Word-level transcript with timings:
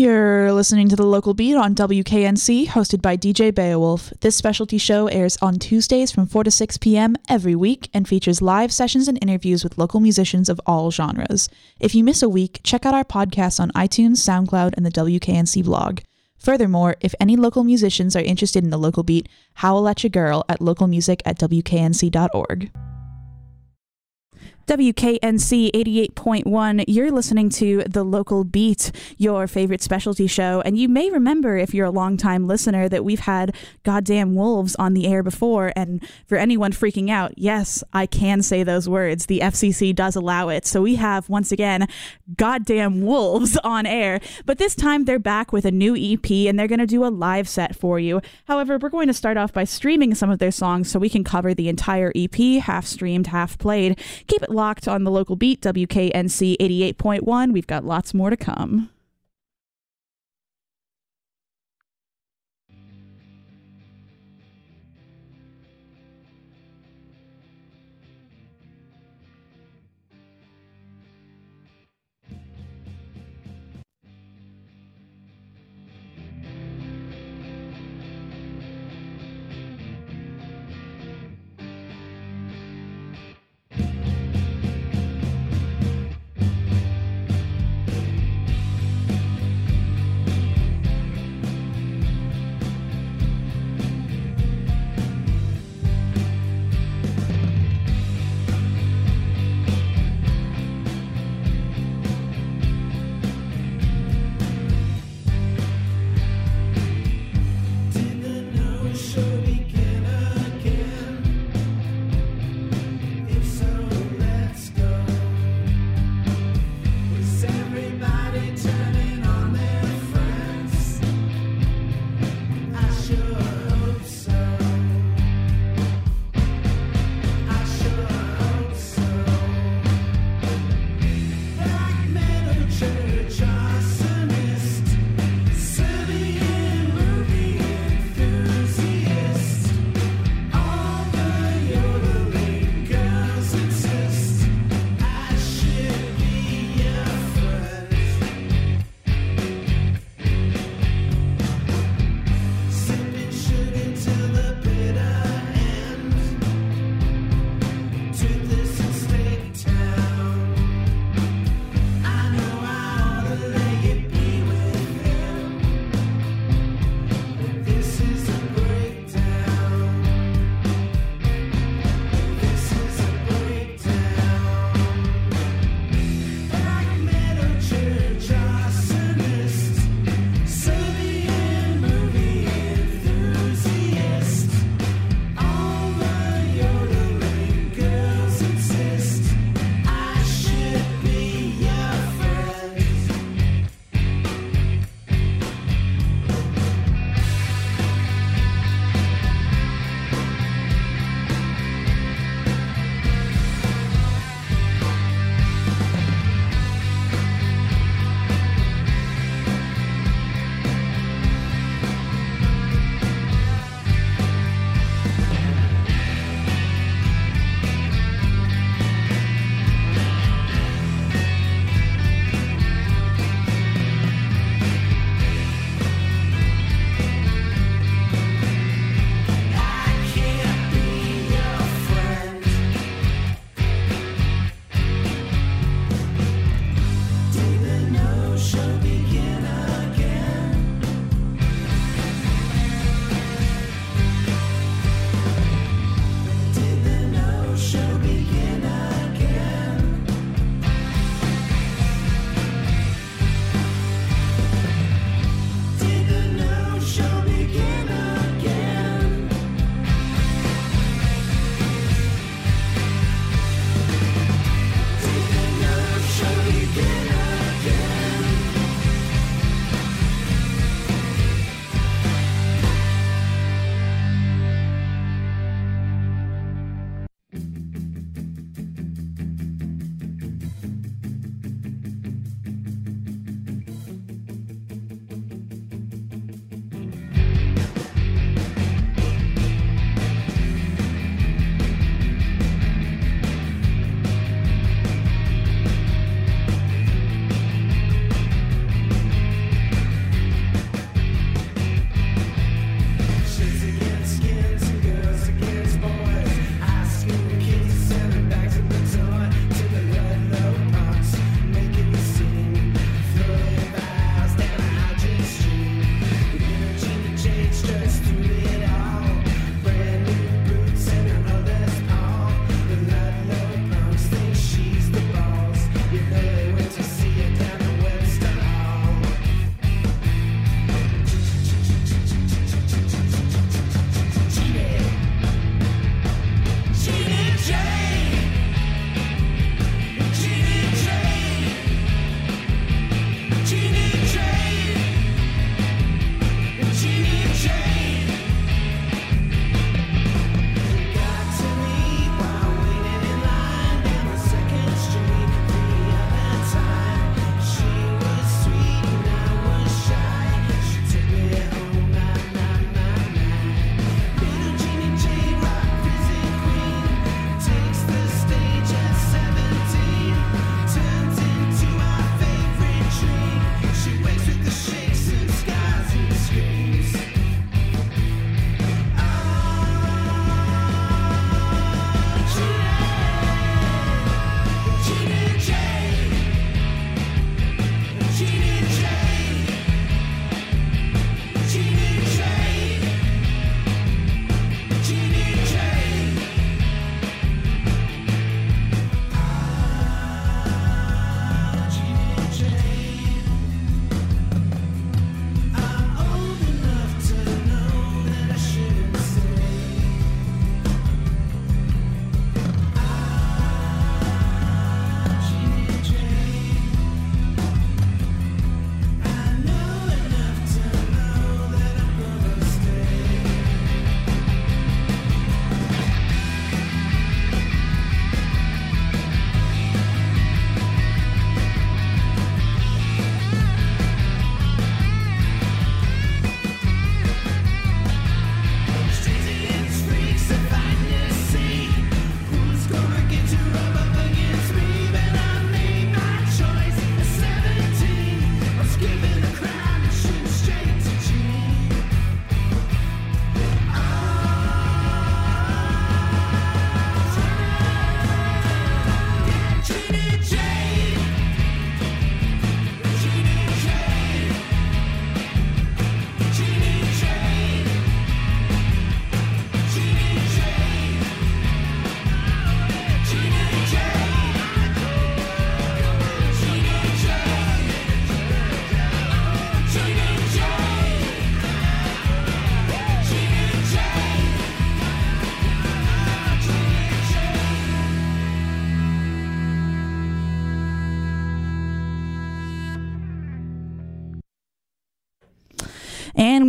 You're 0.00 0.50
listening 0.54 0.88
to 0.88 0.96
the 0.96 1.04
local 1.04 1.34
beat 1.34 1.56
on 1.56 1.74
WKNC, 1.74 2.68
hosted 2.68 3.02
by 3.02 3.18
DJ 3.18 3.52
Beowvlf. 3.52 4.18
This 4.20 4.34
specialty 4.34 4.78
show 4.78 5.08
airs 5.08 5.36
on 5.42 5.58
Tuesdays 5.58 6.10
from 6.10 6.26
4 6.26 6.44
to 6.44 6.50
6 6.50 6.78
p.m. 6.78 7.16
every 7.28 7.54
week 7.54 7.90
and 7.92 8.08
features 8.08 8.40
live 8.40 8.72
sessions 8.72 9.08
and 9.08 9.18
interviews 9.20 9.62
with 9.62 9.76
local 9.76 10.00
musicians 10.00 10.48
of 10.48 10.58
all 10.64 10.90
genres. 10.90 11.50
If 11.80 11.94
you 11.94 12.02
miss 12.02 12.22
a 12.22 12.30
week, 12.30 12.60
check 12.62 12.86
out 12.86 12.94
our 12.94 13.04
podcast 13.04 13.60
on 13.60 13.72
iTunes, 13.72 14.24
SoundCloud, 14.24 14.72
and 14.74 14.86
the 14.86 14.90
WKNC 14.90 15.64
blog. 15.64 16.00
Furthermore, 16.38 16.96
if 17.02 17.14
any 17.20 17.36
local 17.36 17.62
musicians 17.62 18.16
are 18.16 18.20
interested 18.20 18.64
in 18.64 18.70
the 18.70 18.78
local 18.78 19.02
beat, 19.02 19.28
howl 19.52 19.86
at 19.86 20.02
your 20.02 20.08
girl 20.08 20.46
at 20.48 20.60
localmusic 20.60 21.20
at 21.26 21.38
wknc.org. 21.38 22.70
WKNC 24.70 25.72
88.1, 25.72 26.84
you're 26.86 27.10
listening 27.10 27.50
to 27.50 27.82
The 27.88 28.04
Local 28.04 28.44
Beat, 28.44 28.92
your 29.18 29.48
favorite 29.48 29.82
specialty 29.82 30.28
show. 30.28 30.60
And 30.60 30.78
you 30.78 30.88
may 30.88 31.10
remember, 31.10 31.56
if 31.56 31.74
you're 31.74 31.86
a 31.86 31.90
longtime 31.90 32.46
listener, 32.46 32.88
that 32.88 33.04
we've 33.04 33.18
had 33.18 33.52
Goddamn 33.82 34.36
Wolves 34.36 34.76
on 34.76 34.94
the 34.94 35.08
air 35.08 35.24
before. 35.24 35.72
And 35.74 36.08
for 36.28 36.38
anyone 36.38 36.70
freaking 36.70 37.10
out, 37.10 37.34
yes, 37.36 37.82
I 37.92 38.06
can 38.06 38.42
say 38.42 38.62
those 38.62 38.88
words. 38.88 39.26
The 39.26 39.40
FCC 39.40 39.92
does 39.92 40.14
allow 40.14 40.50
it. 40.50 40.64
So 40.66 40.82
we 40.82 40.94
have, 40.94 41.28
once 41.28 41.50
again, 41.50 41.88
Goddamn 42.36 43.02
Wolves 43.02 43.56
on 43.64 43.86
air. 43.86 44.20
But 44.46 44.58
this 44.58 44.76
time 44.76 45.04
they're 45.04 45.18
back 45.18 45.52
with 45.52 45.64
a 45.64 45.72
new 45.72 45.96
EP 45.96 46.30
and 46.46 46.56
they're 46.56 46.68
going 46.68 46.78
to 46.78 46.86
do 46.86 47.04
a 47.04 47.10
live 47.10 47.48
set 47.48 47.74
for 47.74 47.98
you. 47.98 48.20
However, 48.46 48.78
we're 48.78 48.88
going 48.88 49.08
to 49.08 49.14
start 49.14 49.36
off 49.36 49.52
by 49.52 49.64
streaming 49.64 50.14
some 50.14 50.30
of 50.30 50.38
their 50.38 50.52
songs 50.52 50.88
so 50.88 51.00
we 51.00 51.08
can 51.08 51.24
cover 51.24 51.54
the 51.54 51.68
entire 51.68 52.12
EP, 52.14 52.62
half 52.62 52.86
streamed, 52.86 53.26
half 53.26 53.58
played. 53.58 53.98
Keep 54.28 54.44
it 54.44 54.59
locked 54.60 54.86
on 54.86 55.04
the 55.04 55.10
local 55.10 55.36
beat, 55.36 55.62
WKNC 55.62 56.56
88.1. 56.60 57.52
We've 57.52 57.66
got 57.66 57.82
lots 57.82 58.12
more 58.12 58.28
to 58.28 58.36
come. 58.36 58.90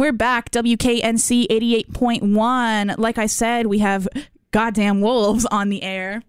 We're 0.02 0.12
back, 0.12 0.50
WKNC 0.50 1.46
88.1. 1.46 2.98
Like 2.98 3.20
I 3.20 3.28
said, 3.28 3.68
we 3.68 3.78
have 3.80 4.08
goddamn 4.50 5.00
wolves 5.00 5.46
on 5.52 5.70
the 5.70 5.84
air, 5.84 6.24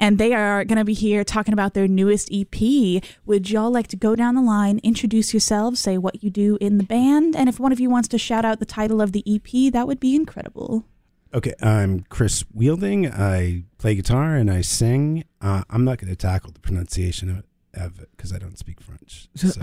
and 0.00 0.16
they 0.16 0.32
are 0.32 0.64
going 0.64 0.78
to 0.78 0.84
be 0.84 0.94
here 0.94 1.24
talking 1.24 1.52
about 1.52 1.74
their 1.74 1.86
newest 1.86 2.30
EP. 2.32 3.02
Would 3.26 3.50
y'all 3.50 3.70
like 3.70 3.86
to 3.88 3.96
go 3.96 4.16
down 4.16 4.34
the 4.34 4.40
line, 4.40 4.80
introduce 4.82 5.34
yourselves, 5.34 5.78
say 5.78 5.98
what 5.98 6.24
you 6.24 6.30
do 6.30 6.56
in 6.58 6.78
the 6.78 6.84
band, 6.84 7.36
and 7.36 7.50
if 7.50 7.60
one 7.60 7.70
of 7.70 7.78
you 7.78 7.90
wants 7.90 8.08
to 8.08 8.18
shout 8.18 8.46
out 8.46 8.60
the 8.60 8.64
title 8.64 9.02
of 9.02 9.12
the 9.12 9.22
EP, 9.26 9.70
that 9.74 9.86
would 9.86 10.00
be 10.00 10.16
incredible. 10.16 10.86
Okay, 11.34 11.52
I'm 11.60 12.06
Chris 12.08 12.46
Wielding. 12.54 13.12
I 13.12 13.64
play 13.76 13.94
guitar 13.94 14.36
and 14.36 14.50
I 14.50 14.62
sing. 14.62 15.24
Uh, 15.42 15.64
I'm 15.68 15.84
not 15.84 15.98
going 15.98 16.08
to 16.08 16.16
tackle 16.16 16.52
the 16.52 16.60
pronunciation 16.60 17.28
of 17.28 17.40
it 17.40 17.44
of 17.74 18.00
it 18.00 18.08
because 18.16 18.32
I 18.32 18.38
don't 18.38 18.58
speak 18.58 18.80
French. 18.80 19.28
So. 19.36 19.60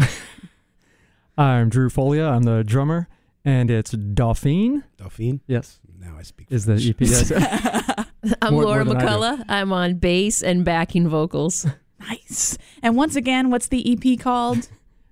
I'm 1.37 1.67
Drew 1.67 1.89
Folia. 1.89 2.31
I'm 2.31 2.43
the 2.43 2.63
drummer, 2.63 3.09
and 3.45 3.69
it's 3.71 3.91
Dauphine. 3.91 4.83
Dauphine. 4.97 5.39
Yes, 5.47 5.79
Now 5.99 6.15
I 6.17 6.23
speak. 6.23 6.47
is 6.49 6.65
the 6.65 6.73
French. 6.77 6.89
EP. 6.89 6.95
Yes. 7.01 8.05
I'm 8.41 8.53
More- 8.55 8.63
Laura 8.65 8.83
more 8.85 8.95
than 8.95 9.03
I 9.07 9.11
do. 9.13 9.17
McCullough. 9.19 9.45
I'm 9.47 9.71
on 9.71 9.95
bass 9.95 10.41
and 10.43 10.65
backing 10.65 11.07
vocals. 11.07 11.65
Nice. 11.99 12.57
And 12.83 12.95
once 12.97 13.15
again, 13.15 13.49
what's 13.49 13.67
the 13.67 13.83
EP 14.13 14.19
called? 14.19 14.67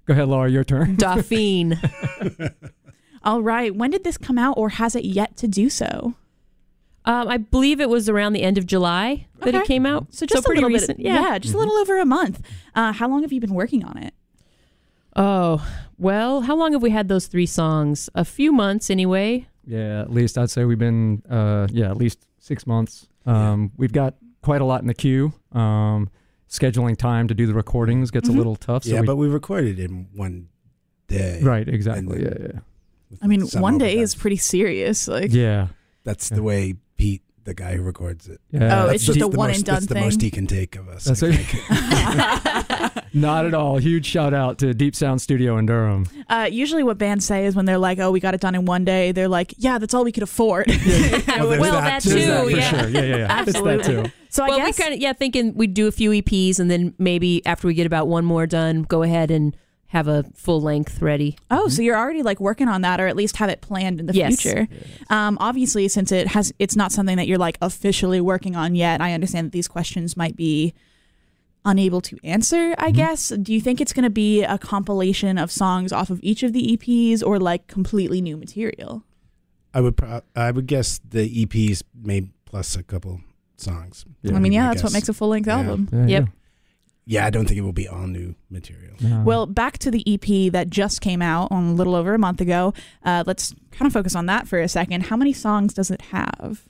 Go 0.06 0.14
ahead, 0.14 0.28
Laura. 0.28 0.50
Your 0.50 0.64
turn. 0.64 0.96
Dauphine. 0.98 1.80
All 3.24 3.42
right. 3.42 3.74
When 3.74 3.90
did 3.92 4.04
this 4.04 4.18
come 4.18 4.38
out, 4.38 4.56
or 4.58 4.70
has 4.70 4.96
it 4.96 5.06
yet 5.06 5.38
to 5.38 5.48
do 5.48 5.70
so? 5.70 6.16
Um, 7.06 7.28
I 7.28 7.38
believe 7.38 7.80
it 7.82 7.90
was 7.90 8.10
around 8.10 8.34
the 8.34 8.44
end 8.44 8.58
of 8.58 8.66
July 8.66 9.28
that 9.40 9.50
Okay. 9.50 9.58
it 9.60 9.66
came 9.66 9.86
out. 9.86 10.08
So 10.14 10.26
just 10.26 10.46
pretty 10.46 10.60
a 10.62 10.66
little 10.66 10.74
recent. 10.78 10.98
bit. 10.98 11.06
Yeah. 11.06 11.38
just 11.40 11.54
a 11.54 11.58
little 11.58 11.76
over 11.76 12.00
a 12.00 12.06
month. 12.06 12.42
Uh, 12.76 12.92
how 12.94 13.08
long 13.10 13.22
have 13.24 13.32
you 13.34 13.40
been 13.42 13.54
working 13.54 13.84
on 13.86 13.98
it? 13.98 14.14
Oh 15.16 15.66
well, 15.98 16.42
how 16.42 16.56
long 16.56 16.74
have 16.74 16.82
we 16.82 16.90
had 16.90 17.08
those 17.08 17.28
three 17.28 17.46
songs? 17.46 18.10
A 18.16 18.26
few 18.26 18.52
months 18.52 18.90
anyway. 18.90 19.48
Yeah, 19.66 20.02
at 20.02 20.12
least 20.12 20.38
I'd 20.38 20.50
say 20.50 20.66
we've 20.66 20.78
been. 20.80 21.22
Uh, 21.30 21.68
yeah, 21.72 21.90
at 21.90 21.98
least 21.98 22.26
six 22.40 22.66
months. 22.68 23.08
Um, 23.26 23.72
We've 23.78 23.94
got 23.94 24.16
quite 24.42 24.60
a 24.62 24.66
lot 24.66 24.82
in 24.82 24.88
the 24.88 24.94
queue. 24.94 25.32
Um, 25.54 26.10
scheduling 26.50 26.98
time 26.98 27.28
to 27.30 27.34
do 27.34 27.48
the 27.48 27.54
recordings 27.54 28.12
gets 28.12 28.28
Mhm. 28.28 28.34
a 28.34 28.38
little 28.38 28.56
tough. 28.58 28.84
So 28.84 28.92
yeah, 28.94 29.02
we, 29.02 29.08
but 29.08 29.16
we 29.16 29.28
recorded 29.28 29.80
in 29.80 30.08
one 30.14 30.50
day. 31.08 31.40
right, 31.42 31.68
exactly. 31.68 32.22
Yeah, 32.24 32.34
yeah, 32.42 32.60
I 33.22 33.28
mean, 33.28 33.42
one 33.54 33.78
day 33.78 33.98
is 33.98 34.14
pretty 34.16 34.36
serious. 34.38 35.08
Like, 35.08 35.32
yeah. 35.34 35.68
That's 36.04 36.28
the 36.30 36.44
way 36.44 36.76
Pete, 36.98 37.22
the 37.46 37.54
guy 37.54 37.76
who 37.76 37.84
records 37.84 38.28
it. 38.28 38.40
yeah. 38.52 38.84
Oh, 38.84 38.88
That's 38.88 38.96
it's 38.96 39.06
just 39.06 39.20
the 39.20 39.26
a 39.26 39.28
one 39.28 39.50
most, 39.50 39.58
and 39.58 39.66
done 39.66 39.76
That's 39.76 39.86
the 39.88 39.96
most 39.96 40.22
he 40.22 40.32
can 40.32 40.48
take 40.48 40.76
of 40.76 40.88
us. 40.88 41.04
That's 41.06 41.24
I 41.24 41.28
it. 41.28 41.36
think. 41.36 43.04
Not 43.14 43.46
at 43.46 43.54
all. 43.54 43.78
Huge 43.78 44.06
shout 44.06 44.34
out 44.34 44.58
to 44.60 44.74
Deep 44.74 44.96
Sound 44.96 45.22
Studio 45.22 45.58
in 45.58 45.66
Durham. 45.66 46.08
uh, 46.30 46.48
usually, 46.52 46.84
what 46.84 46.98
bands 46.98 47.26
say 47.26 47.46
is 47.46 47.56
when 47.56 47.66
they're 47.66 47.78
like, 47.78 48.00
"Oh, 48.00 48.12
we 48.12 48.20
got 48.20 48.34
it 48.34 48.42
done 48.42 48.56
in 48.56 48.66
one 48.66 48.86
day," 48.86 49.12
they're 49.12 49.28
like, 49.28 49.54
"Yeah, 49.58 49.78
that's 49.78 49.94
all 49.94 50.04
we 50.04 50.12
could 50.12 50.24
afford." 50.24 50.68
Well, 51.34 51.50
there's 51.50 51.62
well, 51.62 51.74
that 51.74 52.04
that 52.04 52.04
too. 52.04 52.10
too. 52.20 52.26
That 52.26 52.44
for 52.44 52.50
yeah. 52.52 52.70
sure. 52.70 52.90
Yeah, 52.90 53.02
yeah, 53.02 53.16
yeah. 53.16 53.42
It's 53.42 53.54
that 53.54 53.58
Absolutely. 53.58 54.04
too. 54.04 54.12
so 54.30 54.44
I 54.44 54.50
well, 54.50 54.58
guess 54.60 54.78
we 54.78 54.84
kind 54.84 54.94
of 54.94 55.00
yeah 55.02 55.14
thinking 55.14 55.56
we'd 55.56 55.74
do 55.74 55.88
a 55.88 55.92
few 55.92 56.12
EPs 56.12 56.60
and 56.60 56.70
then 56.70 56.94
maybe 57.00 57.46
after 57.46 57.68
we 57.68 57.74
get 57.74 57.86
about 57.88 58.08
one 58.08 58.24
more 58.24 58.46
done, 58.46 58.84
go 58.84 59.04
ahead 59.04 59.32
and 59.32 59.58
have 59.94 60.08
a 60.08 60.24
full 60.36 60.60
length 60.60 61.02
ready. 61.02 61.38
Oh, 61.52 61.68
so 61.70 61.82
you're 61.82 61.96
already 61.96 62.24
like 62.24 62.40
working 62.40 62.68
on 62.68 62.82
that, 62.82 63.00
or 63.00 63.08
at 63.08 63.16
least 63.16 63.38
have 63.38 63.50
it 63.50 63.62
planned 63.62 64.00
in 64.00 64.08
the 64.08 64.14
Yes. 64.14 64.42
future. 64.42 64.68
Um, 65.10 65.38
obviously, 65.40 65.88
since 65.88 66.12
it 66.12 66.28
has, 66.28 66.52
it's 66.60 66.76
not 66.76 66.92
something 66.92 67.16
that 67.18 67.28
you're 67.28 67.38
like 67.38 67.58
officially 67.62 68.20
working 68.20 68.56
on 68.56 68.74
yet. 68.76 69.00
I 69.02 69.14
understand 69.14 69.46
that 69.48 69.52
these 69.52 69.68
questions 69.68 70.18
might 70.18 70.36
be 70.36 70.74
unable 71.64 72.02
to 72.02 72.18
answer. 72.24 72.74
I 72.78 72.92
guess. 72.92 73.30
Do 73.30 73.54
you 73.54 73.62
think 73.62 73.80
it's 73.80 73.94
going 73.94 74.04
to 74.04 74.10
be 74.10 74.44
a 74.44 74.58
compilation 74.58 75.38
of 75.38 75.52
songs 75.52 75.92
off 75.94 76.10
of 76.10 76.20
each 76.24 76.44
of 76.44 76.54
the 76.54 76.76
EPs, 76.76 77.24
or 77.26 77.40
like 77.40 77.68
completely 77.68 78.20
new 78.20 78.36
material? 78.36 79.04
I 79.76 79.82
would. 79.82 79.96
Pro- 79.96 80.22
I 80.36 80.52
would 80.52 80.66
guess 80.68 81.00
the 81.08 81.46
EPs 81.46 81.84
may 81.96 82.28
plus 82.46 82.76
a 82.76 82.84
couple 82.84 83.22
songs. 83.58 84.06
Yeah. 84.24 84.36
I 84.36 84.40
mean, 84.40 84.52
yeah, 84.54 84.66
I 84.66 84.74
that's 84.74 84.84
what 84.84 84.94
makes 84.94 85.08
a 85.08 85.14
full 85.14 85.30
length 85.30 85.48
Yeah. 85.48 85.58
album. 85.60 85.88
There 85.92 86.04
you 86.04 86.10
Yep. 86.10 86.30
Go. 87.08 87.14
Yeah, 87.14 87.26
I 87.26 87.30
don't 87.30 87.46
think 87.46 87.58
it 87.58 87.62
will 87.62 87.74
be 87.74 87.88
all 87.88 88.08
new 88.08 88.36
material. 88.50 88.96
No. 89.02 89.24
Well, 89.24 89.46
back 89.46 89.78
to 89.80 89.92
the 89.92 90.04
EP 90.08 90.52
that 90.54 90.70
just 90.70 91.02
came 91.02 91.22
out 91.22 91.52
on 91.52 91.70
a 91.70 91.74
little 91.74 91.96
over 91.96 92.14
a 92.14 92.20
month 92.20 92.42
ago. 92.42 92.74
Uh, 93.04 93.24
let's 93.28 93.54
kind 93.72 93.88
of 93.88 93.94
focus 93.94 94.16
on 94.16 94.26
that 94.28 94.48
for 94.48 94.60
a 94.60 94.68
second. 94.68 95.04
How 95.06 95.18
many 95.18 95.34
songs 95.34 95.74
does 95.74 95.92
it 95.92 96.02
have? 96.02 96.62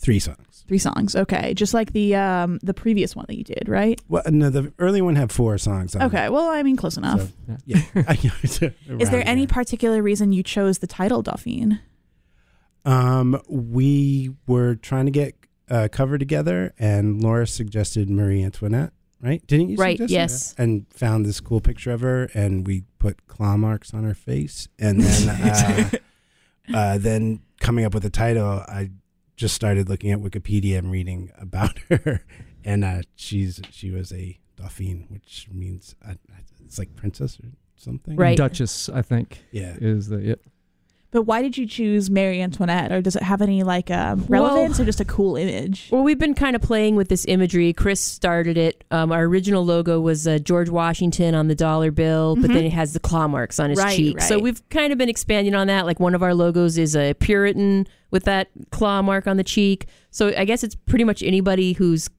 Three 0.00 0.20
songs. 0.20 0.64
Three 0.68 0.78
songs. 0.78 1.16
Okay, 1.16 1.54
just 1.54 1.74
like 1.74 1.92
the 1.92 2.14
um, 2.14 2.60
the 2.62 2.74
previous 2.74 3.16
one 3.16 3.24
that 3.28 3.36
you 3.36 3.42
did, 3.42 3.68
right? 3.68 4.00
Well, 4.08 4.22
no, 4.28 4.48
the 4.50 4.72
early 4.78 5.00
one 5.02 5.16
had 5.16 5.32
four 5.32 5.58
songs. 5.58 5.96
On 5.96 6.02
Okay. 6.02 6.28
Well, 6.28 6.48
I 6.50 6.62
mean, 6.62 6.76
close 6.76 6.96
enough. 6.96 7.32
So, 7.46 7.56
yeah. 7.64 7.78
Is 8.42 8.58
there 8.60 8.72
Around 8.88 9.12
any 9.22 9.46
there. 9.46 9.54
particular 9.54 10.02
reason 10.02 10.32
you 10.32 10.42
chose 10.44 10.78
the 10.78 10.86
title 10.86 11.22
Dauphine? 11.22 11.80
Um, 12.84 13.40
we 13.48 14.30
were 14.46 14.76
trying 14.76 15.06
to 15.06 15.10
get 15.10 15.34
a 15.68 15.88
cover 15.88 16.16
together, 16.16 16.74
and 16.78 17.22
Laura 17.22 17.46
suggested 17.46 18.08
Marie 18.08 18.42
Antoinette. 18.42 18.92
Right? 19.20 19.44
Didn't 19.46 19.70
you? 19.70 19.76
Right, 19.76 19.98
suggest 19.98 20.12
yes. 20.12 20.52
that? 20.52 20.62
And 20.62 20.86
found 20.92 21.26
this 21.26 21.40
cool 21.40 21.60
picture 21.60 21.90
of 21.90 22.02
her, 22.02 22.30
and 22.34 22.66
we 22.66 22.84
put 22.98 23.26
claw 23.26 23.56
marks 23.56 23.92
on 23.92 24.04
her 24.04 24.14
face, 24.14 24.68
and 24.78 25.00
then 25.00 25.28
uh, 26.72 26.76
uh, 26.76 26.98
then 26.98 27.40
coming 27.60 27.84
up 27.84 27.94
with 27.94 28.04
the 28.04 28.10
title, 28.10 28.46
I 28.46 28.90
just 29.36 29.54
started 29.54 29.88
looking 29.88 30.10
at 30.12 30.18
Wikipedia 30.20 30.78
and 30.78 30.90
reading 30.90 31.30
about 31.38 31.78
her, 31.90 32.24
and 32.64 32.84
uh, 32.84 33.02
she's 33.16 33.60
she 33.70 33.90
was 33.90 34.12
a 34.12 34.38
dauphine, 34.56 35.06
which 35.08 35.48
means 35.50 35.94
uh, 36.06 36.14
it's 36.64 36.78
like 36.78 36.94
princess 36.96 37.38
or 37.42 37.48
something. 37.76 38.16
Right. 38.16 38.36
Duchess, 38.36 38.88
I 38.88 39.02
think, 39.02 39.42
Yeah. 39.50 39.74
is 39.80 40.08
the. 40.08 40.18
Yep. 40.18 40.40
But 41.10 41.22
why 41.22 41.40
did 41.40 41.56
you 41.56 41.66
choose 41.66 42.10
Marie 42.10 42.42
Antoinette, 42.42 42.92
or 42.92 43.00
does 43.00 43.16
it 43.16 43.22
have 43.22 43.40
any 43.40 43.62
like 43.62 43.90
um, 43.90 44.26
relevance, 44.28 44.78
or 44.78 44.84
just 44.84 45.00
a 45.00 45.06
cool 45.06 45.36
image? 45.36 45.88
Well, 45.90 46.02
we've 46.02 46.18
been 46.18 46.34
kind 46.34 46.54
of 46.54 46.60
playing 46.60 46.96
with 46.96 47.08
this 47.08 47.24
imagery. 47.26 47.72
Chris 47.72 47.98
started 48.00 48.58
it. 48.58 48.84
Um, 48.90 49.10
our 49.10 49.22
original 49.22 49.64
logo 49.64 50.00
was 50.00 50.28
uh, 50.28 50.38
George 50.38 50.68
Washington 50.68 51.34
on 51.34 51.48
the 51.48 51.54
dollar 51.54 51.90
bill, 51.90 52.36
but 52.36 52.50
Mhm. 52.50 52.54
then 52.54 52.64
it 52.64 52.72
has 52.72 52.92
the 52.92 53.00
claw 53.00 53.26
marks 53.26 53.58
on 53.58 53.70
his 53.70 53.78
Right, 53.78 53.96
cheek. 53.96 54.20
So 54.20 54.38
we've 54.38 54.60
kind 54.68 54.92
of 54.92 54.98
been 54.98 55.08
expanding 55.08 55.54
on 55.54 55.68
that. 55.68 55.86
Like 55.86 55.98
one 55.98 56.14
of 56.14 56.22
our 56.22 56.34
logos 56.34 56.76
is 56.76 56.94
a 56.94 57.14
Puritan 57.14 57.86
with 58.10 58.24
that 58.24 58.48
claw 58.70 59.00
mark 59.00 59.26
on 59.26 59.38
the 59.38 59.44
cheek. 59.44 59.86
So 60.10 60.34
I 60.36 60.44
guess 60.44 60.62
it's 60.62 60.74
pretty 60.74 61.04
much 61.04 61.22
anybody 61.22 61.72
who's 61.72 62.10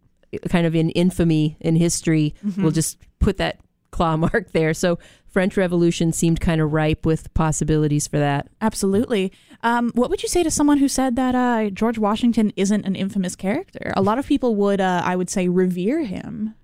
kind 0.50 0.66
of 0.66 0.76
in 0.76 0.90
infamy 0.92 1.58
in 1.60 1.76
history 1.76 2.34
Mm-hmm. 2.46 2.64
will 2.64 2.72
just 2.72 2.98
put 3.20 3.38
that 3.38 3.60
claw 4.00 4.16
mark 4.32 4.52
there. 4.54 4.74
So 4.74 4.98
French 5.28 5.58
Revolution 5.58 6.14
seemed 6.14 6.40
kind 6.40 6.62
of 6.62 6.72
ripe 6.72 7.06
with 7.06 7.34
possibilities 7.34 8.08
for 8.08 8.18
that. 8.18 8.48
Absolutely. 8.62 9.34
Um, 9.62 9.92
what 9.94 10.10
would 10.10 10.24
you 10.24 10.30
say 10.30 10.42
to 10.42 10.50
someone 10.50 10.78
who 10.78 10.88
said 10.88 11.18
that 11.18 11.36
uh, 11.36 11.70
George 11.70 11.98
Washington 11.98 12.54
isn't 12.56 12.86
an 12.86 12.96
infamous 12.96 13.36
character? 13.36 13.92
A 13.98 14.02
lot 14.02 14.18
of 14.18 14.26
people 14.26 14.56
would, 14.56 14.80
uh, 14.80 15.02
I 15.04 15.18
would 15.18 15.30
say, 15.30 15.50
revere 15.50 16.06
him. 16.06 16.56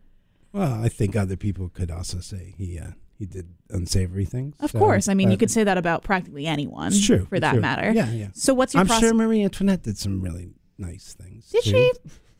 Well, 0.53 0.81
I 0.81 0.87
think 0.87 1.17
other 1.17 1.35
people 1.35 1.67
could 1.67 1.91
also 1.91 2.21
say 2.21 2.55
he 2.57 2.79
uh, 2.79 2.91
he 3.19 3.25
did 3.25 3.49
unsavory 3.69 4.23
things. 4.23 4.55
Of 4.61 4.71
so, 4.71 4.79
course. 4.79 5.09
I 5.09 5.13
mean, 5.13 5.29
you 5.29 5.37
could 5.37 5.51
say 5.51 5.65
that 5.65 5.77
about 5.77 6.03
practically 6.03 6.47
anyone. 6.47 6.87
It's 6.87 7.05
true 7.05 7.25
for 7.25 7.35
it's 7.35 7.41
that 7.41 7.51
true. 7.53 7.61
matter. 7.61 7.91
Yeah, 7.91 8.09
yeah. 8.11 8.27
So 8.33 8.53
what's 8.53 8.73
your 8.73 8.79
I'm 8.79 8.87
process? 8.87 9.09
sure 9.09 9.13
Marie 9.13 9.43
Antoinette 9.43 9.83
did 9.83 9.97
some 9.97 10.21
really 10.21 10.53
nice 10.77 11.13
things. 11.13 11.49
Did 11.49 11.65
too. 11.65 11.69
she? 11.71 11.91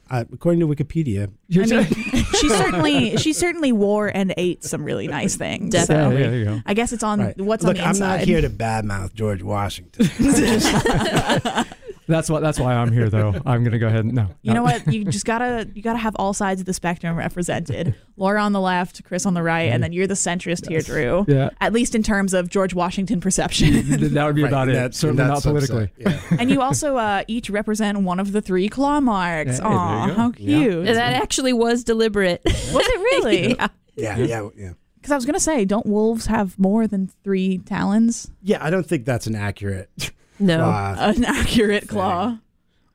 Uh, 0.09 0.23
according 0.31 0.59
to 0.59 0.67
Wikipedia, 0.67 1.31
I 1.55 1.65
mean, 1.65 1.85
she 2.39 2.49
certainly 2.49 3.17
she 3.17 3.33
certainly 3.33 3.71
wore 3.71 4.07
and 4.07 4.33
ate 4.37 4.63
some 4.63 4.83
really 4.83 5.07
nice 5.07 5.35
things. 5.35 5.73
yeah, 5.73 5.83
So 5.85 5.93
Definitely. 5.95 6.21
yeah, 6.21 6.29
there 6.29 6.39
you 6.39 6.45
go. 6.45 6.61
I 6.65 6.73
guess 6.75 6.93
it's 6.93 7.03
on 7.03 7.19
Right. 7.21 7.41
what's 7.41 7.63
look, 7.63 7.71
on 7.71 7.75
the 7.77 7.83
I'm 7.83 7.89
inside. 7.89 8.17
not 8.19 8.27
here 8.27 8.41
to 8.41 8.49
badmouth 8.49 9.13
George 9.15 9.41
Washington. 9.41 10.05
That's 12.07 12.29
what. 12.29 12.41
That's 12.41 12.59
why 12.59 12.73
I'm 12.75 12.91
here, 12.91 13.09
though. 13.09 13.33
I'm 13.45 13.63
gonna 13.63 13.79
go 13.79 13.87
ahead 13.87 14.05
and 14.05 14.13
no. 14.13 14.27
You 14.41 14.53
no. 14.53 14.55
know 14.55 14.63
what? 14.63 14.91
You 14.91 15.05
just 15.05 15.25
gotta 15.25 15.67
you 15.73 15.81
gotta 15.81 15.99
have 15.99 16.15
all 16.17 16.33
sides 16.33 16.61
of 16.61 16.65
the 16.65 16.73
spectrum 16.73 17.15
represented. 17.17 17.95
Laura 18.17 18.41
on 18.41 18.51
the 18.53 18.61
left, 18.61 19.03
Chris 19.03 19.25
on 19.25 19.33
the 19.33 19.41
right, 19.43 19.71
and 19.71 19.81
then 19.83 19.91
you're 19.91 20.07
the 20.07 20.13
centrist 20.13 20.69
here, 20.69 20.81
Drew. 20.81 21.25
Yeah, 21.27 21.49
At 21.59 21.73
least 21.73 21.95
in 21.95 22.03
terms 22.03 22.33
of 22.33 22.49
George 22.49 22.73
Washington 22.73 23.19
perception. 23.19 23.73
that 24.13 24.25
would 24.25 24.35
be 24.35 24.43
Right, 24.43 24.47
about 24.49 24.69
in 24.69 24.75
it. 24.75 24.77
that- 24.79 24.95
Certainly 24.95 25.23
not 25.25 25.41
politically. 25.43 25.89
Yeah. 25.97 26.19
and 26.39 26.49
you 26.49 26.61
also 26.61 26.95
uh, 26.97 27.23
each 27.27 27.49
represent 27.49 27.99
one 27.99 28.19
of 28.19 28.31
the 28.31 28.41
three 28.41 28.69
claw 28.69 28.99
marks. 29.01 29.59
Yeah, 29.59 29.67
Aw, 29.67 30.03
you 30.05 30.11
go. 30.11 30.15
how 30.15 30.27
Yeah. 30.37 30.57
cute! 30.59 30.85
That 30.85 31.13
actually 31.21 31.53
was 31.53 31.83
deliberate. 31.83 32.41
Was 32.45 32.85
it 32.87 32.99
really? 32.99 33.49
Yeah. 33.55 33.67
yeah, 33.95 34.17
yeah, 34.17 34.49
yeah. 34.55 34.73
Because 34.95 35.11
I 35.11 35.15
was 35.15 35.25
gonna 35.25 35.39
say, 35.39 35.65
don't 35.65 35.85
wolves 35.85 36.25
have 36.27 36.57
more 36.57 36.87
than 36.87 37.09
three 37.23 37.57
talons? 37.59 38.31
Yeah, 38.41 38.63
I 38.63 38.69
don't 38.69 38.85
think 38.85 39.05
that's 39.05 39.27
an 39.27 39.35
accurate. 39.35 39.89
No. 40.39 40.61
uh, 40.65 40.95
An 41.15 41.25
accurate 41.25 41.83
Thing. 41.83 41.89
claw. 41.89 42.37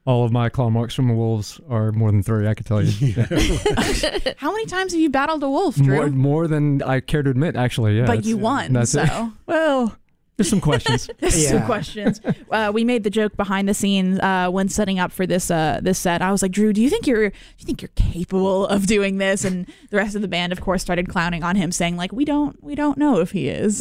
All 0.07 0.25
of 0.25 0.33
my 0.33 0.49
claw 0.49 0.71
marks 0.71 0.95
from 0.95 1.09
the 1.09 1.15
wolves 1.15 1.61
are 1.69 1.93
more 1.93 2.11
than 2.11 2.23
three. 2.23 2.49
I 2.49 2.55
can 2.55 2.65
tell 2.65 2.83
you. 2.83 3.15
Yeah. 3.17 4.33
How 4.39 4.51
many 4.51 4.67
times 4.67 4.93
have 4.93 5.01
you 5.01 5.11
battled 5.11 5.43
a 5.43 5.51
wolf, 5.51 5.77
Drew? 5.77 5.95
More, 5.97 6.09
more 6.09 6.49
than 6.49 6.83
I 6.83 7.01
care 7.01 7.23
to 7.23 7.31
admit, 7.31 7.55
actually. 7.55 7.99
Yeah, 7.99 8.07
but 8.07 8.25
you 8.25 8.39
won. 8.39 8.73
that's 8.73 8.93
so 8.93 9.03
it. 9.03 9.33
Well, 9.47 9.97
There's 10.41 10.49
some 10.49 10.63
questions. 10.63 11.11
There's 11.19 11.49
some 11.49 11.67
questions. 11.67 12.19
Uh, 12.51 12.71
we 12.73 12.83
made 12.83 13.05
the 13.05 13.11
joke 13.11 13.37
behind 13.37 13.69
the 13.69 13.75
scenes 13.75 14.19
uh, 14.21 14.49
when 14.51 14.71
setting 14.71 14.99
up 14.99 15.13
for 15.13 15.27
this 15.27 15.51
uh, 15.51 15.81
this 15.83 15.99
set. 15.99 16.23
I 16.23 16.33
was 16.33 16.41
like, 16.41 16.51
Drew, 16.51 16.73
do 16.73 16.81
you 16.81 16.89
think 16.89 17.07
you're 17.07 17.29
do 17.29 17.37
you 17.59 17.67
think 17.67 17.83
you're 17.83 17.91
capable 17.95 18.67
of 18.67 18.87
doing 18.87 19.19
this? 19.19 19.45
And 19.45 19.67
the 19.91 19.99
rest 19.99 20.17
of 20.17 20.23
the 20.23 20.29
band, 20.29 20.51
of 20.53 20.63
course, 20.63 20.81
started 20.81 21.11
clowning 21.11 21.43
on 21.45 21.57
him, 21.57 21.71
saying 21.73 21.99
like, 21.99 22.11
we 22.11 22.25
don't 22.25 22.57
we 22.65 22.75
don't 22.75 22.97
know 22.97 23.21
if 23.21 23.33
he 23.33 23.49
is. 23.51 23.81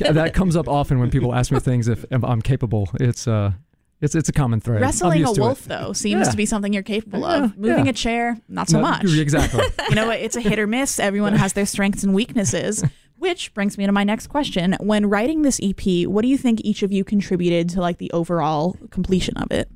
that 0.00 0.32
comes 0.34 0.56
up 0.56 0.66
often 0.68 0.98
when 0.98 1.08
people 1.08 1.32
ask 1.32 1.52
me 1.52 1.60
things 1.60 1.86
if, 1.86 2.04
if 2.10 2.24
I'm 2.24 2.42
capable. 2.42 2.88
It's 2.98 3.28
uh, 3.28 3.52
it's 4.00 4.16
it's 4.16 4.28
a 4.28 4.32
common 4.32 4.60
thread. 4.60 4.80
Wrestling 4.80 5.18
a 5.18 5.20
used 5.20 5.38
it. 5.38 5.40
wolf 5.40 5.64
though 5.66 5.92
seems 5.92 6.26
Yeah. 6.26 6.30
to 6.32 6.36
be 6.36 6.46
something 6.46 6.72
you're 6.72 6.82
capable 6.82 7.20
Yeah, 7.20 7.44
of. 7.44 7.56
Moving 7.56 7.84
yeah. 7.84 7.90
a 7.90 7.94
chair, 7.94 8.38
not 8.48 8.68
so 8.68 8.78
No, 8.78 8.82
much. 8.82 9.04
Exactly. 9.04 9.62
you 9.88 9.94
know? 9.94 10.10
It's 10.10 10.34
a 10.34 10.40
hit 10.40 10.58
or 10.58 10.66
miss. 10.66 10.98
Everyone 10.98 11.34
has 11.34 11.52
their 11.52 11.66
strengths 11.66 12.02
and 12.02 12.12
weaknesses. 12.12 12.82
Which 13.22 13.54
brings 13.54 13.78
me 13.78 13.86
to 13.86 13.92
my 13.92 14.02
next 14.02 14.26
question. 14.26 14.74
When 14.80 15.06
writing 15.08 15.42
this 15.42 15.60
EP, 15.62 16.08
what 16.08 16.22
do 16.22 16.28
you 16.28 16.36
think 16.36 16.60
each 16.64 16.82
of 16.82 16.90
you 16.90 17.04
contributed 17.04 17.68
to 17.68 17.80
like 17.80 17.98
the 17.98 18.10
overall 18.10 18.76
completion 18.90 19.36
of 19.36 19.52
it? 19.52 19.70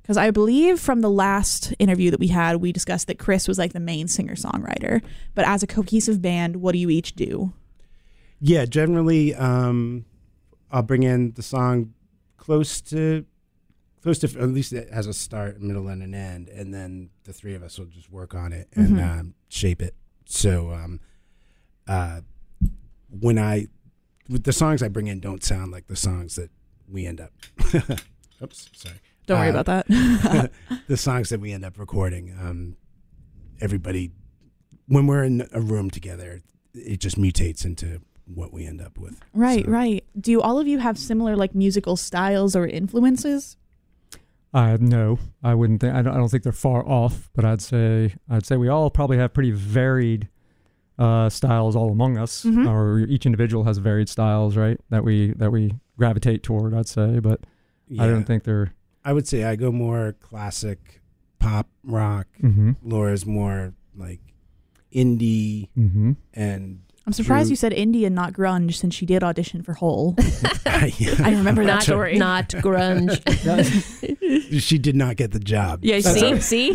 Because 0.00 0.16
I 0.16 0.30
believe 0.30 0.78
from 0.78 1.00
the 1.00 1.10
last 1.10 1.74
interview 1.80 2.12
that 2.12 2.20
we 2.20 2.28
had, 2.28 2.58
we 2.58 2.70
discussed 2.70 3.08
that 3.08 3.18
Chris 3.18 3.48
was 3.48 3.58
like 3.58 3.72
the 3.72 3.80
main 3.80 4.06
singer 4.06 4.36
songwriter. 4.36 5.02
But 5.34 5.44
as 5.44 5.64
a 5.64 5.66
cohesive 5.66 6.22
band, 6.22 6.54
what 6.56 6.70
do 6.70 6.78
you 6.78 6.88
each 6.88 7.16
do? 7.16 7.52
Yeah, 8.38 8.64
generally, 8.64 9.34
um, 9.34 10.04
I'll 10.70 10.82
bring 10.82 11.02
in 11.02 11.32
the 11.32 11.42
song 11.42 11.94
close 12.36 12.80
to, 12.82 13.24
close 14.04 14.20
to 14.20 14.26
at 14.40 14.50
least 14.50 14.72
it 14.72 14.88
has 14.92 15.08
a 15.08 15.12
start, 15.14 15.60
middle, 15.60 15.88
and 15.88 16.00
an 16.00 16.14
end, 16.14 16.48
and 16.48 16.72
then 16.72 17.10
the 17.24 17.32
three 17.32 17.54
of 17.56 17.64
us 17.64 17.76
will 17.76 17.86
just 17.86 18.08
work 18.08 18.36
on 18.36 18.52
it 18.52 18.68
and 18.72 18.90
Mhm. 18.98 19.18
um, 19.20 19.34
shape 19.48 19.82
it. 19.82 19.96
So, 20.26 20.70
um, 20.70 21.00
uh, 21.88 22.20
when 23.20 23.38
I, 23.38 23.66
with 24.28 24.44
the 24.44 24.52
songs 24.52 24.82
I 24.82 24.88
bring 24.88 25.06
in, 25.06 25.20
don't 25.20 25.42
sound 25.44 25.70
like 25.72 25.86
the 25.86 25.96
songs 25.96 26.36
that 26.36 26.50
we 26.88 27.06
end 27.06 27.20
up. 27.20 27.32
Oops, 28.42 28.70
sorry. 28.74 28.96
Don't 29.26 29.38
worry 29.38 29.48
Uh, 29.50 29.60
about 29.60 29.86
that. 29.86 30.50
the 30.88 30.96
songs 30.96 31.28
that 31.28 31.40
we 31.40 31.52
end 31.52 31.64
up 31.64 31.78
recording. 31.78 32.34
Um, 32.40 32.76
everybody, 33.60 34.10
when 34.86 35.06
we're 35.06 35.24
in 35.24 35.46
a 35.52 35.60
room 35.60 35.90
together, 35.90 36.42
it 36.74 36.98
just 37.00 37.16
mutates 37.18 37.64
into 37.64 38.00
what 38.26 38.52
we 38.52 38.66
end 38.66 38.80
up 38.80 38.98
with. 38.98 39.20
right, 39.34 39.64
So- 39.64 39.70
right. 39.70 40.04
Do 40.18 40.40
all 40.40 40.58
of 40.58 40.66
you 40.66 40.78
have 40.78 40.98
similar 40.98 41.36
like 41.36 41.54
musical 41.54 41.96
styles 41.96 42.56
or 42.56 42.66
influences? 42.66 43.56
Uh, 44.54 44.76
no, 44.80 45.18
I 45.42 45.54
wouldn't 45.54 45.80
think. 45.80 45.94
I 45.94 46.02
don't, 46.02 46.12
I 46.14 46.18
don't 46.18 46.28
think 46.28 46.42
they're 46.42 46.52
far 46.52 46.86
off, 46.86 47.30
but 47.34 47.44
I'd 47.44 47.62
say 47.62 48.14
I'd 48.28 48.44
say 48.44 48.56
we 48.58 48.68
all 48.68 48.90
probably 48.90 49.16
have 49.16 49.32
pretty 49.32 49.50
varied 49.50 50.28
uh, 51.02 51.28
styles 51.28 51.74
all 51.74 51.90
among 51.90 52.16
us, 52.18 52.44
Mhm. 52.44 52.68
or 52.70 52.98
each 53.00 53.26
individual 53.26 53.64
has 53.64 53.78
varied 53.78 54.08
styles, 54.08 54.56
right? 54.56 54.78
That 54.90 55.02
we 55.04 55.32
that 55.36 55.50
we 55.50 55.74
gravitate 55.98 56.42
toward. 56.42 56.74
I'd 56.74 56.86
say, 56.88 57.18
but 57.18 57.40
I 57.98 58.06
don't 58.06 58.24
think 58.24 58.44
they're. 58.44 58.72
I 59.04 59.12
would 59.12 59.26
say 59.26 59.42
I 59.44 59.56
go 59.56 59.72
more 59.72 60.14
classic 60.20 61.00
pop 61.38 61.66
rock. 61.82 62.26
Mm-hmm. 62.42 62.72
Laura's 62.84 63.26
more 63.26 63.74
like 63.96 64.20
indie 64.94 65.68
Mm-hmm. 65.76 66.12
and 66.34 66.80
I'm 67.04 67.12
surprised 67.12 67.46
Drew- 67.48 67.52
you 67.52 67.56
said 67.56 67.72
indie 67.72 68.06
and 68.06 68.14
not 68.14 68.32
grunge 68.32 68.74
since 68.74 68.94
she 68.94 69.06
did 69.06 69.24
audition 69.24 69.62
for 69.62 69.72
Hole. 69.72 70.14
I 70.66 71.34
remember 71.36 71.64
that 71.64 71.74
not, 71.74 71.82
story. 71.82 72.16
not 72.16 72.48
grunge. 72.50 73.18
she 74.60 74.78
did 74.78 74.94
not 74.94 75.16
get 75.16 75.32
the 75.32 75.40
job. 75.40 75.80
yeah, 75.82 75.98
see, 76.00 76.40
see. 76.40 76.72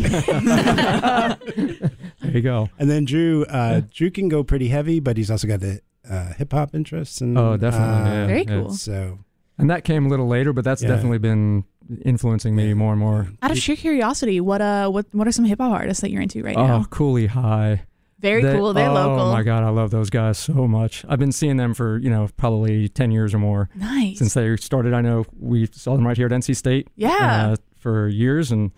There 2.42 2.52
you 2.52 2.66
go. 2.66 2.70
And 2.78 2.88
then 2.90 3.04
Drew, 3.04 3.44
uh, 3.46 3.82
Drew 3.92 4.10
can 4.10 4.28
go 4.28 4.42
pretty 4.44 4.68
heavy, 4.68 5.00
but 5.00 5.16
he's 5.16 5.30
also 5.30 5.46
got 5.46 5.60
the 5.60 5.80
uh, 6.08 6.32
hip 6.34 6.52
hop 6.52 6.74
interests. 6.74 7.20
And, 7.20 7.36
Oh, 7.38 7.56
definitely. 7.56 7.88
uh, 8.10 8.14
yeah, 8.14 8.26
Very 8.26 8.44
cool. 8.44 8.70
So 8.70 9.18
And 9.58 9.68
that 9.70 9.84
came 9.84 10.06
a 10.06 10.08
little 10.08 10.28
later, 10.28 10.52
but 10.52 10.64
that's 10.64 10.82
Yeah. 10.82 10.88
definitely 10.88 11.18
been 11.18 11.64
influencing 12.04 12.54
me 12.54 12.74
more 12.74 12.92
and 12.92 13.00
more. 13.00 13.28
Out 13.42 13.50
of 13.50 13.58
sheer 13.58 13.76
curiosity, 13.76 14.40
what 14.40 14.60
uh 14.60 14.88
what 14.90 15.06
what 15.12 15.26
are 15.26 15.32
some 15.32 15.44
hip 15.46 15.58
hop 15.60 15.72
artists 15.72 16.00
that 16.02 16.10
you're 16.10 16.22
into 16.22 16.42
right 16.42 16.56
oh, 16.56 16.66
now? 16.66 16.80
Oh, 16.80 16.84
Cooley 16.90 17.26
High. 17.26 17.82
Very 18.20 18.42
They- 18.42 18.52
cool. 18.52 18.72
They're 18.72 18.90
oh 18.90 18.94
local. 18.94 19.20
Oh 19.26 19.32
my 19.32 19.42
god, 19.42 19.62
I 19.62 19.68
love 19.70 19.90
those 19.90 20.10
guys 20.10 20.38
so 20.38 20.66
much. 20.66 21.04
I've 21.08 21.18
been 21.20 21.32
seeing 21.32 21.56
them 21.56 21.72
for 21.74 21.98
you 21.98 22.10
know 22.10 22.28
probably 22.36 22.88
ten 22.88 23.10
years 23.10 23.32
or 23.34 23.38
more 23.38 23.68
Nice. 23.74 24.18
since 24.18 24.34
they 24.34 24.56
started. 24.56 24.92
I 24.92 25.00
know 25.00 25.24
we 25.38 25.66
saw 25.72 25.94
them 25.96 26.06
right 26.06 26.16
here 26.16 26.26
at 26.26 26.32
NC 26.32 26.54
State. 26.56 26.88
yeah. 26.96 27.52
uh, 27.52 27.56
for 27.76 28.08
years 28.08 28.50
and 28.50 28.72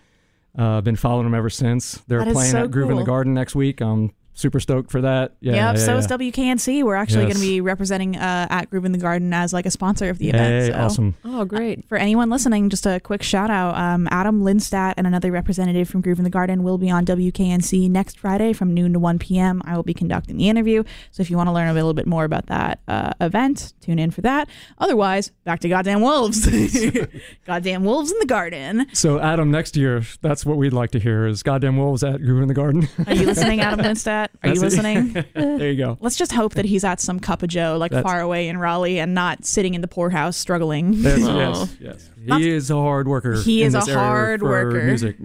uh, 0.56 0.80
been 0.80 0.96
following 0.96 1.24
them 1.24 1.34
ever 1.34 1.50
since. 1.50 1.98
They're 2.06 2.24
playing 2.24 2.52
so 2.52 2.64
at 2.64 2.70
Groove 2.70 2.90
in 2.90 2.96
the. 2.96 3.04
Garden 3.04 3.34
next 3.34 3.54
week. 3.54 3.80
I'm 3.80 4.12
super 4.40 4.58
stoked 4.60 4.90
for 4.90 5.00
that. 5.02 5.34
Yeah, 5.40 5.52
yep. 5.52 5.76
yeah, 5.76 5.84
so 5.84 5.92
yeah. 5.92 5.98
is 5.98 6.06
WKNC. 6.08 6.82
We're 6.82 6.94
actually 6.96 7.24
Yes. 7.26 7.34
going 7.34 7.42
to 7.44 7.48
be 7.48 7.60
representing 7.60 8.16
uh, 8.16 8.46
at 8.50 8.70
Groove 8.70 8.84
in 8.84 8.92
the 8.92 8.98
Garden 8.98 9.32
as 9.32 9.52
like 9.52 9.66
a 9.66 9.70
sponsor 9.70 10.08
of 10.08 10.18
the 10.18 10.26
Yay, 10.26 10.30
event. 10.30 10.74
So. 10.74 10.80
awesome. 10.80 11.16
Oh, 11.24 11.44
great. 11.44 11.86
For 11.88 11.96
anyone 11.98 12.30
listening, 12.30 12.70
just 12.70 12.86
a 12.86 12.98
quick 13.00 13.22
shout 13.22 13.50
out. 13.50 13.76
Um, 13.76 14.08
Adam 14.10 14.42
Lindstadt 14.42 14.94
and 14.96 15.06
another 15.06 15.30
representative 15.30 15.88
from 15.88 16.00
Groove 16.00 16.18
in 16.18 16.24
the 16.24 16.30
Garden 16.30 16.62
will 16.62 16.78
be 16.78 16.90
on 16.90 17.04
WKNC 17.04 17.90
next 17.90 18.18
Friday 18.18 18.52
from 18.52 18.72
noon 18.74 18.92
to 18.94 18.98
1 18.98 19.18
p.m. 19.18 19.60
I 19.64 19.76
will 19.76 19.82
be 19.82 19.94
conducting 19.94 20.36
the 20.36 20.48
interview. 20.48 20.82
So 21.10 21.20
if 21.20 21.30
you 21.30 21.36
want 21.36 21.48
to 21.48 21.52
learn 21.52 21.68
a 21.68 21.74
little 21.74 21.94
bit 21.94 22.06
more 22.06 22.24
about 22.24 22.46
that 22.46 22.80
uh, 22.88 23.12
event, 23.20 23.74
tune 23.80 23.98
in 23.98 24.10
for 24.10 24.22
that. 24.22 24.48
Otherwise, 24.78 25.30
back 25.44 25.60
to 25.60 25.68
Goddamn 25.68 26.00
Wolves. 26.00 26.46
goddamn 27.46 27.84
Wolves 27.84 28.10
in 28.12 28.18
the 28.18 28.26
Garden. 28.26 28.86
So 28.92 29.20
Adam, 29.20 29.50
next 29.50 29.76
year, 29.76 30.02
that's 30.22 30.44
what 30.46 30.56
we'd 30.56 30.72
like 30.72 30.90
to 30.92 30.98
hear 30.98 31.26
is 31.26 31.42
goddamn 31.42 31.76
wolves 31.76 32.02
at 32.02 32.20
Groove 32.22 32.42
in 32.42 32.48
the 32.48 32.54
Garden. 32.54 32.88
Are 33.06 33.14
you 33.14 33.26
listening, 33.26 33.60
Adam 33.60 33.80
Lindstadt? 33.84 34.29
Are 34.42 34.48
you 34.54 34.58
That's 34.60 34.74
it. 34.74 34.82
listening? 34.82 35.12
there 35.34 35.70
you 35.70 35.76
go. 35.76 35.98
Let's 36.00 36.16
just 36.16 36.32
hope 36.32 36.54
that 36.54 36.64
he's 36.64 36.82
at 36.82 36.98
some 36.98 37.20
cup 37.20 37.42
of 37.42 37.50
Joe, 37.50 37.76
like 37.78 37.90
That's- 37.90 38.10
far 38.10 38.20
away 38.22 38.48
in 38.48 38.56
Raleigh, 38.56 38.98
and 38.98 39.14
not 39.14 39.44
sitting 39.44 39.74
in 39.74 39.82
the 39.82 39.88
Pour 39.88 40.08
House 40.10 40.36
struggling. 40.36 40.94
Yes, 41.02 41.18
yes, 41.20 41.76
yes. 41.80 42.10
Not- 42.22 42.40
He 42.40 42.48
is 42.50 42.70
a 42.70 42.74
hard 42.76 43.06
worker. 43.08 43.34
He 43.34 43.62
in 43.62 43.68
is 43.68 43.74
a 43.74 43.80
this 43.80 43.88
area 43.88 44.00
hard 44.00 44.40
for 44.40 44.48
worker. 44.48 44.82
Music. 44.84 45.16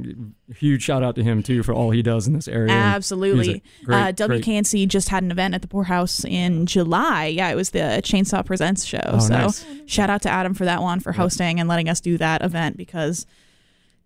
Huge 0.55 0.83
shout 0.83 1.01
out 1.01 1.15
to 1.15 1.23
him 1.23 1.41
too 1.43 1.63
for 1.63 1.73
all 1.73 1.91
he 1.91 2.01
does 2.01 2.27
in 2.27 2.33
this 2.33 2.47
area. 2.47 2.71
and 2.71 2.71
Absolutely. 2.95 3.45
music. 3.47 3.63
Great, 3.85 3.95
uh, 3.97 4.11
great. 4.27 4.43
WKNC 4.43 4.87
just 4.89 5.09
had 5.09 5.23
an 5.23 5.31
event 5.31 5.53
at 5.55 5.61
the 5.61 5.67
Pour 5.67 5.85
House 5.85 6.23
in 6.25 6.65
July. 6.65 7.27
Yeah, 7.27 7.49
it 7.49 7.55
was 7.55 7.69
the 7.71 8.01
Chainsaw 8.03 8.45
Presents 8.45 8.83
show. 8.85 8.99
Oh, 9.05 9.19
so 9.19 9.29
nice. 9.33 9.65
shout 9.87 10.09
out 10.09 10.21
to 10.23 10.29
Adam 10.29 10.53
for 10.53 10.65
that 10.65 10.81
one 10.81 10.99
for 10.99 11.13
hosting 11.13 11.59
and 11.59 11.67
letting 11.69 11.87
us 11.89 11.99
do 12.01 12.17
that 12.17 12.41
event 12.41 12.75
because 12.77 13.25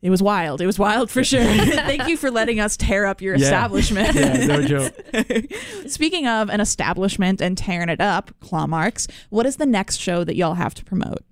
it 0.02 0.10
was 0.10 0.22
wild. 0.24 0.62
It 0.62 0.66
was 0.66 0.80
wild 0.80 1.10
for 1.12 1.24
sure. 1.24 1.44
Thank 1.56 2.08
you 2.08 2.16
for 2.18 2.32
letting 2.32 2.60
us 2.60 2.78
tear 2.78 3.06
up 3.06 3.22
your 3.22 3.36
Yeah. 3.36 3.44
establishment. 3.44 4.16
Yeah, 4.16 4.46
no 4.46 4.62
joke. 4.64 4.94
Speaking 5.88 6.28
of 6.28 6.50
an 6.50 6.62
establishment 6.62 7.42
and 7.42 7.58
tearing 7.58 7.90
it 7.90 8.00
up, 8.02 8.32
claw 8.40 8.68
marks, 8.68 9.08
what 9.30 9.46
is 9.46 9.58
the 9.58 9.66
next 9.66 9.98
show 9.98 10.24
that 10.24 10.36
y'all 10.36 10.54
have 10.56 10.74
to 10.76 10.86
promote? 10.86 11.24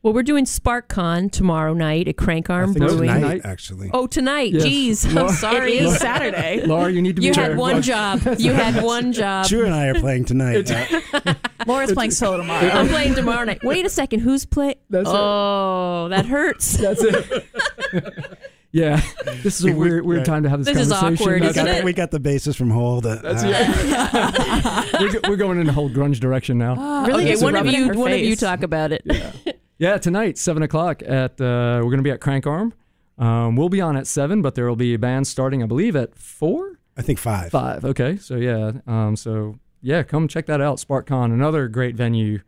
Well, 0.00 0.12
we're 0.14 0.22
doing 0.22 0.44
SparkCon 0.44 1.32
tomorrow 1.32 1.74
night 1.74 2.06
at 2.06 2.16
Crank 2.16 2.48
I 2.50 2.54
Arm 2.54 2.72
think 2.72 2.86
Brewing. 2.86 3.08
tonight, 3.08 3.20
Tonight? 3.20 3.40
actually. 3.44 3.90
Oh, 3.92 4.06
tonight. 4.06 4.52
Yes. 4.52 4.64
Jeez. 4.64 5.08
I'm 5.08 5.14
Laura- 5.16 5.32
sorry. 5.32 5.76
It 5.76 5.82
is 5.82 5.96
Saturday. 5.98 6.62
Laura, 6.66 6.92
you 6.92 7.02
need 7.02 7.16
to 7.16 7.20
be 7.20 7.26
You 7.26 7.34
there. 7.34 7.48
had 7.48 7.56
one 7.58 7.82
job. 7.82 8.20
You 8.38 8.52
had 8.52 8.80
one 8.84 9.12
job. 9.12 9.46
Drew 9.48 9.64
and 9.64 9.74
I 9.74 9.86
are 9.88 9.94
playing 9.94 10.26
tonight. 10.26 10.70
Uh, 10.70 11.34
Laura's 11.66 11.92
playing 11.92 12.12
solo 12.12 12.36
tomorrow. 12.38 12.68
I'm 12.68 12.86
playing 12.88 13.16
tomorrow 13.16 13.44
night. 13.44 13.64
Wait 13.64 13.84
a 13.84 13.88
second. 13.90 14.20
Who's 14.20 14.44
playing? 14.46 14.76
That's 14.88 15.08
it. 15.08 15.12
Oh, 15.16 16.06
that 16.10 16.26
hurts. 16.26 16.76
That's 16.76 17.02
it. 17.02 18.38
yeah, 18.70 19.02
this 19.42 19.58
is 19.58 19.64
a 19.64 19.68
We- 19.68 19.72
we- 19.74 19.78
weird, 19.80 20.06
weird 20.06 20.24
time 20.24 20.44
to 20.44 20.48
have 20.48 20.64
this, 20.64 20.74
This 20.76 20.86
is 20.86 20.92
conversation. 20.92 21.22
awkward, 21.24 21.40
we, 21.40 21.46
That's 21.48 21.56
isn't 21.58 21.66
got, 21.66 21.76
it? 21.78 21.84
we 21.84 21.92
got 21.92 22.10
the 22.12 22.20
bassist 22.20 22.56
from 22.56 22.70
Hole. 22.70 22.98
Uh, 23.04 23.16
That's 23.16 23.42
uh, 23.42 24.84
yeah. 24.92 25.00
we're, 25.00 25.30
we're 25.30 25.36
going 25.36 25.60
in 25.60 25.68
a 25.68 25.72
whole 25.72 25.90
grunge 25.90 26.20
direction 26.20 26.56
now. 26.56 27.04
Really 27.04 27.32
okay, 27.32 27.42
one 27.42 27.56
of 27.56 27.64
rub 27.64 27.66
it 27.66 27.74
in 27.74 27.80
you, 27.80 27.88
her 27.88 27.94
one 27.98 28.12
of 28.12 28.20
you 28.20 28.36
talk 28.36 28.62
about 28.62 28.92
it. 28.92 29.02
Yeah, 29.04 29.32
tonight, 29.78 30.38
seven 30.38 30.62
o'clock 30.62 31.02
at 31.02 31.40
uh, 31.40 31.78
we're 31.82 31.90
going 31.90 31.98
to 31.98 32.02
be 32.02 32.10
at 32.10 32.20
Crank 32.20 32.46
Arm. 32.46 32.74
Um, 33.16 33.56
we'll 33.56 33.68
be 33.68 33.80
on 33.80 33.96
at 33.96 34.06
seven, 34.06 34.42
but 34.42 34.54
there 34.54 34.68
will 34.68 34.76
be 34.76 34.94
a 34.94 34.98
band 34.98 35.26
starting, 35.26 35.62
I 35.62 35.66
believe, 35.66 35.96
at 35.96 36.16
four, 36.16 36.78
I 36.96 37.02
think 37.02 37.18
five. 37.18 37.50
five. 37.50 37.84
Okay, 37.84 38.16
so 38.16 38.36
yeah, 38.36 38.72
um, 38.86 39.16
so 39.16 39.58
yeah, 39.82 40.02
come 40.02 40.28
check 40.28 40.46
that 40.46 40.60
out. 40.60 40.78
SparkCon, 40.78 41.32
another 41.32 41.68
great 41.68 41.96
venue 41.96 42.40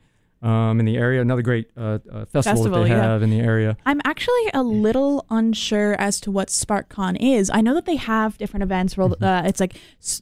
um, 0.43 0.81
in 0.81 0.87
the 0.87 0.97
area, 0.97 1.21
another 1.21 1.43
great 1.43 1.71
uh, 1.77 1.81
uh, 1.81 2.25
festival, 2.25 2.65
Festival, 2.65 2.71
that 2.79 2.85
they 2.85 2.91
yeah. 2.91 3.03
have 3.03 3.23
in 3.23 3.31
the 3.31 3.41
area. 3.41 3.77
I'm 3.85 4.01
actually 4.05 4.51
a 4.55 4.63
little 4.63 5.27
unsure 5.29 5.95
as 6.01 6.21
to 6.23 6.31
what 6.31 6.49
SparkCon 6.49 7.17
is. 7.21 7.51
I 7.51 7.61
know 7.61 7.75
that 7.75 7.85
they 7.85 7.97
have 7.97 8.39
different 8.39 8.63
events 8.63 8.97
where 8.97 9.11
uh, 9.21 9.43
it's 9.45 9.61
like 9.61 9.77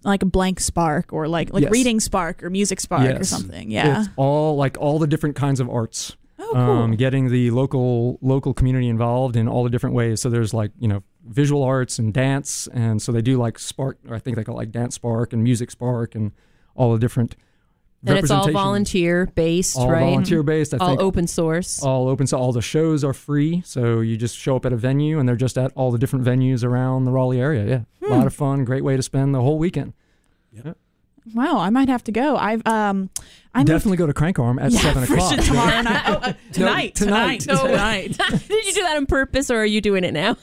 like 0.04 0.22
a 0.22 0.26
blank 0.26 0.60
spark 0.60 1.12
or 1.12 1.28
like 1.28 1.52
like 1.52 1.62
Yes. 1.62 1.72
reading 1.72 2.00
spark 2.00 2.42
or 2.42 2.50
music 2.50 2.80
spark 2.80 3.18
or 3.20 3.24
something. 3.24 3.70
Yeah. 3.70 4.00
It's 4.00 4.08
all 4.16 4.56
like 4.56 4.76
all 4.78 4.98
the 4.98 5.06
different 5.06 5.36
kinds 5.36 5.60
of 5.60 5.70
arts. 5.70 6.16
Oh, 6.38 6.50
cool. 6.52 6.56
um, 6.60 6.96
getting 6.96 7.28
the 7.30 7.50
local 7.50 8.18
local 8.22 8.54
community 8.54 8.88
involved 8.88 9.36
in 9.36 9.48
all 9.48 9.64
the 9.64 9.70
different 9.70 9.94
ways. 9.94 10.20
So 10.20 10.30
there's 10.30 10.52
like 10.54 10.70
you 10.78 10.88
know 10.88 11.02
visual 11.26 11.62
arts 11.62 11.98
and 11.98 12.12
dance, 12.14 12.68
and 12.72 13.00
so 13.02 13.12
they 13.12 13.22
do 13.22 13.36
like 13.38 13.58
Spark, 13.58 13.98
or 14.08 14.14
I 14.14 14.18
think 14.18 14.36
they 14.36 14.44
call 14.44 14.54
it 14.56 14.58
like 14.58 14.70
Dance 14.70 14.94
Spark 14.94 15.32
and 15.32 15.42
Music 15.42 15.70
Spark 15.70 16.14
and 16.14 16.32
all 16.74 16.92
the 16.92 16.98
different. 16.98 17.36
And 18.06 18.16
it's 18.16 18.30
all 18.30 18.36
representation- 18.46 18.52
volunteer 18.52 19.26
based, 19.34 19.76
all 19.76 19.90
right? 19.90 19.98
volunteer 20.00 20.44
based. 20.44 20.72
I 20.72 20.76
all 20.78 20.88
think 20.90 21.00
open 21.00 21.26
source. 21.26 21.82
all 21.82 22.06
open. 22.08 22.28
So 22.28 22.38
all 22.38 22.52
the 22.52 22.62
shows 22.62 23.02
are 23.02 23.12
free. 23.12 23.60
So 23.66 23.98
you 24.00 24.16
just 24.16 24.36
show 24.38 24.54
up 24.54 24.64
at 24.64 24.72
a 24.72 24.76
venue, 24.76 25.18
and 25.18 25.28
they're 25.28 25.34
just 25.34 25.58
at 25.58 25.72
all 25.74 25.90
the 25.90 25.98
different 25.98 26.24
venues 26.24 26.62
around 26.62 27.06
the 27.06 27.10
Raleigh 27.10 27.40
area. 27.40 27.66
Yeah, 27.66 28.06
a 28.06 28.10
Hmm. 28.12 28.18
lot 28.18 28.26
of 28.28 28.32
fun. 28.34 28.64
Great 28.64 28.84
way 28.84 28.96
to 28.96 29.02
spend 29.02 29.34
the 29.34 29.40
whole 29.42 29.58
weekend. 29.58 29.94
Yeah. 30.52 30.74
Wow, 31.34 31.58
I 31.58 31.70
might 31.70 31.88
have 31.88 32.04
to 32.04 32.12
go. 32.12 32.36
I've 32.36 32.64
um, 32.66 33.10
I'm 33.58 33.64
Definitely 33.66 33.96
go 33.98 34.06
to 34.06 34.12
Crank 34.14 34.38
Arm 34.38 34.58
at 34.58 34.70
yeah, 34.72 34.80
seven 34.80 35.04
for 35.06 35.14
o'clock. 35.14 35.34
sure 35.34 35.42
tomorrow 35.42 35.82
night. 35.82 36.02
Oh, 36.06 36.12
uh, 36.12 36.32
tonight, 36.52 36.94
tonight. 36.94 37.40
tonight, 37.40 38.14
tonight. 38.14 38.18
Did 38.48 38.66
you 38.66 38.72
do 38.74 38.82
that 38.82 38.96
on 38.96 39.06
purpose, 39.06 39.50
or 39.50 39.56
are 39.58 39.66
you 39.66 39.80
doing 39.80 40.04
it 40.04 40.12
now? 40.14 40.36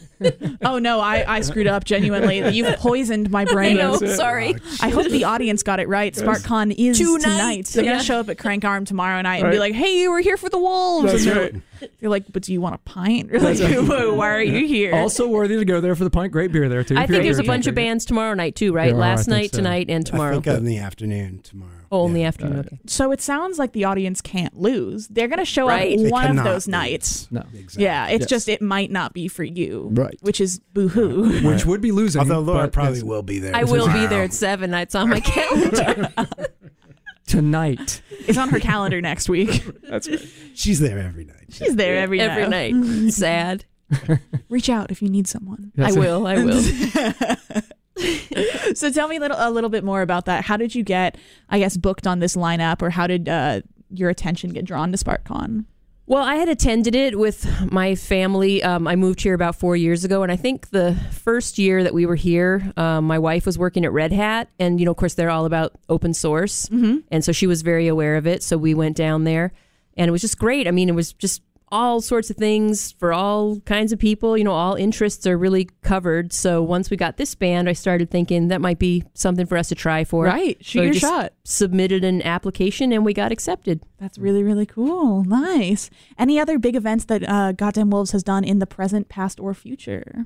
Oh 0.64 0.80
no, 0.80 1.02
I, 1.02 1.26
I 1.38 1.42
screwed 1.42 1.68
up 1.68 1.84
genuinely. 1.84 2.48
You've 2.56 2.78
poisoned 2.78 3.30
my 3.32 3.42
I 3.42 3.46
brain. 3.46 3.78
know. 3.78 3.98
That's 3.98 4.14
it. 4.14 4.16
Sorry. 4.16 4.56
I 4.82 4.90
hope 4.90 5.08
the 5.10 5.26
audience 5.26 5.62
got 5.62 5.80
it 5.82 5.90
right. 5.90 6.14
SparkCon 6.14 6.74
is 6.78 6.98
Tonight. 6.98 7.22
tonight. 7.22 7.66
They're 7.68 7.84
Yeah. 7.84 7.92
gonna 7.94 8.04
show 8.04 8.20
up 8.22 8.30
at 8.30 8.38
Crank 8.38 8.64
Arm 8.64 8.86
tomorrow 8.86 9.22
night 9.22 9.44
and 9.44 9.52
be 9.52 9.60
like, 9.60 9.74
"Hey, 9.74 10.00
you 10.00 10.12
were 10.12 10.22
here 10.22 10.38
for 10.38 10.48
the 10.50 10.58
wolves." 10.58 11.12
That's 11.12 11.26
and 11.26 11.62
right. 11.82 11.92
you're 12.00 12.10
like, 12.12 12.24
"But 12.32 12.44
do 12.44 12.54
you 12.54 12.62
want 12.62 12.76
a 12.76 12.78
pint?" 12.80 13.34
Or 13.34 13.40
like, 13.42 13.60
"Why 13.60 14.30
are 14.30 14.42
you 14.42 14.66
here?" 14.66 14.96
Also 14.96 15.28
worthy 15.28 15.58
to 15.58 15.66
go 15.66 15.82
there 15.82 15.96
for 15.96 16.06
the 16.06 16.10
pint. 16.10 16.32
Great 16.32 16.52
beer 16.54 16.70
there 16.70 16.84
too. 16.86 16.96
I 16.98 17.08
think 17.08 17.24
there's 17.24 17.40
a 17.40 17.44
bunch 17.44 17.68
of 17.68 17.76
bands 17.76 18.06
tomorrow 18.06 18.34
night 18.36 18.56
too, 18.56 18.72
right? 18.72 18.94
Are, 18.94 18.98
Last 18.98 19.28
night, 19.28 19.52
so. 19.52 19.58
tonight, 19.58 19.88
and 19.90 20.06
tomorrow. 20.06 20.38
I 20.38 20.42
think 20.42 20.48
in 20.60 20.66
the 20.66 20.78
afternoon 20.78 21.42
tomorrow. 21.44 21.72
In 22.06 22.14
the 22.14 22.22
Yeah. 22.22 22.28
afternoon. 22.28 22.58
Uh, 22.58 22.60
Okay. 22.68 22.80
so 22.86 23.12
it 23.14 23.22
sounds 23.22 23.58
like 23.58 23.72
the 23.72 23.86
audience 23.86 24.20
can't 24.20 24.56
lose. 24.60 25.08
They're 25.08 25.30
gonna 25.30 25.46
show 25.46 25.68
Right. 25.68 25.98
up 25.98 26.04
They 26.04 26.10
one 26.10 26.24
of 26.24 26.28
cannot 26.32 26.44
those 26.44 26.68
lose. 26.68 26.72
nights. 26.72 27.28
No. 27.32 27.44
Exactly. 27.54 27.84
Yeah, 27.84 28.08
it's 28.10 28.22
Yes. 28.24 28.30
just 28.30 28.50
it 28.50 28.62
might 28.62 28.92
not 28.92 29.14
be 29.14 29.30
for 29.30 29.46
you, 29.46 29.88
Right. 29.94 30.18
Which 30.22 30.42
is 30.42 30.60
boohoo. 30.74 31.48
Which 31.50 31.66
would 31.66 31.80
be 31.82 31.92
losing. 31.94 32.20
Although 32.20 32.40
Laura 32.42 32.64
but 32.64 32.74
probably 32.74 33.02
will 33.04 33.24
be 33.24 33.40
there. 33.40 33.56
I 33.56 33.64
will 33.64 33.88
be 33.88 34.06
there 34.08 34.24
at 34.24 34.34
seven. 34.34 34.72
That's 34.72 34.94
on 34.96 35.10
my 35.10 35.22
calendar. 35.22 36.10
tonight. 37.28 38.02
It's 38.28 38.38
on 38.38 38.50
her 38.50 38.60
calendar 38.60 39.02
next 39.02 39.30
week. 39.30 39.64
That's 39.90 40.08
right. 40.10 40.22
She's 40.54 40.80
there 40.80 41.00
every 41.00 41.26
night. 41.26 41.46
She's 41.50 41.76
there 41.76 41.98
every 41.98 42.20
every 42.20 42.48
night. 42.48 42.74
night. 42.76 43.14
Sad. 43.14 43.66
Reach 44.50 44.70
out 44.70 44.92
if 44.92 45.02
you 45.02 45.10
need 45.10 45.28
someone. 45.28 45.72
I 45.78 45.92
will. 45.92 46.26
I 46.28 46.44
will. 46.44 46.64
so 48.76 48.92
tell 48.92 49.08
me 49.08 49.18
a 49.18 49.20
little 49.20 49.38
a 49.40 49.50
little 49.52 49.70
bit 49.70 49.84
more 49.84 50.02
about 50.02 50.26
that. 50.26 50.46
How 50.46 50.58
did 50.58 50.76
you 50.76 50.84
get, 50.84 51.18
I 51.50 51.60
guess, 51.60 51.78
booked 51.78 52.08
on 52.08 52.20
this 52.20 52.36
lineup, 52.36 52.82
or 52.82 52.90
how 52.92 53.08
did 53.08 53.30
uh, 53.30 53.62
your 53.90 54.10
attention 54.10 54.52
get 54.52 54.66
drawn 54.66 54.92
to 54.92 54.98
SparkCon? 54.98 55.66
Well, 56.08 56.22
I 56.24 56.36
had 56.36 56.50
attended 56.50 56.94
it 56.94 57.18
with 57.18 57.48
my 57.72 57.96
family. 57.96 58.62
Um, 58.62 58.88
I 58.88 58.96
moved 58.96 59.22
here 59.22 59.34
about 59.34 59.56
four 59.56 59.76
years 59.76 60.04
ago, 60.04 60.22
and 60.22 60.32
I 60.32 60.36
think 60.36 60.70
the 60.70 60.96
first 61.12 61.58
year 61.58 61.84
that 61.84 61.96
we 61.96 62.06
were 62.06 62.16
here, 62.16 62.72
um, 62.78 63.06
my 63.06 63.18
wife 63.18 63.48
was 63.48 63.58
working 63.58 63.84
at 63.86 63.92
Red 63.92 64.12
Hat, 64.12 64.50
and 64.60 64.80
you 64.80 64.86
know, 64.86 64.92
of 64.92 64.98
course, 64.98 65.16
they're 65.16 65.32
all 65.32 65.46
about 65.46 65.74
open 65.90 66.14
source, 66.14 66.70
Mm-hmm. 66.70 66.98
and 67.12 67.24
so 67.26 67.32
she 67.32 67.48
was 67.48 67.64
very 67.64 67.88
aware 67.88 68.18
of 68.18 68.28
it. 68.28 68.44
So 68.44 68.56
we 68.56 68.76
went 68.76 68.96
down 68.96 69.24
there, 69.24 69.52
and 69.98 70.08
it 70.08 70.12
was 70.12 70.22
just 70.22 70.38
great. 70.38 70.68
I 70.68 70.72
mean, 70.72 70.90
it 70.90 70.96
was 70.96 71.12
just 71.14 71.42
all 71.76 72.00
sorts 72.00 72.30
of 72.30 72.38
things 72.38 72.94
for 72.94 73.12
all 73.12 73.60
kinds 73.62 73.92
of 73.92 74.00
people. 74.00 74.38
You 74.38 74.46
know, 74.46 74.54
all 74.54 74.76
interests 74.76 75.28
are 75.28 75.38
really 75.38 75.70
covered. 75.82 76.32
So 76.32 76.64
once 76.64 76.90
we 76.90 76.96
got 76.96 77.18
this 77.18 77.36
band, 77.36 77.68
I 77.68 77.74
started 77.74 78.10
thinking 78.10 78.48
that 78.48 78.62
might 78.62 78.80
be 78.80 79.04
something 79.14 79.46
for 79.46 79.58
us 79.58 79.68
to 79.70 79.76
try 79.76 80.06
for. 80.06 80.24
Right, 80.24 80.58
shoot 80.64 80.80
So 80.80 80.84
your 80.84 80.94
shot. 80.94 81.34
Submitted 81.44 82.04
an 82.06 82.22
application, 82.22 82.94
and 82.94 83.04
we 83.06 83.14
got 83.14 83.32
accepted. 83.32 83.82
That's 84.00 84.18
really 84.18 84.44
really 84.44 84.66
cool. 84.66 85.24
Nice. 85.26 85.90
Any 86.18 86.40
other 86.40 86.58
big 86.58 86.76
events 86.76 87.06
that 87.06 87.28
uh, 87.28 87.52
Goddamn 87.52 87.90
Wolves 87.90 88.12
has 88.12 88.24
done 88.24 88.44
in 88.44 88.60
the 88.60 88.68
present, 88.68 89.10
past, 89.10 89.40
or 89.40 89.54
future? 89.54 90.26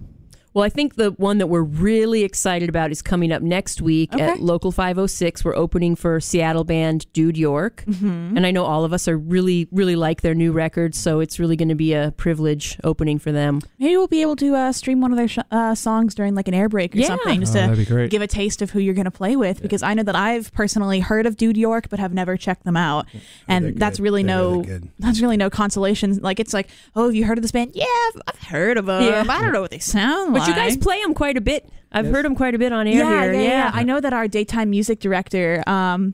Well, 0.59 0.65
I 0.65 0.69
think 0.69 0.95
the 0.95 1.11
one 1.11 1.37
that 1.37 1.47
we're 1.47 1.61
really 1.61 2.23
excited 2.25 2.67
about 2.67 2.91
is 2.91 3.01
coming 3.01 3.31
up 3.31 3.41
next 3.41 3.81
week 3.81 4.13
Okay. 4.13 4.25
at 4.25 4.41
Local 4.41 4.73
506. 4.73 5.45
We're 5.45 5.55
opening 5.55 5.95
for 5.95 6.19
Seattle 6.19 6.65
band 6.65 7.05
Dude 7.13 7.37
York. 7.37 7.85
Mm-hmm. 7.87 8.35
And 8.35 8.45
I 8.45 8.51
know 8.51 8.65
all 8.65 8.83
of 8.83 8.91
us 8.91 9.07
are 9.07 9.17
really, 9.17 9.69
really 9.71 9.95
like 9.95 10.19
their 10.19 10.35
new 10.35 10.51
record, 10.51 10.95
so 10.95 11.21
it's 11.21 11.39
really 11.39 11.55
going 11.55 11.69
to 11.69 11.75
be 11.75 11.93
a 11.93 12.13
privilege 12.17 12.77
opening 12.83 13.19
for 13.19 13.31
them. 13.31 13.61
Maybe 13.79 13.95
we'll 13.95 14.07
be 14.09 14.21
able 14.21 14.35
to 14.35 14.53
uh, 14.53 14.73
stream 14.73 14.99
one 14.99 15.13
of 15.13 15.17
their 15.17 15.29
sh- 15.29 15.37
uh, 15.49 15.75
songs 15.75 16.13
during 16.13 16.35
like 16.35 16.49
an 16.49 16.53
air 16.53 16.67
break 16.67 16.93
or 16.93 16.97
Yeah. 16.99 17.07
something, 17.07 17.39
just 17.39 17.55
Oh, 17.55 17.61
to 17.61 17.67
that'd 17.67 17.77
be 17.77 17.85
great. 17.85 18.11
give 18.11 18.21
a 18.21 18.27
taste 18.27 18.61
of 18.61 18.71
who 18.71 18.79
you're 18.81 18.93
going 18.93 19.05
to 19.05 19.11
play 19.11 19.37
with. 19.37 19.61
Because 19.61 19.81
I 19.81 19.93
know 19.93 20.03
that 20.03 20.15
I've 20.17 20.51
personally 20.51 20.99
heard 20.99 21.25
of 21.25 21.37
Dude 21.37 21.55
York, 21.55 21.87
but 21.89 21.99
have 21.99 22.13
never 22.13 22.35
checked 22.35 22.65
them 22.65 22.75
out, 22.75 23.05
and 23.47 23.77
that's 23.77 24.01
really 24.01 24.23
They're 24.23 24.35
no. 24.35 24.59
really 24.63 24.81
that's 24.99 25.21
really 25.21 25.37
no 25.37 25.49
consolation. 25.49 26.17
Like 26.17 26.41
it's 26.41 26.53
like, 26.53 26.67
oh, 26.97 27.05
have 27.05 27.15
you 27.15 27.23
heard 27.23 27.37
of 27.37 27.43
this 27.43 27.51
band? 27.53 27.71
Yeah, 27.75 27.85
I've, 28.13 28.21
I've 28.27 28.39
heard 28.49 28.75
of 28.75 28.87
them. 28.87 29.03
Yeah. 29.03 29.23
I 29.29 29.41
don't 29.41 29.53
know 29.53 29.61
what 29.61 29.71
they 29.71 29.79
sound 29.79 30.33
But 30.33 30.39
like. 30.41 30.48
You 30.49 30.55
guys 30.55 30.77
play 30.77 31.01
them 31.01 31.13
quite 31.13 31.37
a 31.37 31.41
bit. 31.41 31.69
I've 31.91 32.05
heard 32.05 32.23
them 32.25 32.35
quite 32.35 32.53
a 32.53 32.59
bit 32.59 32.71
on 32.71 32.87
air 32.87 32.97
yeah, 32.97 33.23
here. 33.23 33.33
yeah, 33.33 33.41
yeah, 33.41 33.71
I 33.73 33.83
know 33.83 33.99
that 33.99 34.13
our 34.13 34.27
daytime 34.27 34.69
music 34.69 34.99
director, 34.99 35.63
um, 35.65 36.13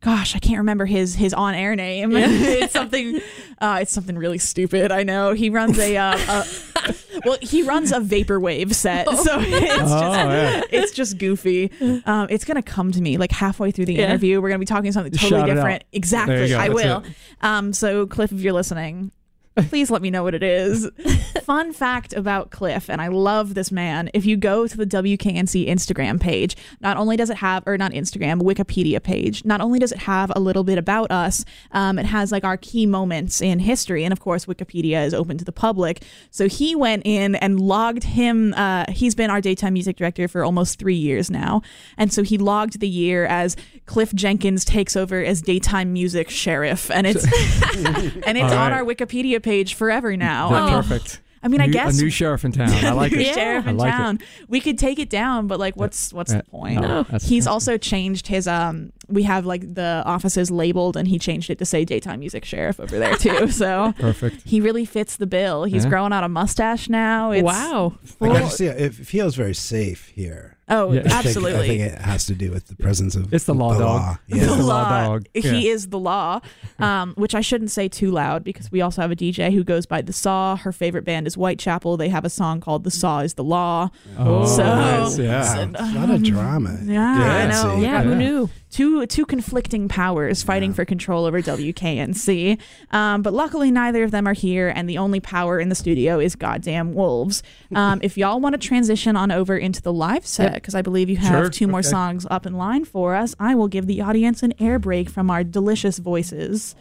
gosh, 0.00 0.34
I 0.34 0.38
can't 0.38 0.58
remember 0.58 0.86
his 0.86 1.14
his 1.14 1.34
on 1.34 1.54
air 1.54 1.76
name. 1.76 2.12
it's 2.14 2.72
something, 2.72 3.20
uh, 3.60 3.78
it's 3.82 3.92
something 3.92 4.16
really 4.16 4.38
stupid. 4.38 4.90
I 4.90 5.02
know 5.02 5.34
he 5.34 5.50
runs 5.50 5.78
a, 5.78 5.94
uh, 5.96 6.16
a 6.16 6.46
well, 7.26 7.36
he 7.42 7.62
runs 7.62 7.92
a 7.92 8.00
vaporwave 8.00 8.72
set, 8.74 9.06
so 9.10 9.14
it's 9.40 9.72
Oh, 9.92 10.00
just 10.00 10.18
yeah. 10.18 10.62
it's 10.70 10.92
just 10.92 11.18
goofy. 11.18 11.70
Um, 12.06 12.28
it's 12.30 12.46
gonna 12.46 12.62
come 12.62 12.90
to 12.92 13.00
me 13.02 13.18
like 13.18 13.30
halfway 13.30 13.72
through 13.72 13.84
the 13.86 13.94
Yeah. 13.96 14.06
interview. 14.08 14.40
We're 14.40 14.48
gonna 14.48 14.58
be 14.60 14.64
talking 14.64 14.90
something 14.92 15.12
totally 15.12 15.40
shout 15.42 15.46
different. 15.54 15.84
Exactly, 15.92 16.54
I 16.54 16.68
that's 16.68 16.74
will. 16.74 17.02
Um, 17.42 17.74
so 17.74 18.06
Cliff, 18.06 18.32
if 18.32 18.40
you're 18.40 18.54
listening. 18.54 19.12
Please 19.56 19.90
let 19.90 20.00
me 20.00 20.10
know 20.10 20.22
what 20.22 20.34
it 20.34 20.44
is. 20.44 20.88
Fun 21.42 21.72
fact 21.72 22.12
about 22.12 22.50
Cliff, 22.50 22.88
and 22.88 23.00
I 23.00 23.08
love 23.08 23.54
this 23.54 23.72
man. 23.72 24.08
If 24.14 24.24
you 24.24 24.36
go 24.36 24.68
to 24.68 24.76
the 24.76 24.86
WKNC 24.86 25.68
Instagram 25.68 26.20
page, 26.20 26.56
not 26.80 26.96
only 26.96 27.16
does 27.16 27.30
it 27.30 27.38
have, 27.38 27.64
or 27.66 27.76
not 27.76 27.90
Instagram, 27.90 28.40
Wikipedia 28.42 29.02
page, 29.02 29.44
not 29.44 29.60
only 29.60 29.80
does 29.80 29.90
it 29.90 29.98
have 29.98 30.30
a 30.36 30.40
little 30.40 30.62
bit 30.62 30.78
about 30.78 31.10
us, 31.10 31.44
um, 31.72 31.98
it 31.98 32.06
has 32.06 32.30
like 32.30 32.44
our 32.44 32.56
key 32.56 32.86
moments 32.86 33.40
in 33.40 33.58
history. 33.58 34.04
And 34.04 34.12
of 34.12 34.20
course, 34.20 34.46
Wikipedia 34.46 35.04
is 35.04 35.12
open 35.12 35.36
to 35.38 35.44
the 35.44 35.52
public. 35.52 36.04
So 36.30 36.48
he 36.48 36.76
went 36.76 37.02
in 37.04 37.34
and 37.34 37.60
logged 37.60 38.04
him. 38.04 38.54
Uh, 38.54 38.84
he's 38.88 39.16
been 39.16 39.30
our 39.30 39.40
daytime 39.40 39.72
music 39.72 39.96
director 39.96 40.28
for 40.28 40.44
almost 40.44 40.78
three 40.78 40.94
years 40.94 41.28
now. 41.28 41.60
And 41.98 42.12
so 42.12 42.22
he 42.22 42.38
logged 42.38 42.78
the 42.78 42.88
year 42.88 43.26
as 43.26 43.56
Cliff 43.86 44.14
Jenkins 44.14 44.64
takes 44.64 44.94
over 44.94 45.22
as 45.24 45.42
daytime 45.42 45.92
music 45.92 46.30
sheriff. 46.30 46.88
And 46.92 47.04
it's, 47.04 47.24
and 47.74 48.38
it's 48.38 48.52
All 48.52 48.58
on 48.58 48.72
our 48.72 48.84
Wikipedia 48.84 49.39
page 49.40 49.74
forever 49.74 50.16
now. 50.16 50.50
Yeah, 50.50 50.56
I 50.56 50.64
mean, 50.66 50.82
perfect. 50.82 51.20
I 51.42 51.48
mean, 51.48 51.62
I 51.62 51.68
guess 51.68 51.98
a 51.98 52.02
new 52.02 52.10
sheriff 52.10 52.44
in 52.44 52.52
town. 52.52 52.68
I 52.70 52.90
like 52.92 53.12
it. 53.14 53.22
Yeah. 53.26 53.32
sheriff 53.32 53.66
I 53.66 53.70
in 53.70 53.76
like 53.78 53.88
it. 53.88 53.96
town. 53.96 54.18
We 54.48 54.60
could 54.60 54.78
take 54.78 54.98
it 54.98 55.08
down, 55.08 55.46
but 55.46 55.58
like, 55.58 55.72
uh, 55.72 55.80
what's 55.80 56.12
what's 56.12 56.32
Yeah. 56.32 56.42
the 56.42 56.50
point? 56.50 56.80
No, 56.82 57.04
He's 57.04 57.44
that's- 57.44 57.46
also 57.46 57.78
changed 57.78 58.26
his 58.26 58.46
um. 58.46 58.92
We 59.08 59.22
have 59.24 59.46
like 59.46 59.74
the 59.74 60.02
offices 60.06 60.50
labeled, 60.50 60.96
and 60.98 61.08
he 61.08 61.18
changed 61.18 61.48
it 61.50 61.58
to 61.58 61.64
say 61.64 61.84
daytime 61.86 62.20
music 62.20 62.44
sheriff 62.44 62.78
over 62.78 62.98
there 62.98 63.14
too. 63.16 63.48
So 63.50 63.94
Perfect. 63.98 64.42
he 64.46 64.60
really 64.60 64.84
fits 64.84 65.16
the 65.16 65.26
bill. 65.26 65.64
He's 65.64 65.84
Yeah. 65.84 65.90
growing 65.90 66.12
out 66.12 66.22
a 66.24 66.28
mustache 66.28 66.88
now. 66.90 67.30
It's, 67.32 67.42
wow. 67.42 67.94
I 68.20 68.26
got 68.28 68.50
to 68.50 68.56
see 68.56 68.66
it. 68.66 68.78
It 68.80 68.94
feels 68.94 69.34
very 69.34 69.54
safe 69.54 70.08
here. 70.14 70.58
Oh, 70.70 70.92
Yeah. 70.92 71.00
I 71.00 71.02
think- 71.02 71.10
I 71.10 71.22
think, 71.22 71.26
absolutely. 71.26 71.64
I 71.64 71.66
think 71.68 71.80
it 71.94 72.00
has 72.00 72.26
to 72.26 72.34
do 72.34 72.50
with 72.50 72.66
the 72.68 72.76
presence 72.76 73.16
of 73.16 73.32
It's 73.34 73.44
the 73.44 73.54
law 73.54 73.76
dog. 73.78 74.18
the 74.28 74.38
Yeah. 74.38 74.46
the 74.46 74.56
law 74.56 74.82
law. 74.82 75.06
dog. 75.08 75.26
He 75.34 75.40
Yeah. 75.66 75.72
is 75.74 75.88
the 75.88 75.98
law, 75.98 76.40
um, 76.78 77.12
which 77.16 77.34
I 77.34 77.40
shouldn't 77.40 77.70
say 77.70 77.88
too 77.88 78.10
loud 78.10 78.44
because 78.44 78.70
we 78.70 78.80
also 78.80 79.02
have 79.02 79.10
a 79.10 79.16
DJ 79.16 79.50
who 79.52 79.64
goes 79.64 79.84
by 79.86 80.00
the 80.02 80.12
Saw. 80.12 80.56
Her 80.56 80.72
favorite 80.72 81.04
band 81.04 81.26
is 81.26 81.34
Whitechapel. 81.34 81.96
They 81.96 82.08
have 82.08 82.24
a 82.24 82.30
song 82.30 82.60
called 82.60 82.84
"The 82.84 82.90
Saw 82.90 83.20
Is 83.20 83.34
the 83.34 83.44
Law." 83.44 83.90
Oh, 84.18 84.46
So- 84.46 84.62
nice. 84.64 85.18
yeah. 85.18 85.42
So- 85.54 85.70
a 85.74 85.92
lot 85.98 86.10
of 86.10 86.22
drama. 86.22 86.78
Yeah, 86.84 87.02
I 87.04 87.46
know. 87.48 87.76
see. 87.76 87.82
Yeah, 87.82 88.02
who 88.02 88.14
knew? 88.14 88.50
Two 88.70 89.04
two 89.06 89.26
conflicting 89.26 89.88
powers 89.88 90.42
fighting 90.42 90.70
Yeah. 90.70 90.74
for 90.76 90.84
control 90.84 91.24
over 91.26 91.40
WKNC. 91.42 92.58
Um, 92.92 93.22
but 93.22 93.32
luckily, 93.32 93.70
neither 93.70 94.04
of 94.04 94.10
them 94.10 94.26
are 94.26 94.32
here, 94.32 94.68
and 94.74 94.88
the 94.88 94.98
only 94.98 95.20
power 95.20 95.58
in 95.58 95.68
the 95.68 95.74
studio 95.74 96.18
is 96.20 96.36
goddamn 96.36 96.94
wolves. 96.94 97.42
Um, 97.74 98.00
if 98.02 98.16
y'all 98.16 98.40
want 98.40 98.54
to 98.54 98.58
transition 98.58 99.16
on 99.16 99.30
over 99.30 99.56
into 99.56 99.82
the 99.82 99.92
live 99.92 100.26
set, 100.26 100.54
because 100.54 100.74
I 100.74 100.82
believe 100.82 101.08
you 101.10 101.16
have 101.16 101.44
Sure. 101.44 101.50
two 101.50 101.66
more 101.66 101.80
Okay. 101.80 101.88
songs 101.88 102.26
up 102.30 102.46
in 102.46 102.54
line 102.54 102.84
for 102.84 103.14
us, 103.14 103.34
I 103.40 103.54
will 103.54 103.68
give 103.68 103.86
the 103.86 104.00
audience 104.00 104.42
an 104.42 104.54
air 104.60 104.78
break 104.78 105.08
from 105.10 105.30
our 105.30 105.42
delicious 105.44 105.98
voices. 105.98 106.74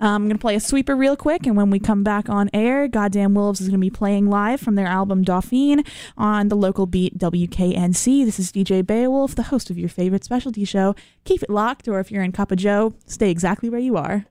Um, 0.00 0.22
I'm 0.22 0.24
going 0.24 0.36
to 0.36 0.40
play 0.40 0.54
a 0.54 0.60
sweeper 0.60 0.96
real 0.96 1.16
quick, 1.16 1.46
and 1.46 1.56
when 1.56 1.70
we 1.70 1.78
come 1.78 2.02
back 2.02 2.28
on 2.28 2.50
air, 2.52 2.88
Goddamn 2.88 3.34
Wolves 3.34 3.60
is 3.60 3.68
going 3.68 3.80
to 3.80 3.84
be 3.84 3.90
playing 3.90 4.28
live 4.28 4.60
from 4.60 4.74
their 4.74 4.86
album 4.86 5.22
Dauphine 5.22 5.84
on 6.16 6.48
the 6.48 6.56
local 6.56 6.86
beat 6.86 7.18
WKNC. 7.18 8.24
This 8.24 8.38
is 8.38 8.52
DJ 8.52 8.82
Beowvlf, 8.82 9.34
the 9.34 9.44
host 9.44 9.70
of 9.70 9.78
your 9.78 9.88
favorite 9.88 10.24
specialty 10.24 10.64
show. 10.64 10.94
Keep 11.24 11.42
it 11.42 11.50
locked, 11.50 11.88
or 11.88 12.00
if 12.00 12.10
you're 12.10 12.22
in 12.22 12.32
of 12.32 12.58
Joe, 12.58 12.94
stay 13.06 13.30
exactly 13.30 13.70
where 13.70 13.80
you 13.80 13.96
are. 13.96 14.26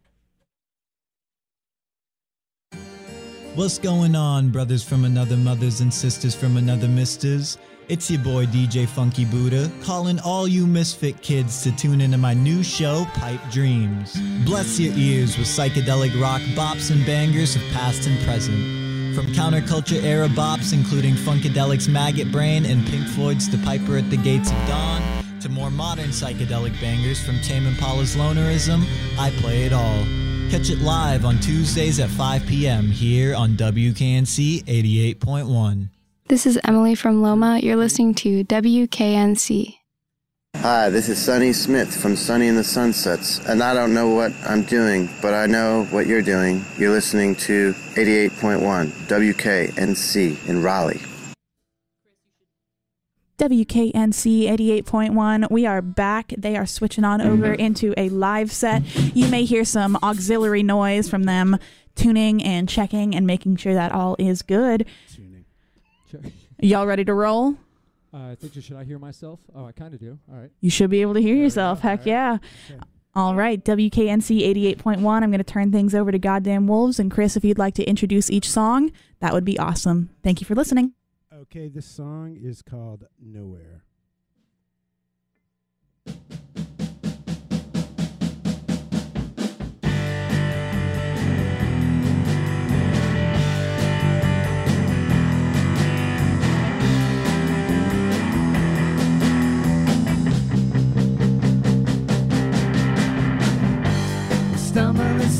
What's 3.55 3.77
going 3.77 4.15
on, 4.15 4.49
brothers 4.49 4.83
from 4.83 5.05
another 5.05 5.37
mothers 5.37 5.81
and 5.81 5.93
sisters 5.93 6.33
from 6.33 6.57
another 6.57 6.87
misters? 6.87 7.57
It's 7.93 8.09
your 8.09 8.21
boy 8.21 8.47
DJ 8.47 8.87
Funky 8.87 9.23
Buddha, 9.23 9.71
calling 9.83 10.19
all 10.21 10.47
you 10.47 10.65
misfit 10.65 11.21
kids 11.21 11.61
to 11.61 11.71
tune 11.71 12.01
into 12.01 12.17
my 12.17 12.33
new 12.33 12.63
show, 12.63 13.05
Pipe 13.13 13.39
Dreams. 13.51 14.19
Bless 14.47 14.79
your 14.79 14.91
ears 14.95 15.37
with 15.37 15.45
psychedelic 15.45 16.19
rock 16.19 16.41
bops 16.55 16.89
and 16.89 17.05
bangers 17.05 17.55
of 17.55 17.61
past 17.71 18.07
and 18.07 18.19
present. 18.25 19.15
From 19.15 19.27
counterculture 19.27 20.01
era 20.01 20.27
bops, 20.27 20.73
including 20.73 21.13
Funkadelic's 21.13 21.87
Maggot 21.87 22.31
Brain 22.31 22.65
and 22.65 22.83
Pink 22.87 23.05
Floyd's 23.09 23.47
The 23.47 23.59
Piper 23.59 23.97
at 23.97 24.09
the 24.09 24.17
Gates 24.17 24.49
of 24.49 24.57
Dawn, 24.67 25.23
to 25.41 25.49
more 25.49 25.69
modern 25.69 26.09
psychedelic 26.09 26.73
bangers 26.81 27.23
from 27.23 27.39
Tame 27.41 27.67
Impala's 27.67 28.15
Lonerism, 28.15 28.83
I 29.19 29.29
play 29.37 29.65
it 29.65 29.71
all. 29.71 30.03
Catch 30.49 30.71
it 30.71 30.79
live 30.79 31.25
on 31.25 31.37
Tuesdays 31.37 31.99
at 31.99 32.09
5 32.09 32.47
p.m. 32.47 32.87
here 32.87 33.35
on 33.35 33.51
WKNC 33.51 34.63
88.1. 34.63 35.92
This 36.27 36.45
is 36.45 36.57
Emily 36.63 36.95
from 36.95 37.21
Loma. 37.21 37.59
You're 37.61 37.75
listening 37.75 38.15
to 38.15 38.45
WKNC. 38.45 39.75
Hi, 40.55 40.89
this 40.89 41.09
is 41.09 41.21
Sonny 41.21 41.51
Smith 41.51 41.93
from 41.93 42.15
Sonny 42.15 42.47
and 42.47 42.57
the 42.57 42.63
Sunsets, 42.63 43.45
and 43.45 43.61
I 43.61 43.73
don't 43.73 43.93
know 43.93 44.07
what 44.07 44.31
I'm 44.47 44.63
doing, 44.63 45.09
but 45.21 45.33
I 45.33 45.47
know 45.47 45.83
what 45.91 46.07
you're 46.07 46.21
doing. 46.21 46.63
You're 46.77 46.91
listening 46.91 47.35
to 47.35 47.73
88.1 47.95 48.89
WKNC 49.07 50.47
in 50.47 50.61
Raleigh. 50.63 51.01
WKNC 53.37 54.47
88.1. 54.83 55.51
We 55.51 55.65
are 55.65 55.81
back. 55.81 56.33
They 56.37 56.55
are 56.55 56.65
switching 56.65 57.03
on 57.03 57.19
over 57.19 57.47
mm-hmm. 57.47 57.59
into 57.59 57.93
a 57.97 58.07
live 58.07 58.53
set. 58.53 58.83
You 59.13 59.27
may 59.27 59.43
hear 59.43 59.65
some 59.65 59.97
auxiliary 60.01 60.63
noise 60.63 61.09
from 61.09 61.23
them 61.23 61.57
tuning 61.95 62.43
and 62.43 62.69
checking 62.69 63.15
and 63.15 63.27
making 63.27 63.57
sure 63.57 63.73
that 63.73 63.91
all 63.91 64.15
is 64.17 64.41
good. 64.41 64.85
Tuning. 66.13 66.33
Y'all 66.61 66.85
ready 66.85 67.03
to 67.05 67.13
roll? 67.13 67.55
Uh, 68.13 68.31
I 68.31 68.35
think 68.35 68.53
should 68.53 68.75
I 68.77 68.83
hear 68.83 68.99
myself? 68.99 69.39
Oh, 69.55 69.65
I 69.65 69.71
kind 69.71 69.93
of 69.93 69.99
do. 69.99 70.19
All 70.31 70.37
right. 70.39 70.51
You 70.61 70.69
should 70.69 70.89
be 70.91 71.01
able 71.01 71.15
to 71.15 71.21
hear 71.21 71.33
There 71.35 71.43
yourself. 71.43 71.79
Heck 71.79 72.01
All 72.01 72.05
right. 72.05 72.07
yeah. 72.07 72.37
Okay. 72.71 72.83
All 73.15 73.35
right, 73.35 73.63
WKNC 73.63 74.41
88.1. 74.77 74.97
I'm 75.05 75.29
going 75.29 75.37
to 75.37 75.43
turn 75.43 75.71
things 75.71 75.93
over 75.93 76.11
to 76.11 76.17
Goddamn 76.17 76.65
Wolves. 76.65 76.99
And 76.99 77.11
Chris, 77.11 77.37
if 77.37 77.43
you'd 77.45 77.59
like 77.59 77.75
to 77.75 77.83
introduce 77.83 78.31
each 78.31 78.49
song, 78.49 78.91
that 79.19 79.33
would 79.33 79.45
be 79.45 79.57
awesome. 79.59 80.09
Thank 80.23 80.41
you 80.41 80.45
for 80.45 80.55
listening. 80.55 80.93
Okay, 81.31 81.67
this 81.67 81.85
song 81.85 82.35
is 82.41 82.63
called 82.63 83.05
Nowhere. 83.19 83.83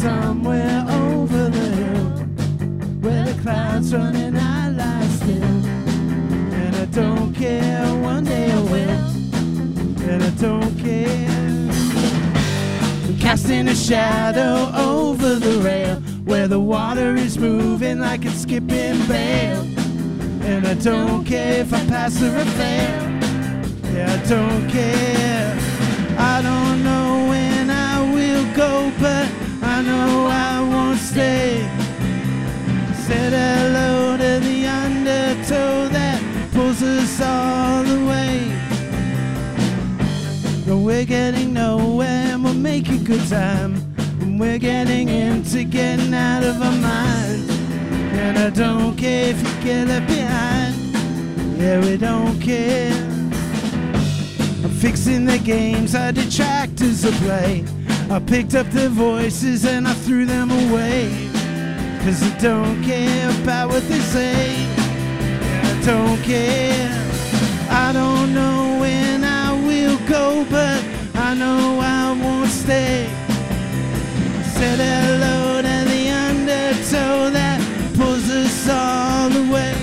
Somewhere 0.03 0.85
over 0.89 1.47
the 1.47 1.67
hill 1.79 2.09
where 3.03 3.23
the 3.23 3.41
clouds 3.41 3.93
run 3.93 4.13
and 4.17 4.37
I 4.37 4.67
lie 4.67 5.07
still. 5.19 5.65
And 6.61 6.75
I 6.75 6.85
don't 6.87 7.33
care, 7.33 7.85
one 8.01 8.25
day 8.25 8.51
I 8.51 8.59
will. 8.73 9.03
And 10.11 10.21
I 10.21 10.29
don't 10.47 10.77
care. 10.77 11.69
Casting 13.17 13.69
a 13.69 13.75
shadow 13.75 14.69
over 14.75 15.35
the 15.35 15.61
rail 15.61 15.95
where 16.25 16.49
the 16.49 16.59
water 16.59 17.15
is 17.15 17.37
moving 17.37 17.99
like 18.01 18.25
it's 18.25 18.41
skipping 18.41 18.99
bail. 19.07 19.61
And 20.51 20.67
I 20.67 20.73
don't 20.73 21.23
care 21.23 21.61
if 21.61 21.73
I 21.73 21.85
pass 21.85 22.21
or 22.21 22.35
I 22.37 22.43
fail. 22.59 23.03
Yeah, 23.93 24.19
I 24.19 24.27
don't 24.27 24.69
care. 24.69 25.57
I 26.19 26.41
don't 26.41 26.83
know 26.83 27.27
when 27.29 27.69
I 27.69 28.01
will 28.13 28.45
go, 28.53 28.91
but 28.99 29.42
know 29.83 30.27
I 30.27 30.61
won't 30.61 30.99
stay. 30.99 31.61
Said 33.05 33.33
hello 33.33 34.17
to 34.17 34.39
the 34.45 34.65
undertow 34.65 35.87
that 35.89 36.21
pulls 36.53 36.81
us 36.81 37.21
all 37.21 37.85
away. 37.85 38.03
way. 38.07 38.63
But 40.65 40.77
we're 40.77 41.05
getting 41.05 41.53
nowhere 41.53 42.33
and 42.33 42.43
we're 42.43 42.53
making 42.53 43.03
good 43.03 43.27
time. 43.27 43.75
And 44.21 44.39
we're 44.39 44.59
getting 44.59 45.09
into 45.09 45.63
getting 45.63 46.13
out 46.13 46.43
of 46.43 46.61
our 46.61 46.71
mind. 46.71 47.49
And 48.13 48.37
I 48.37 48.49
don't 48.49 48.95
care 48.95 49.31
if 49.31 49.37
you 49.37 49.63
get 49.63 49.87
left 49.87 50.07
behind. 50.07 50.75
Yeah, 51.59 51.79
we 51.79 51.97
don't 51.97 52.39
care. 52.39 52.93
I'm 54.63 54.69
fixing 54.69 55.25
the 55.25 55.39
games 55.39 55.93
our 55.95 56.11
detractors 56.11 57.03
will 57.03 57.11
play. 57.13 57.65
I 58.09 58.19
picked 58.19 58.53
up 58.53 58.67
their 58.67 58.89
voices 58.89 59.65
and 59.65 59.87
I 59.87 59.93
threw 59.93 60.25
them 60.25 60.51
away. 60.51 61.29
Cause 62.03 62.21
I 62.21 62.37
don't 62.37 62.83
care 62.83 63.29
about 63.41 63.69
what 63.69 63.83
they 63.87 63.99
say. 63.99 64.67
Yeah, 64.77 65.71
I 65.71 65.85
don't 65.85 66.21
care. 66.21 66.89
I 67.69 67.91
don't 67.93 68.33
know 68.33 68.77
when 68.79 69.23
I 69.23 69.53
will 69.65 69.97
go, 70.07 70.45
but 70.49 70.83
I 71.15 71.33
know 71.33 71.79
I 71.81 72.11
won't 72.21 72.49
stay. 72.49 73.09
Said 74.55 74.79
hello 74.79 75.61
to 75.61 75.89
the 75.89 76.09
undertow 76.09 77.29
that 77.31 77.59
pulls 77.95 78.29
us 78.29 78.69
all 78.69 79.31
away. 79.47 79.82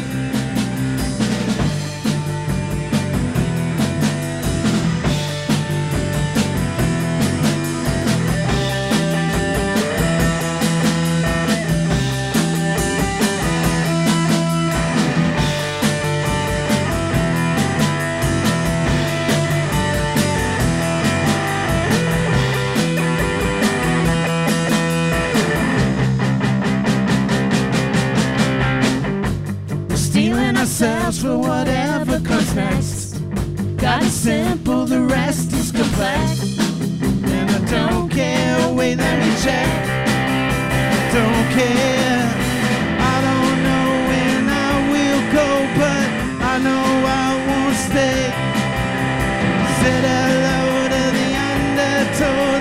Ourselves 30.82 31.22
for 31.22 31.36
whatever 31.36 32.18
comes 32.20 32.54
next. 32.54 33.20
Got 33.76 34.02
it 34.02 34.10
simple, 34.10 34.86
the 34.86 35.02
rest 35.02 35.52
is 35.52 35.72
complex. 35.72 36.58
And 37.02 37.50
I 37.50 37.60
don't 37.70 38.08
care, 38.08 38.72
wait, 38.72 38.96
let 38.96 39.18
me 39.18 39.30
check. 39.44 39.68
Don't 41.12 41.48
care. 41.52 42.24
I 43.12 43.16
don't 43.28 43.56
know 43.68 43.88
when 44.10 44.48
I 44.48 44.72
will 44.92 45.22
go, 45.38 45.48
but 45.80 46.06
I 46.52 46.54
know 46.64 46.86
I 47.04 47.28
won't 47.46 47.76
stay. 47.76 48.20
Said 49.80 50.04
hello 50.08 50.88
to 50.94 51.02
the 51.18 51.28
undertow 51.50 52.59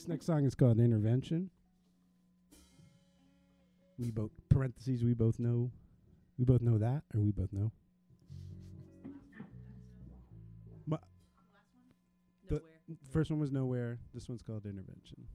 this 0.00 0.08
next 0.08 0.24
song 0.24 0.46
is 0.46 0.54
called 0.54 0.80
Intervention. 0.80 1.50
We 3.98 4.10
both, 4.10 4.30
parentheses, 4.48 5.04
we 5.04 5.12
both 5.12 5.38
know. 5.38 5.70
We 6.38 6.46
both 6.46 6.62
know 6.62 6.78
that, 6.78 7.02
or 7.14 7.20
we 7.20 7.32
both 7.32 7.52
know? 7.52 7.70
But 10.86 11.02
The- 12.48 12.54
Nowhere. 12.54 12.96
first 13.10 13.30
one 13.30 13.40
was 13.40 13.52
Nowhere. 13.52 13.98
This 14.14 14.26
one's 14.26 14.40
called 14.40 14.64
Intervention. 14.64 15.26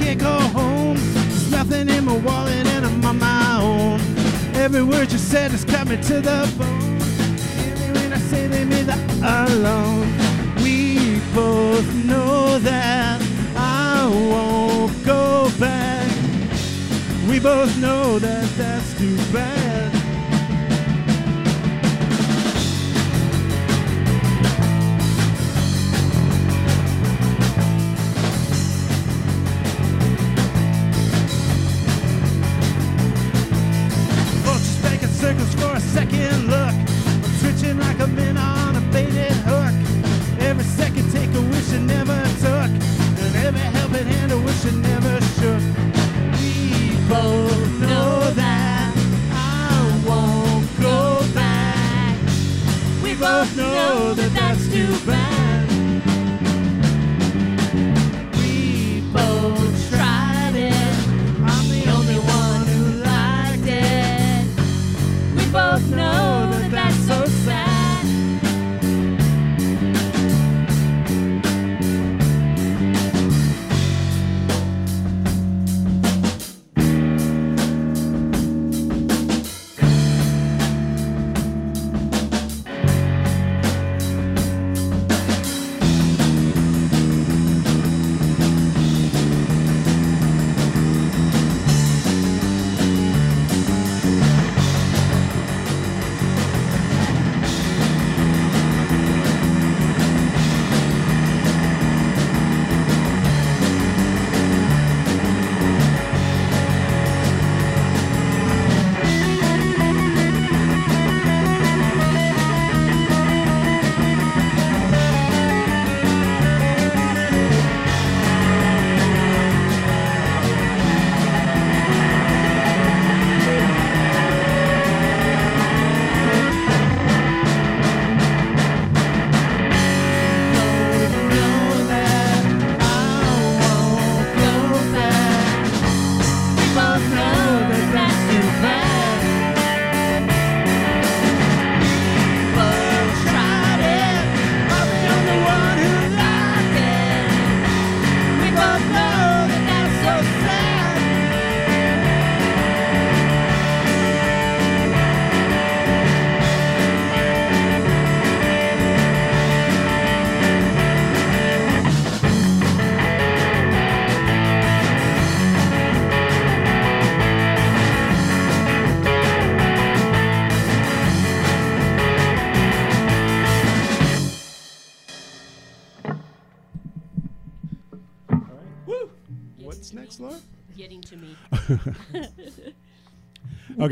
Can't 0.00 0.18
go 0.18 0.38
home. 0.58 0.96
There's 1.14 1.50
nothing 1.50 1.88
in 1.88 2.04
my 2.06 2.16
wallet, 2.16 2.66
and 2.74 2.86
I'm 2.86 3.04
on 3.04 3.18
my 3.18 3.60
own. 3.60 4.00
Every 4.54 4.82
word 4.82 5.12
you 5.12 5.18
said 5.18 5.52
is 5.52 5.64
coming 5.64 6.00
to 6.10 6.20
the 6.20 6.38
bone. 6.58 6.98
Me 7.78 7.86
when 7.94 8.12
I 8.12 8.18
say 8.30 8.46
they 8.46 8.64
me 8.64 8.82
the 8.82 8.96
alone. 9.46 10.08
We 10.62 11.20
both 11.34 11.88
know 12.10 12.58
that 12.60 13.20
I 13.56 14.06
won't 14.32 15.04
go 15.04 15.50
back. 15.58 16.10
We 17.28 17.38
both 17.38 17.72
know 17.78 18.18
that 18.18 18.48
that's 18.56 18.98
too 18.98 19.16
bad. 19.32 19.69
look. 36.48 36.74
I'm 37.24 37.38
twitching 37.40 37.78
like 37.78 37.98
a 38.00 38.06
man 38.06 38.36
on 38.36 38.76
a 38.76 38.80
baited 38.92 39.32
hook. 39.48 39.74
Every 40.40 40.64
second 40.64 41.10
take 41.12 41.32
a 41.34 41.42
wish 41.52 41.72
I 41.72 41.78
never 41.78 42.18
took, 42.44 42.70
and 43.22 43.36
every 43.46 43.60
helping 43.60 44.06
hand 44.06 44.32
I 44.32 44.36
wish 44.36 44.64
I 44.66 44.70
never 44.70 45.20
shook. 45.36 45.62
We 46.40 46.96
both 47.08 47.80
know 47.80 48.30
that 48.42 48.92
I 49.32 50.02
won't 50.06 50.66
go 50.80 51.24
back. 51.34 52.16
We 53.02 53.14
both 53.14 53.56
know 53.56 54.14
that 54.14 54.32
that's 54.34 54.64
too 54.72 54.99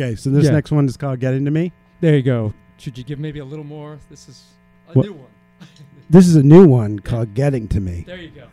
Okay, 0.00 0.14
so 0.14 0.30
this 0.30 0.44
Yeah. 0.44 0.52
next 0.52 0.70
one 0.70 0.86
is 0.86 0.96
called 0.96 1.18
"Getting 1.18 1.44
to 1.44 1.50
Me." 1.50 1.72
There 2.00 2.14
you 2.14 2.22
go. 2.22 2.54
Should 2.76 2.96
you 2.96 3.02
give 3.04 3.18
maybe 3.18 3.40
a 3.40 3.44
little 3.44 3.64
more? 3.64 3.98
This 4.08 4.28
is 4.28 4.44
a 4.88 4.92
What- 4.92 5.06
new 5.06 5.12
one. 5.14 5.26
This 6.10 6.26
is 6.28 6.36
a 6.36 6.42
new 6.42 6.66
one 6.66 7.00
called 7.00 7.34
"Getting 7.34 7.66
to 7.68 7.80
Me." 7.80 8.04
There 8.06 8.16
you 8.22 8.30
go. 8.30 8.46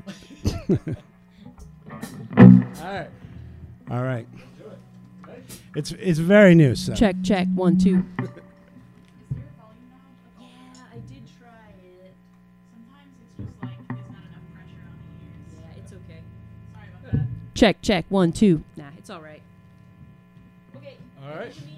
All 2.37 2.43
right. 2.83 3.09
All 3.91 4.03
right. 4.03 4.27
It's 5.75 5.91
it's 5.93 6.19
very 6.19 6.55
new. 6.55 6.73
So 6.75 6.93
Check, 6.95 7.17
check. 7.23 7.47
One, 7.53 7.77
two. 7.77 8.03
Yeah, 8.19 8.27
I 10.91 10.97
did 11.07 11.23
try 11.37 11.49
it. 11.77 12.13
Sometimes 12.73 13.11
it's 13.21 13.37
just 13.37 13.61
like 13.61 13.77
there's 13.89 14.09
not 14.09 14.23
enough 14.23 14.45
pressure 14.53 14.83
on 14.89 14.97
the 15.05 15.25
ears. 15.27 15.53
Yeah, 15.61 15.81
it's 15.83 15.93
okay. 15.93 16.21
Sorry 16.73 16.87
about 16.89 17.11
that. 17.11 17.27
Check, 17.53 17.81
check. 17.81 18.05
One, 18.09 18.31
two. 18.31 18.63
Nah, 18.77 18.85
it's 18.97 19.09
all 19.09 19.21
right. 19.21 19.41
Okay. 20.77 20.95
All 21.23 21.34
right. 21.45 21.74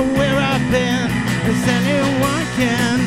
About 0.00 0.18
where 0.18 0.36
I've 0.36 0.70
been, 0.70 1.10
as 1.50 1.68
anyone 1.68 2.44
can 2.56 2.98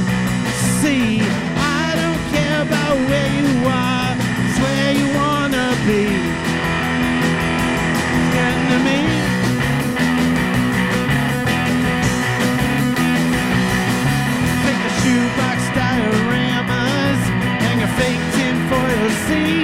see. 0.81 1.21
I 1.21 1.95
don't 2.01 2.23
care 2.33 2.61
about 2.61 2.95
where 3.09 3.29
you 3.39 3.49
are, 3.67 4.15
it's 4.45 4.59
where 4.59 4.91
you 4.99 5.07
wanna 5.15 5.67
be. 5.87 6.03
It's 8.15 8.29
getting 8.35 8.67
to 8.73 8.79
me. 8.87 8.99
Take 14.63 14.81
a 14.89 14.93
shoebox 15.01 15.59
dioramas, 15.77 17.21
hang 17.63 17.79
a 17.81 17.89
fake 17.97 18.23
tinfoil 18.35 19.09
seas. 19.27 19.62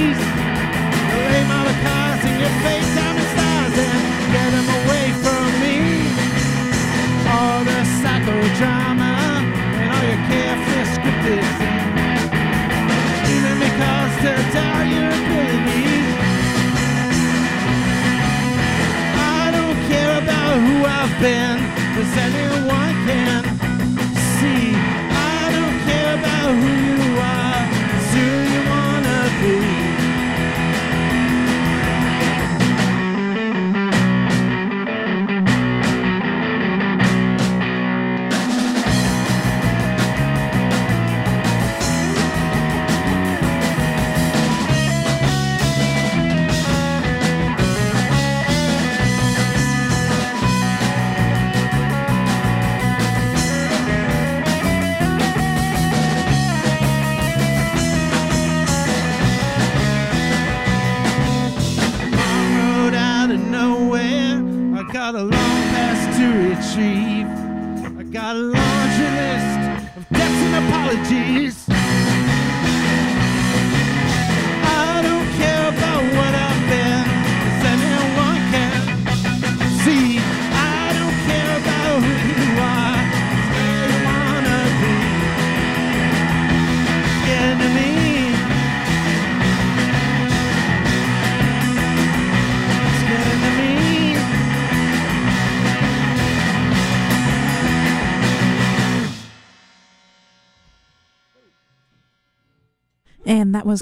As 22.18 22.49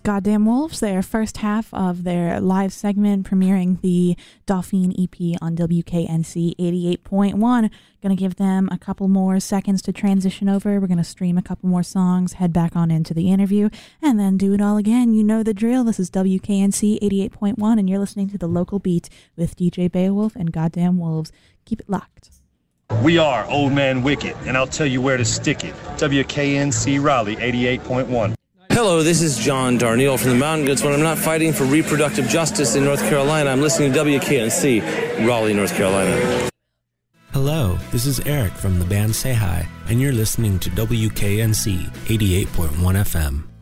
Goddamn 0.07 0.45
Wolves, 0.45 0.79
their 0.79 1.01
first 1.01 1.35
half 1.39 1.73
of 1.73 2.05
their 2.05 2.39
live 2.39 2.71
segment 2.71 3.29
premiering 3.29 3.81
the 3.81 4.15
Dauphine 4.45 4.95
EP 4.97 5.37
on 5.41 5.57
WKNC 5.57 6.55
88.1. 6.55 7.69
Gonna 8.01 8.15
give 8.15 8.37
them 8.37 8.69
a 8.71 8.77
couple 8.77 9.09
more 9.09 9.41
seconds 9.41 9.81
to 9.81 9.91
transition 9.91 10.47
over. 10.47 10.79
We're 10.79 10.87
gonna 10.87 11.03
stream 11.03 11.37
a 11.37 11.41
couple 11.41 11.67
more 11.67 11.83
songs, 11.83 12.33
head 12.33 12.53
back 12.53 12.73
on 12.73 12.89
into 12.89 13.13
the 13.13 13.29
interview, 13.29 13.67
and 14.01 14.17
then 14.17 14.37
do 14.37 14.53
it 14.53 14.61
all 14.61 14.77
again. 14.77 15.13
You 15.13 15.25
know 15.25 15.43
the 15.43 15.53
drill. 15.53 15.83
This 15.83 15.99
is 15.99 16.09
WKNC 16.09 16.99
88.1, 17.01 17.77
and 17.77 17.89
you're 17.89 17.99
listening 17.99 18.29
to 18.29 18.37
the 18.37 18.47
local 18.47 18.79
beat 18.79 19.09
with 19.35 19.57
DJ 19.57 19.89
Beowvlf 19.89 20.37
and 20.37 20.53
Goddamn 20.53 20.99
Wolves. 20.99 21.33
Keep 21.65 21.81
it 21.81 21.89
locked. 21.89 22.29
We 23.03 23.17
are 23.17 23.45
Old 23.47 23.73
Man 23.73 24.03
Wicked, 24.03 24.37
and 24.45 24.55
I'll 24.55 24.67
tell 24.67 24.87
you 24.87 25.01
where 25.01 25.17
to 25.17 25.25
stick 25.25 25.65
it. 25.65 25.75
WKNC 25.97 27.03
Raleigh 27.03 27.35
88.1. 27.35 28.36
Hello, 28.69 29.01
this 29.01 29.21
is 29.21 29.37
John 29.37 29.79
Darnielle 29.79 30.19
from 30.19 30.31
the 30.31 30.35
Mountain 30.37 30.67
Goats. 30.67 30.83
When 30.83 30.93
I'm 30.93 31.01
not 31.01 31.17
fighting 31.17 31.51
for 31.51 31.63
reproductive 31.63 32.27
justice 32.27 32.75
in 32.75 32.83
North 32.83 33.01
Carolina, 33.09 33.49
I'm 33.49 33.61
listening 33.61 33.91
to 33.93 33.99
WKNC, 33.99 35.27
Raleigh, 35.27 35.53
North 35.53 35.73
Carolina. 35.75 36.49
Hello, 37.33 37.77
this 37.91 38.05
is 38.05 38.19
Eric 38.21 38.53
from 38.53 38.79
the 38.79 38.85
band 38.85 39.15
Say 39.15 39.33
Hi, 39.33 39.67
and 39.89 39.99
you're 39.99 40.13
listening 40.13 40.59
to 40.59 40.69
WKNC 40.71 41.89
88.1 42.05 42.45
FM. 42.77 43.56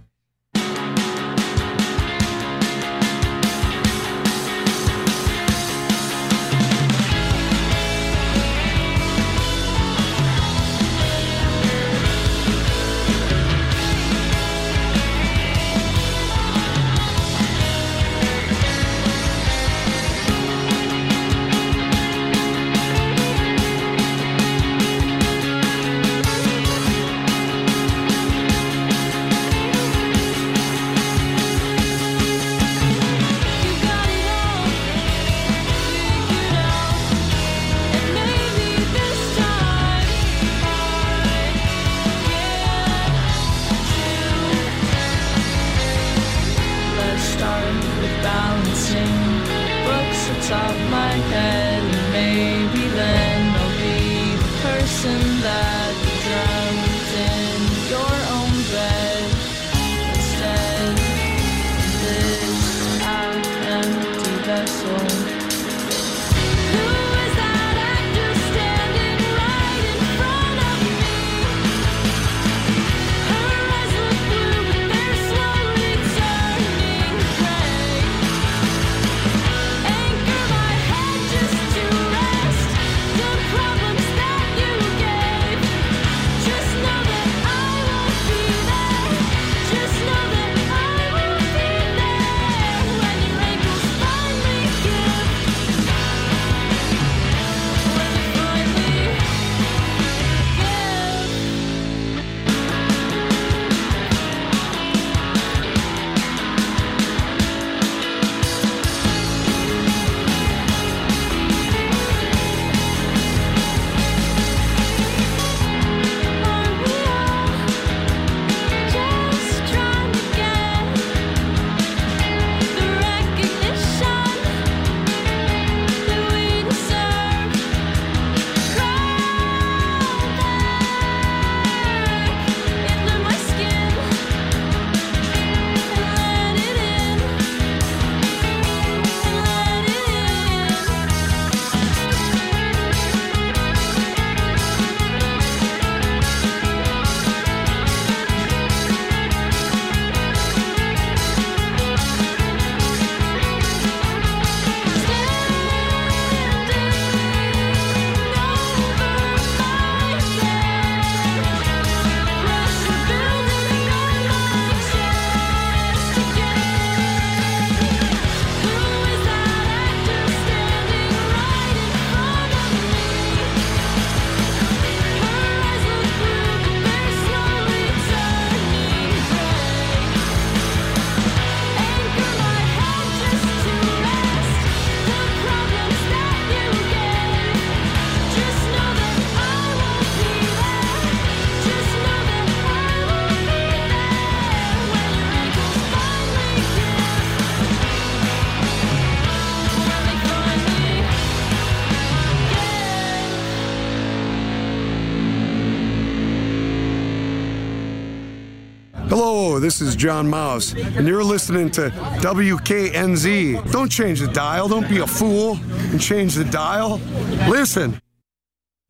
This 209.66 209.82
is 209.82 209.96
John 209.96 210.28
Maus, 210.28 210.76
and 210.96 211.08
you're 211.08 211.24
listening 211.24 211.72
to 211.72 211.90
WKNC. 212.22 213.72
Don't 213.72 213.92
change 213.92 214.20
the 214.20 214.28
dial. 214.28 214.68
Don't 214.68 214.88
be 214.88 215.00
a 215.00 215.08
fool 215.08 215.58
and 215.90 216.00
change 216.00 216.36
the 216.36 216.44
dial. 216.44 217.02
Listen. 217.50 218.00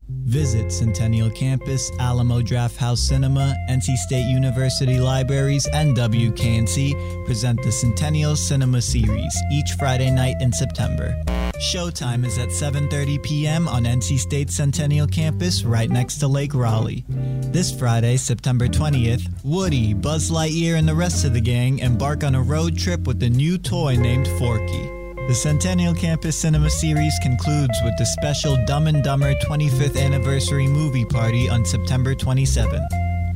Visit 0.06 0.70
Centennial 0.70 1.30
Campus, 1.30 1.90
Alamo 1.98 2.42
Drafthouse 2.42 2.98
Cinema, 2.98 3.56
NC 3.70 3.96
State 3.96 4.26
University 4.26 5.00
Libraries, 5.00 5.66
and 5.72 5.96
WKNC 5.96 7.24
present 7.24 7.62
the 7.62 7.72
Centennial 7.72 8.36
Cinema 8.36 8.82
Series 8.82 9.34
each 9.50 9.72
Friday 9.78 10.10
night 10.10 10.34
in 10.40 10.52
September. 10.52 11.16
Showtime 11.58 12.24
is 12.24 12.38
at 12.38 12.48
7:30 12.50 13.22
p.m. 13.22 13.68
on 13.68 13.84
NC 13.84 14.18
State 14.18 14.50
Centennial 14.50 15.06
Campus 15.06 15.64
right 15.64 15.90
next 15.90 16.18
to 16.18 16.28
Lake 16.28 16.54
Raleigh. 16.54 17.04
This 17.08 17.76
Friday, 17.76 18.16
September 18.16 18.68
20th, 18.68 19.26
Woody, 19.44 19.94
Buzz 19.94 20.30
Lightyear, 20.30 20.76
and 20.76 20.86
the 20.86 20.94
rest 20.94 21.24
of 21.24 21.32
the 21.32 21.40
gang 21.40 21.78
embark 21.78 22.24
on 22.24 22.34
a 22.34 22.42
road 22.42 22.76
trip 22.76 23.06
with 23.06 23.22
a 23.22 23.30
new 23.30 23.56
toy 23.58 23.96
named 23.96 24.28
Forky. 24.38 24.90
The 25.28 25.34
Centennial 25.34 25.94
Campus 25.94 26.38
Cinema 26.38 26.70
Series 26.70 27.14
concludes 27.20 27.76
with 27.82 27.94
the 27.98 28.06
special 28.06 28.56
Dumb 28.66 28.86
and 28.86 29.02
Dumber 29.02 29.34
25th 29.34 30.00
Anniversary 30.00 30.66
Movie 30.68 31.04
Party 31.04 31.48
on 31.48 31.64
September 31.64 32.14
27th. 32.14 32.86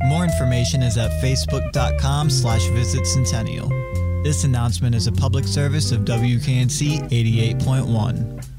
More 0.05 0.23
information 0.23 0.83
is 0.83 0.97
at 0.97 1.11
facebook.com 1.21 2.29
slash 2.29 2.65
visit 2.67 3.05
centennial. 3.05 3.69
This 4.23 4.43
announcement 4.43 4.93
is 4.93 5.07
a 5.07 5.11
public 5.11 5.47
service 5.47 5.91
of 5.91 6.01
WKNC 6.01 7.09
88.1. 7.09 8.50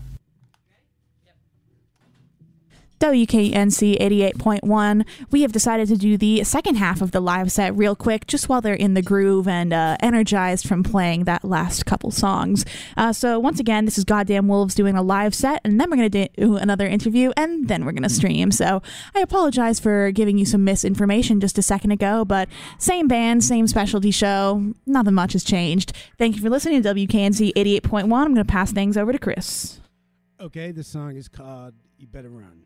WKNC 3.03 3.98
88.1. 3.98 5.05
We 5.32 5.42
have 5.42 5.50
decided 5.50 5.88
to 5.88 5.96
do 5.96 6.16
the 6.16 6.44
second 6.44 6.76
half 6.76 7.03
of 7.03 7.11
the 7.11 7.18
live 7.18 7.50
set 7.50 7.76
real 7.76 7.96
quick, 7.96 8.28
just 8.28 8.48
while 8.48 8.61
they're 8.61 8.74
in 8.74 8.94
the 8.94 9.03
groove 9.03 9.48
and 9.48 9.72
uh, 9.72 9.96
energized 9.98 10.68
from 10.68 10.84
playing 10.84 11.24
that 11.24 11.44
last 11.44 11.84
couple 11.84 12.12
songs. 12.12 12.64
Uh, 12.96 13.12
so, 13.12 13.40
once 13.40 13.59
again, 13.59 13.86
this 13.86 13.98
is 13.98 14.05
Goddamn 14.05 14.46
Wolves 14.46 14.76
doing 14.76 14.94
a 14.94 15.03
live 15.03 15.34
set, 15.34 15.61
and 15.64 15.80
then 15.80 15.90
we're 15.90 15.96
going 15.96 16.11
to 16.12 16.28
do 16.28 16.57
another 16.57 16.86
interview, 16.86 17.32
and 17.36 17.66
then 17.66 17.84
we're 17.84 17.90
going 17.90 18.05
to 18.05 18.09
stream. 18.09 18.53
So, 18.53 18.82
I 19.16 19.18
apologize 19.18 19.80
for 19.80 20.12
giving 20.12 20.38
you 20.38 20.46
some 20.46 20.62
misinformation 20.62 21.40
just 21.40 21.59
a 21.59 21.62
second 21.62 21.90
ago, 21.90 22.24
but 22.24 22.48
same 22.78 23.09
band, 23.09 23.42
same 23.42 23.66
specialty 23.66 24.12
show. 24.12 24.74
Nothing 24.86 25.14
much 25.14 25.32
has 25.32 25.42
changed. 25.42 25.92
Thank 26.18 26.36
you 26.36 26.42
for 26.42 26.50
listening 26.50 26.80
to 26.80 26.94
WKNC 26.94 27.55
88.1. 27.55 28.05
I'm 28.05 28.09
going 28.09 28.36
to 28.36 28.44
pass 28.44 28.70
things 28.70 28.96
over 28.96 29.11
to 29.11 29.18
Chris. 29.18 29.80
Okay, 30.40 30.70
the 30.70 30.84
song 30.84 31.16
is 31.16 31.26
called 31.26 31.74
You 31.98 32.07
Better 32.07 32.30
Run. 32.30 32.61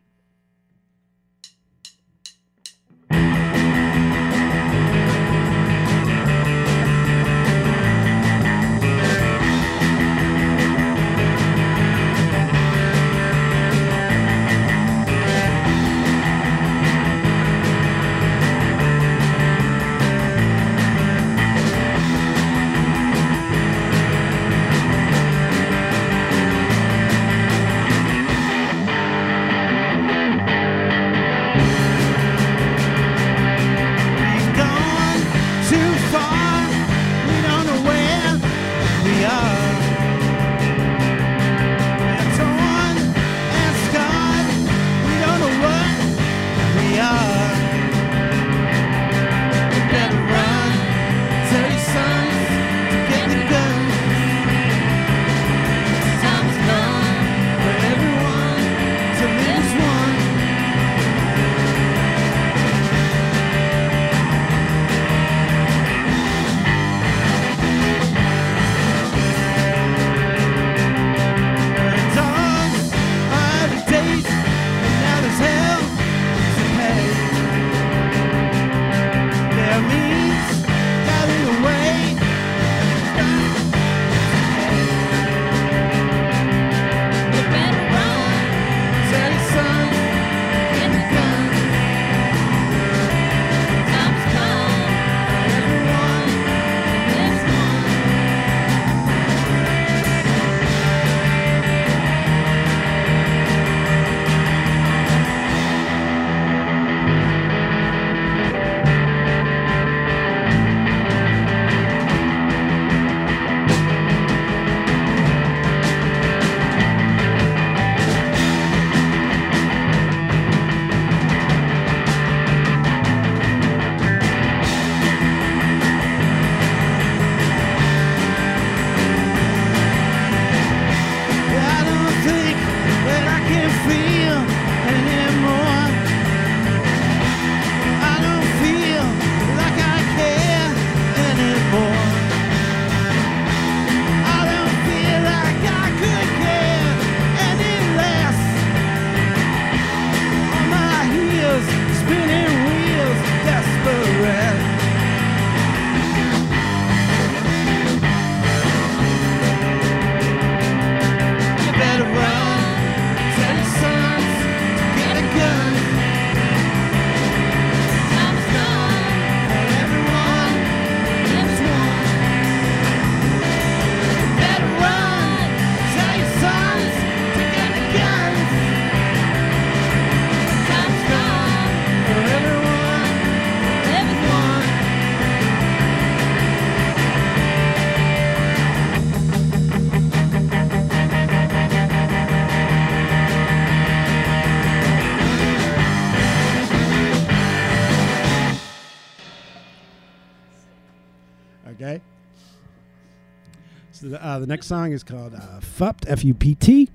Uh, 204.37 204.39
the 204.39 204.47
next 204.47 204.67
song 204.67 204.91
is 204.91 205.03
called 205.03 205.33
uh, 205.33 205.59
"Fupped" 205.59 206.05
F 206.07 206.23
U 206.23 206.33
P 206.35 206.53
T, 206.53 206.89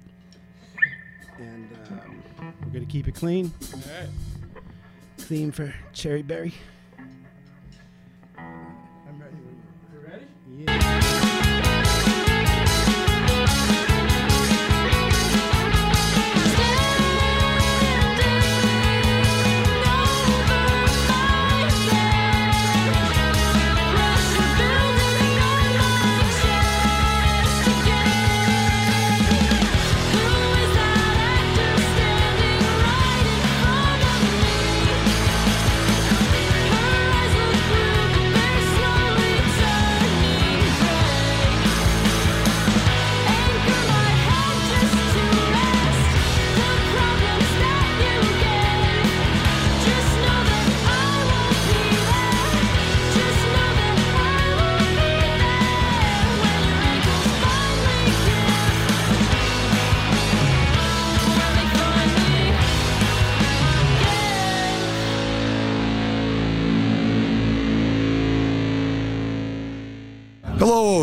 and 1.39 1.69
um, 1.91 2.23
we're 2.65 2.71
gonna 2.71 2.87
keep 2.87 3.09
it 3.09 3.17
clean. 3.17 3.53
All 3.75 3.81
right. 3.81 4.09
Clean 5.27 5.51
for 5.51 5.75
Cherry 5.93 6.23
Berry. 6.23 6.55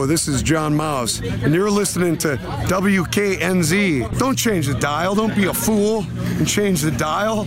This 0.10 0.28
is 0.28 0.42
John 0.42 0.76
Maus, 0.76 1.22
and 1.44 1.54
you're 1.54 1.70
listening 1.70 2.18
to 2.18 2.38
WKNC. 2.66 4.18
Don't 4.18 4.36
change 4.36 4.66
the 4.66 4.74
dial. 4.74 5.14
Don't 5.14 5.36
be 5.36 5.46
a 5.46 5.54
fool 5.54 6.04
and 6.18 6.48
change 6.48 6.82
the 6.82 6.90
dial. 6.90 7.46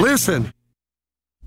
Listen. 0.00 0.48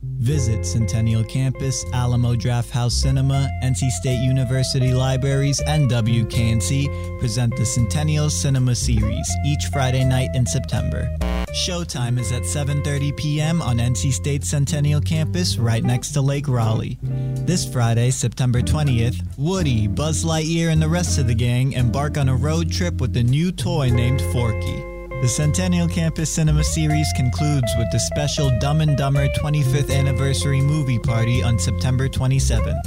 Visit 0.04 0.66
Centennial 0.66 1.24
Campus, 1.24 1.86
Alamo 1.94 2.36
Drafthouse 2.36 2.92
Cinema, 2.92 3.50
NC 3.64 3.90
State 3.92 4.22
University 4.22 4.94
Libraries, 4.94 5.62
and 5.62 5.90
WKNC 5.90 7.18
present 7.18 7.56
the 7.56 7.66
Centennial 7.66 8.30
Cinema 8.30 8.76
Series 8.76 9.34
each 9.46 9.68
Friday 9.72 10.04
night 10.04 10.32
in 10.34 10.46
September. 10.46 11.18
Showtime 11.54 12.20
is 12.20 12.32
at 12.34 12.44
7:30 12.44 13.16
p.m. 13.16 13.62
on 13.62 13.78
NC 13.78 14.12
State 14.12 14.44
Centennial 14.44 15.00
Campus 15.00 15.58
right 15.58 15.84
next 15.84 16.12
to 16.12 16.22
Lake 16.22 16.48
Raleigh. 16.48 16.98
This 17.02 17.66
Friday, 17.66 18.12
September 18.12 18.62
20th, 18.62 19.22
Woody, 19.38 19.88
Buzz 19.88 20.26
Lightyear, 20.26 20.72
and 20.72 20.82
the 20.82 20.90
rest 20.90 21.18
of 21.20 21.28
the 21.28 21.34
gang 21.34 21.72
embark 21.72 22.18
on 22.18 22.28
a 22.28 22.36
road 22.36 22.70
trip 22.70 23.00
with 23.00 23.16
a 23.16 23.24
new 23.24 23.52
toy 23.52 23.90
named 23.90 24.22
Forky. 24.34 24.84
The 25.22 25.28
Centennial 25.28 25.88
Campus 25.88 26.32
Cinema 26.32 26.64
Series 26.64 27.08
concludes 27.16 27.72
with 27.78 27.90
the 27.92 28.00
special 28.00 28.52
Dumb 28.60 28.82
and 28.82 28.98
Dumber 28.98 29.28
25th 29.30 29.92
Anniversary 29.92 30.62
Movie 30.62 31.00
Party 31.00 31.42
on 31.42 31.58
September 31.58 32.10
27th. 32.10 32.82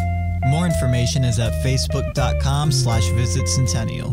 More 0.46 0.66
information 0.66 1.24
is 1.24 1.38
at 1.38 1.52
facebook.com 1.64 2.72
slash 2.72 3.08
visit 3.10 3.48
centennial. 3.48 4.10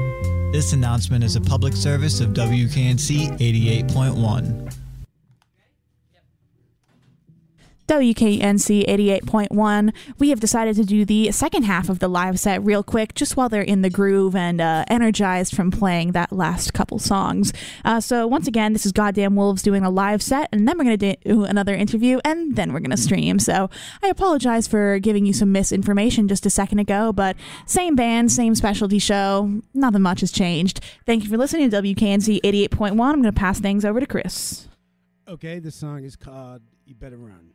This 0.58 0.74
announcement 0.74 1.24
is 1.24 1.36
a 1.36 1.42
public 1.42 1.76
service 1.76 2.20
of 2.20 2.30
WKNC 2.30 3.38
88.1. 3.38 4.87
WKNC 7.88 8.86
88.1. 8.86 9.94
We 10.20 10.30
have 10.30 10.42
decided 10.42 10.76
to 10.76 10.84
do 10.84 11.06
the 11.06 11.32
second 11.32 11.64
half 11.64 11.88
of 11.88 12.00
the 12.00 12.10
live 12.10 12.38
set 12.38 12.62
real 12.64 12.84
quick, 12.84 13.16
just 13.16 13.38
while 13.38 13.48
they're 13.48 13.62
in 13.62 13.82
the 13.82 13.90
groove 13.90 14.36
and 14.36 14.60
uh, 14.60 14.84
energized 14.90 15.56
from 15.56 15.72
playing 15.72 16.12
that 16.12 16.34
last 16.34 16.74
couple 16.74 17.00
songs. 17.00 17.54
Uh, 17.86 18.02
so, 18.02 18.28
once 18.28 18.46
again, 18.46 18.74
this 18.74 18.86
is 18.86 18.92
Goddamn 18.92 19.36
Wolves 19.38 19.62
doing 19.62 19.84
a 19.84 19.90
live 19.90 20.22
set, 20.22 20.50
and 20.52 20.68
then 20.68 20.78
we're 20.78 20.84
going 20.84 21.00
to 21.00 21.16
do 21.24 21.46
another 21.46 21.74
interview, 21.74 22.20
and 22.26 22.58
then 22.58 22.74
we're 22.74 22.82
going 22.82 22.92
to 22.92 22.98
stream. 22.98 23.40
So, 23.40 23.70
I 24.04 24.08
apologize 24.10 24.68
for 24.68 25.00
giving 25.00 25.26
you 25.26 25.32
some 25.32 25.54
misinformation 25.54 26.28
just 26.28 26.46
a 26.46 26.50
second 26.50 26.80
ago, 26.80 27.14
but 27.14 27.38
same 27.66 27.96
band, 27.96 28.34
same 28.34 28.54
specialty 28.56 29.00
show. 29.00 29.62
Nothing 29.74 30.02
much 30.02 30.20
has 30.20 30.32
changed. 30.32 30.82
Thank 31.06 31.24
you 31.24 31.30
for 31.30 31.38
listening 31.38 31.70
to 31.70 31.82
WKNC 31.82 32.42
88.1. 32.42 32.92
I'm 32.92 32.98
going 32.98 33.24
to 33.24 33.32
pass 33.32 33.62
things 33.62 33.86
over 33.86 34.02
to 34.02 34.06
Chris. 34.06 34.68
Okay, 35.28 35.60
the 35.60 35.72
song 35.72 36.04
is 36.04 36.16
called 36.18 36.62
You 36.86 36.96
Better 36.96 37.18
Run. 37.18 37.47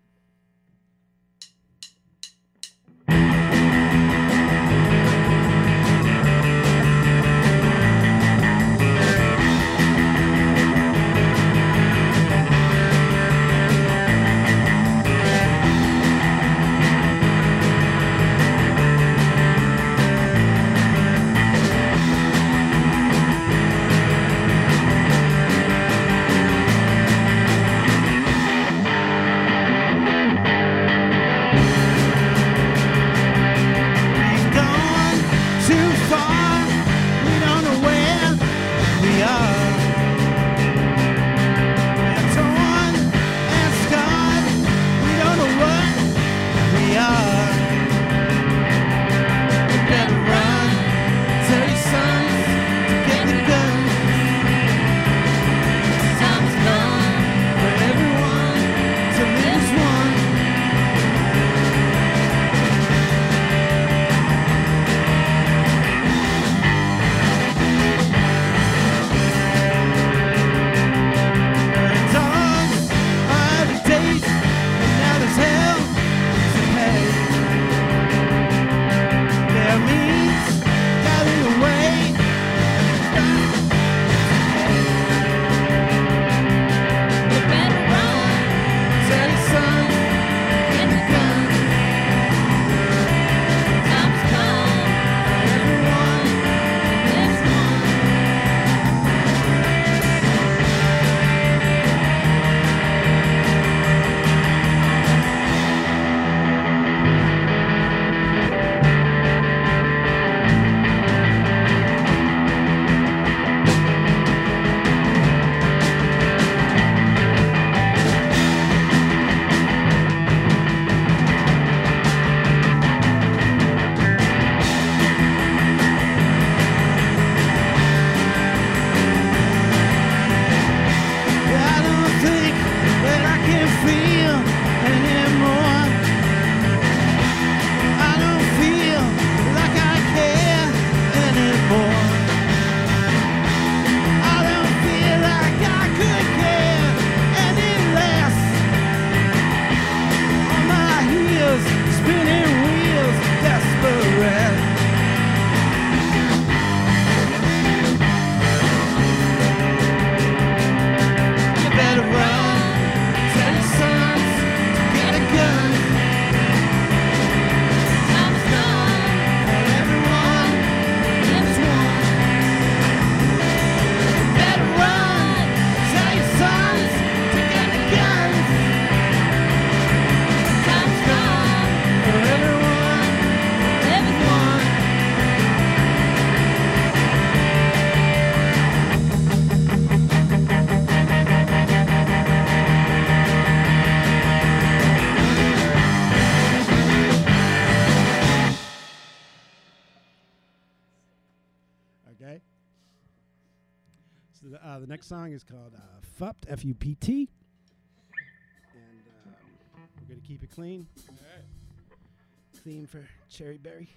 Secretary 213.43 213.59
Barry. 213.59 213.89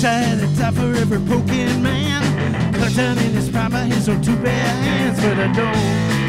tired 0.00 0.40
and 0.40 0.58
tired 0.58 0.74
for 0.74 0.92
every 0.94 1.18
broken 1.18 1.82
man. 1.84 2.74
Cut 2.74 2.96
down 2.96 3.16
in 3.18 3.30
his 3.30 3.48
prime, 3.48 3.70
his 3.70 4.08
own 4.08 4.20
two 4.22 4.34
bare 4.38 4.52
hands, 4.52 5.20
but 5.20 5.38
I 5.38 5.52
don't. 5.52 6.21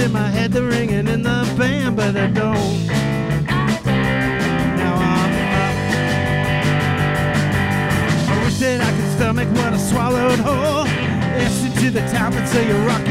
In 0.00 0.12
my 0.12 0.28
head, 0.28 0.52
the 0.52 0.62
ringing 0.62 1.08
in 1.08 1.22
the 1.22 1.54
band, 1.58 1.96
but 1.96 2.16
I 2.16 2.26
don't. 2.26 2.86
Now 4.76 4.94
I'm 4.94 5.32
up. 5.64 5.74
I 8.28 8.44
wish 8.44 8.58
that 8.58 8.80
I 8.80 8.90
could 8.96 9.10
stomach 9.16 9.48
what 9.56 9.72
I 9.72 9.76
swallowed 9.76 10.40
oh, 10.40 10.42
whole. 10.42 10.86
Yes, 10.86 11.64
into 11.64 11.90
the 11.90 12.00
top 12.12 12.32
and 12.34 12.48
say 12.48 12.66
you 12.66 12.76
rock 12.86 13.06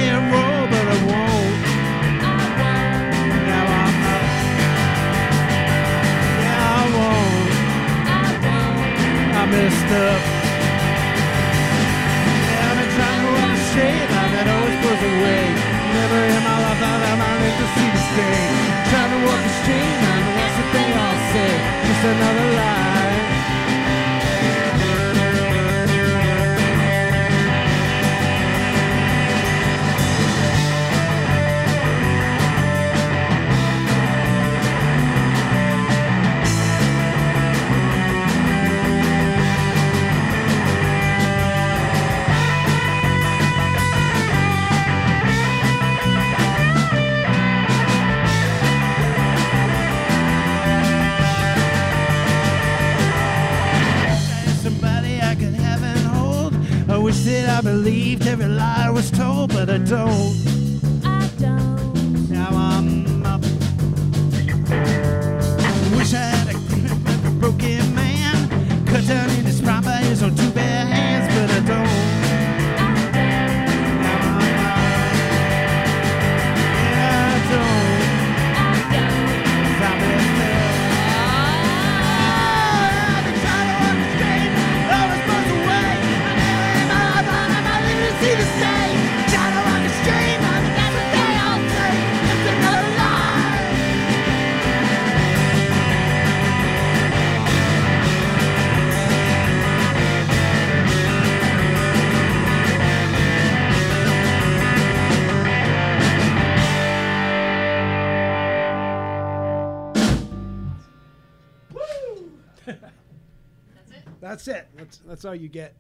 you 115.42 115.50
get. 115.50 115.76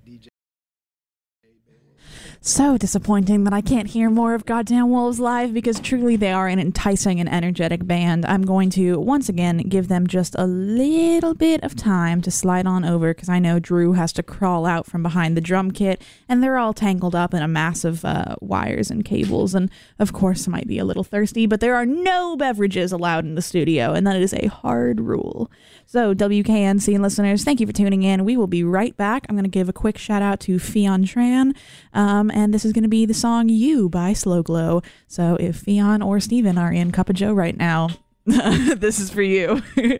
So 2.57 2.75
disappointing 2.75 3.43
that 3.43 3.53
I 3.53 3.61
can't 3.61 3.87
hear 3.87 4.09
more 4.09 4.33
of 4.33 4.47
Goddamn 4.47 4.89
Wolves 4.89 5.19
live 5.19 5.53
because 5.53 5.79
truly 5.79 6.15
they 6.15 6.31
are 6.31 6.47
an 6.47 6.57
enticing 6.57 7.19
and 7.19 7.31
energetic 7.31 7.85
band. 7.85 8.25
I'm 8.25 8.41
going 8.41 8.71
to 8.71 8.99
once 8.99 9.29
again 9.29 9.59
give 9.69 9.89
them 9.89 10.07
just 10.07 10.33
a 10.39 10.47
little 10.47 11.35
bit 11.35 11.63
of 11.63 11.75
time 11.75 12.19
to 12.23 12.31
slide 12.31 12.65
on 12.65 12.83
over 12.83 13.13
because 13.13 13.29
I 13.29 13.37
know 13.37 13.59
Drew 13.59 13.93
has 13.93 14.11
to 14.13 14.23
crawl 14.23 14.65
out 14.65 14.87
from 14.87 15.03
behind 15.03 15.37
the 15.37 15.41
drum 15.41 15.69
kit 15.69 16.01
and 16.27 16.41
they're 16.41 16.57
all 16.57 16.73
tangled 16.73 17.13
up 17.13 17.35
in 17.35 17.43
a 17.43 17.47
mass 17.47 17.85
of 17.85 18.03
uh, 18.03 18.37
wires 18.41 18.89
and 18.89 19.05
cables. 19.05 19.53
And 19.53 19.69
of 19.99 20.11
course, 20.11 20.47
might 20.47 20.67
be 20.67 20.79
a 20.79 20.85
little 20.85 21.03
thirsty, 21.03 21.45
but 21.45 21.59
there 21.59 21.75
are 21.75 21.85
no 21.85 22.35
beverages 22.35 22.91
allowed 22.91 23.23
in 23.23 23.35
the 23.35 23.43
studio, 23.43 23.93
and 23.93 24.07
that 24.07 24.15
is 24.15 24.33
a 24.33 24.47
hard 24.47 24.99
rule. 24.99 25.51
So, 25.85 26.15
WKNC 26.15 26.99
listeners, 26.99 27.43
thank 27.43 27.59
you 27.59 27.67
for 27.67 27.71
tuning 27.71 28.01
in. 28.01 28.25
We 28.25 28.35
will 28.35 28.47
be 28.47 28.63
right 28.63 28.97
back. 28.97 29.27
I'm 29.29 29.35
going 29.35 29.43
to 29.43 29.49
give 29.49 29.69
a 29.69 29.73
quick 29.73 29.99
shout 29.99 30.23
out 30.23 30.39
to 30.41 30.57
Fionn 30.57 31.05
Tran, 31.05 31.55
um, 31.93 32.31
and 32.31 32.46
this 32.53 32.65
is 32.65 32.73
going 32.73 32.83
to 32.83 32.89
be 32.89 33.05
the 33.05 33.13
song 33.13 33.49
You 33.49 33.89
by 33.89 34.13
Slow 34.13 34.43
Glow. 34.43 34.81
So, 35.07 35.35
if 35.39 35.57
Fionn 35.57 36.01
or 36.01 36.19
Steven 36.19 36.57
are 36.57 36.71
in 36.71 36.91
Cup 36.91 37.09
of 37.09 37.15
Joe 37.15 37.33
right 37.33 37.55
now, 37.55 37.89
this 38.25 38.99
is 38.99 39.09
for 39.09 39.21
you. 39.21 39.61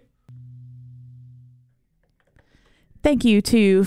Thank 3.04 3.24
you 3.24 3.42
to 3.44 3.86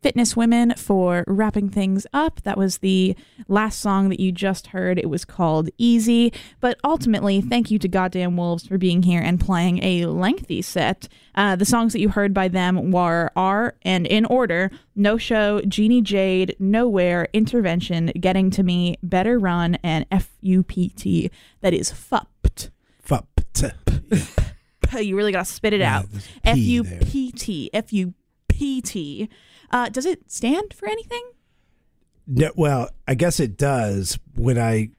Fitness 0.00 0.36
Women 0.36 0.74
for 0.76 1.24
wrapping 1.26 1.68
things 1.70 2.06
up. 2.12 2.40
That 2.42 2.56
was 2.56 2.78
the 2.78 3.16
last 3.48 3.80
song 3.80 4.08
that 4.10 4.20
you 4.20 4.30
just 4.30 4.68
heard. 4.68 4.98
It 4.98 5.10
was 5.10 5.24
called 5.24 5.70
Easy. 5.76 6.32
But 6.60 6.78
ultimately, 6.84 7.40
thank 7.40 7.70
you 7.70 7.78
to 7.80 7.88
Goddamn 7.88 8.36
Wolves 8.36 8.66
for 8.66 8.78
being 8.78 9.02
here 9.02 9.20
and 9.20 9.40
playing 9.40 9.82
a 9.82 10.06
lengthy 10.06 10.62
set. 10.62 11.08
Uh, 11.34 11.56
the 11.56 11.64
songs 11.64 11.92
that 11.92 12.00
you 12.00 12.10
heard 12.10 12.32
by 12.32 12.48
them 12.48 12.92
were 12.92 13.30
are, 13.34 13.74
and 13.82 14.06
in 14.06 14.24
order, 14.24 14.70
No 14.94 15.18
Show, 15.18 15.60
Jeannie 15.62 16.02
Jade, 16.02 16.54
Nowhere, 16.60 17.28
Intervention, 17.32 18.12
Getting 18.20 18.50
to 18.52 18.62
Me, 18.62 18.96
Better 19.02 19.38
Run, 19.38 19.76
and 19.82 20.06
F-U-P-T. 20.12 21.30
That 21.60 21.74
is 21.74 21.90
FUPT. 21.90 22.70
FUPT. 23.04 23.72
You 24.96 25.16
really 25.16 25.32
got 25.32 25.44
to 25.44 25.52
spit 25.52 25.74
it 25.74 25.82
out. 25.82 26.06
F 26.44 26.56
U 26.56 26.82
P 26.82 27.30
T. 27.30 27.68
F 27.74 27.92
U 27.92 28.14
P 28.48 28.80
T. 28.80 29.28
Uh, 29.70 29.88
does 29.88 30.06
it 30.06 30.30
stand 30.30 30.72
for 30.72 30.88
anything? 30.88 31.32
No, 32.26 32.52
well, 32.56 32.90
I 33.06 33.14
guess 33.14 33.40
it 33.40 33.56
does. 33.56 34.18
When 34.34 34.58
I, 34.58 34.90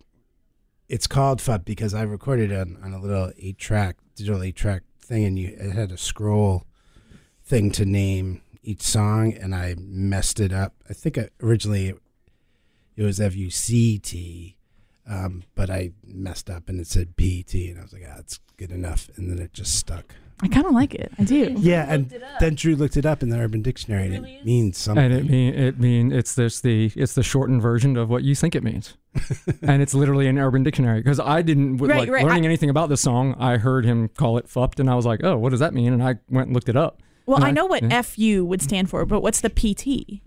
it's 0.88 1.08
called 1.08 1.42
FUP 1.42 1.66
because 1.66 1.94
I 1.94 2.04
recorded 2.04 2.52
on, 2.52 2.78
on 2.84 2.94
a 2.94 3.00
little 3.00 3.32
eight 3.38 3.58
track, 3.58 3.98
digital 4.16 4.44
eight 4.44 4.56
track 4.56 4.84
thing, 5.00 5.26
and 5.26 5.38
you 5.38 5.56
it 5.60 5.72
had 5.72 5.92
a 5.92 5.98
scroll 5.98 6.66
thing 7.44 7.72
to 7.72 7.86
name 7.86 8.42
each 8.64 8.82
song, 8.82 9.34
and 9.34 9.56
I 9.56 9.76
messed 9.80 10.40
it 10.40 10.54
up. 10.54 10.74
I 10.90 10.94
think 10.94 11.18
I, 11.18 11.30
originally 11.42 11.90
it, 11.90 11.98
it 12.96 13.04
was 13.04 13.20
F 13.20 13.36
U 13.36 13.50
C 13.50 13.98
T, 13.98 14.58
um, 15.08 15.44
but 15.56 15.70
I 15.70 15.92
messed 16.06 16.50
up 16.50 16.70
and 16.70 16.80
it 16.80 16.88
said 16.88 17.16
P 17.16 17.42
T, 17.44 17.70
and 17.70 17.80
I 17.80 17.84
was 17.84 17.94
like, 17.94 18.04
ah, 18.08 18.16
that's 18.18 18.40
good 18.58 18.72
enough, 18.72 19.10
and 19.16 19.32
then 19.32 19.40
it 19.40 19.54
just 19.54 19.76
stuck. 19.76 20.14
I 20.42 20.48
kind 20.48 20.66
of 20.66 20.72
like 20.72 20.96
it. 20.96 21.12
I 21.20 21.24
do. 21.26 21.54
Yeah, 21.60 21.86
and 21.92 22.14
then 22.40 22.56
Drew 22.56 22.76
looked 22.76 22.96
it 22.96 23.06
up 23.06 23.22
in 23.22 23.30
the 23.30 23.38
Urban 23.38 23.62
Dictionary, 23.62 24.06
and 24.16 24.26
it 24.26 24.46
means 24.46 24.78
something. 24.78 25.04
And 25.04 25.14
it 25.14 25.30
mean 25.30 25.54
it 25.54 25.80
mean 25.80 26.12
it's 26.14 26.34
this 26.36 26.62
the 26.62 26.92
it's 26.96 27.14
the 27.14 27.24
shortened 27.24 27.62
version 27.62 27.98
of 27.98 28.10
what 28.10 28.24
you 28.24 28.36
think 28.36 28.56
it 28.56 28.64
means, 28.64 28.96
and 29.62 29.82
it's 29.82 29.94
literally 29.94 30.28
an 30.28 30.38
Urban 30.40 30.64
Dictionary. 30.64 31.02
Because 31.02 31.20
I 31.20 31.42
didn't 31.42 31.78
Right, 31.78 32.00
like 32.00 32.10
right, 32.10 32.24
learning 32.26 32.44
I- 32.44 32.46
anything 32.48 32.70
about 32.70 32.88
this 32.88 33.02
song. 33.02 33.36
I 33.38 33.58
heard 33.58 33.84
him 33.84 34.08
call 34.10 34.38
it 34.38 34.48
"fupped," 34.48 34.80
and 34.80 34.90
I 34.90 34.96
was 34.96 35.06
like, 35.06 35.22
"Oh, 35.24 35.38
what 35.38 35.50
does 35.50 35.60
that 35.60 35.74
mean?" 35.74 35.92
And 35.92 36.02
I 36.02 36.16
went 36.30 36.48
and 36.48 36.54
looked 36.54 36.70
it 36.70 36.78
up, 36.78 37.02
Well, 37.26 37.40
No, 37.40 37.46
I 37.46 37.52
know 37.52 37.66
what 37.66 37.84
yeah. 37.84 38.02
FU 38.02 38.46
would 38.46 38.62
stand 38.62 38.90
for, 38.90 39.06
but 39.06 39.22
what's 39.22 39.42
the 39.42 39.50
PT? 39.50 40.22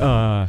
Uh, 0.00 0.46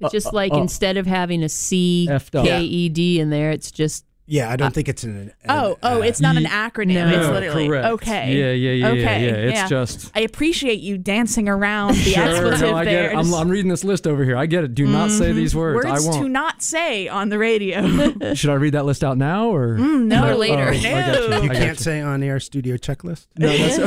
It's 0.00 0.12
just 0.12 0.26
uh, 0.28 0.30
like 0.32 0.52
uh, 0.52 0.56
instead 0.58 0.96
of 0.96 1.06
having 1.06 1.42
a 1.42 1.48
C 1.48 2.08
F'd 2.10 2.34
up. 2.34 2.44
K 2.44 2.62
E 2.62 2.88
D 2.88 3.20
in 3.20 3.30
there, 3.30 3.50
it's 3.52 3.70
just 3.70 4.04
Yeah, 4.32 4.48
I 4.48 4.54
don't 4.54 4.68
Uh, 4.68 4.70
think 4.70 4.88
it's 4.88 5.02
an. 5.02 5.32
an 5.42 5.50
Oh, 5.50 5.76
oh, 5.82 5.98
uh, 5.98 6.02
it's 6.02 6.20
not 6.20 6.36
an 6.36 6.44
acronym. 6.44 6.94
No. 6.94 7.08
it's 7.20 7.28
literally 7.30 7.66
correct. 7.66 7.86
okay. 7.88 8.32
Yeah, 8.38 8.52
yeah, 8.52 8.70
yeah, 8.70 8.72
yeah, 8.72 8.88
okay, 9.02 9.26
yeah. 9.26 9.60
It's 9.60 9.68
just- 9.68 10.12
I 10.14 10.20
appreciate 10.20 10.78
you 10.78 10.98
dancing 10.98 11.48
around 11.48 11.94
the 11.96 12.00
Sure, 12.14 12.22
expletive 12.22 12.60
no, 12.60 12.74
I 12.76 12.84
get 12.84 12.90
there. 12.92 13.10
it. 13.10 13.16
I'm, 13.16 13.34
I'm 13.34 13.48
reading 13.48 13.68
this 13.70 13.82
list 13.82 14.06
over 14.06 14.24
here. 14.24 14.36
I 14.36 14.46
get 14.46 14.62
it. 14.62 14.74
Do 14.74 14.86
not 14.86 15.10
say 15.10 15.32
these 15.32 15.54
words. 15.56 15.84
Words 15.84 16.06
I 16.06 16.08
won't. 16.08 16.22
to 16.22 16.28
not 16.28 16.62
say 16.62 17.08
on 17.08 17.28
the 17.28 17.38
radio. 17.38 17.82
Should 18.34 18.50
I 18.50 18.54
read 18.54 18.74
that 18.74 18.84
list 18.86 19.02
out 19.02 19.18
now 19.18 19.48
or 19.52 19.76
Mm, 19.76 20.04
no, 20.06 20.28
Or 20.30 20.34
later. 20.36 20.62
Oh, 20.68 20.68
I 20.68 20.80
got 20.80 21.22
you. 21.22 21.28
No. 21.30 21.42
You 21.42 21.50
can't 21.50 21.78
you. 21.78 21.82
say 21.84 22.00
on 22.00 22.22
air 22.22 22.38
studio 22.38 22.76
checklist. 22.76 23.26
No, 23.36 23.48
that's 23.48 23.78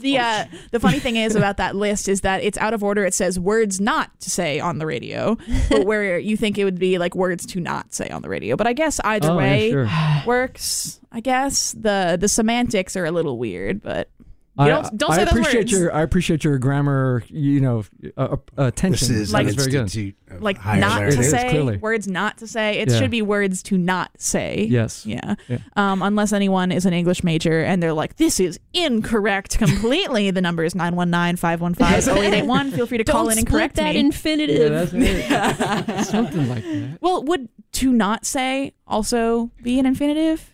the 0.00 0.18
uh, 0.18 0.44
the 0.72 0.80
funny 0.80 0.98
thing 0.98 1.16
is 1.16 1.36
about 1.36 1.56
that 1.58 1.76
list 1.76 2.08
is 2.08 2.22
that 2.22 2.42
it's 2.42 2.58
out 2.58 2.74
of 2.74 2.82
order. 2.82 3.04
It 3.04 3.14
says 3.14 3.38
words 3.38 3.80
not 3.80 4.18
to 4.20 4.30
say 4.30 4.58
on 4.60 4.78
the 4.78 4.86
radio, 4.86 5.36
but 5.68 5.86
where 5.86 6.18
you 6.18 6.36
think 6.36 6.58
it 6.58 6.64
would 6.64 6.78
be 6.78 6.98
like 6.98 7.14
words 7.14 7.46
to 7.46 7.60
not 7.60 7.94
say 7.94 8.08
on 8.08 8.22
the 8.22 8.28
radio. 8.28 8.56
But 8.56 8.66
I 8.66 8.72
guess 8.72 8.87
either 9.04 9.28
Oh, 9.30 9.32
yeah, 9.32 9.36
way 9.38 9.70
sure. 9.70 9.88
works. 10.26 11.00
I 11.12 11.20
guess 11.20 11.72
the 11.72 12.16
the 12.20 12.28
semantics 12.28 12.96
are 12.96 13.04
a 13.04 13.10
little 13.10 13.38
weird, 13.38 13.82
but 13.82 14.10
I, 14.58 14.68
don't 14.68 14.96
don't 14.98 15.10
I 15.12 15.16
say 15.16 15.24
those 15.24 15.32
appreciate 15.32 15.58
words. 15.60 15.72
your 15.72 15.94
I 15.94 16.02
appreciate 16.02 16.44
your 16.44 16.58
grammar. 16.58 17.22
You 17.28 17.60
know, 17.60 17.84
uh, 18.16 18.36
uh, 18.56 18.62
attention. 18.64 19.08
This 19.08 19.28
is 19.28 19.32
Like- 19.32 19.46
an 19.48 19.54
very 19.54 19.70
good. 19.70 19.80
institute 19.82 20.16
of 20.30 20.42
like 20.42 20.58
higher 20.58 20.80
not 20.80 21.00
learning. 21.00 21.14
to 21.14 21.20
It 21.20 21.24
is, 21.24 21.30
say 21.30 21.48
clearly. 21.50 21.76
words 21.78 22.06
not 22.08 22.36
to 22.38 22.46
say 22.46 22.78
it 22.80 22.90
Yeah. 22.90 22.98
should 22.98 23.10
be 23.10 23.22
words 23.22 23.62
to 23.64 23.78
not 23.78 24.10
say 24.18 24.66
Yes. 24.70 25.06
yeah, 25.06 25.36
Yeah. 25.48 25.58
Um, 25.76 26.02
unless 26.02 26.32
anyone 26.34 26.70
is 26.70 26.84
an 26.86 26.92
english 26.92 27.24
major 27.24 27.62
and 27.62 27.82
they're 27.82 27.92
like 27.94 28.16
this 28.16 28.38
is 28.40 28.58
incorrect 28.74 29.56
completely 29.58 30.30
the 30.30 30.40
number 30.42 30.64
is 30.64 30.74
919-515-0881 30.74 32.72
feel 32.72 32.86
free 32.86 32.98
to 32.98 33.04
call 33.10 33.28
in 33.28 33.38
and 33.38 33.46
split 33.48 33.50
correct 33.60 33.76
that 33.76 33.94
me 33.94 34.00
infinitive. 34.00 34.92
Yeah, 34.92 35.52
that's 35.52 35.88
right. 35.88 36.04
Something 36.06 36.48
like 36.48 36.62
that. 36.64 36.98
well 37.00 37.22
would 37.24 37.48
to 37.72 37.92
not 37.92 38.24
say 38.26 38.72
also 38.86 39.50
be 39.62 39.78
an 39.78 39.86
infinitive 39.86 40.50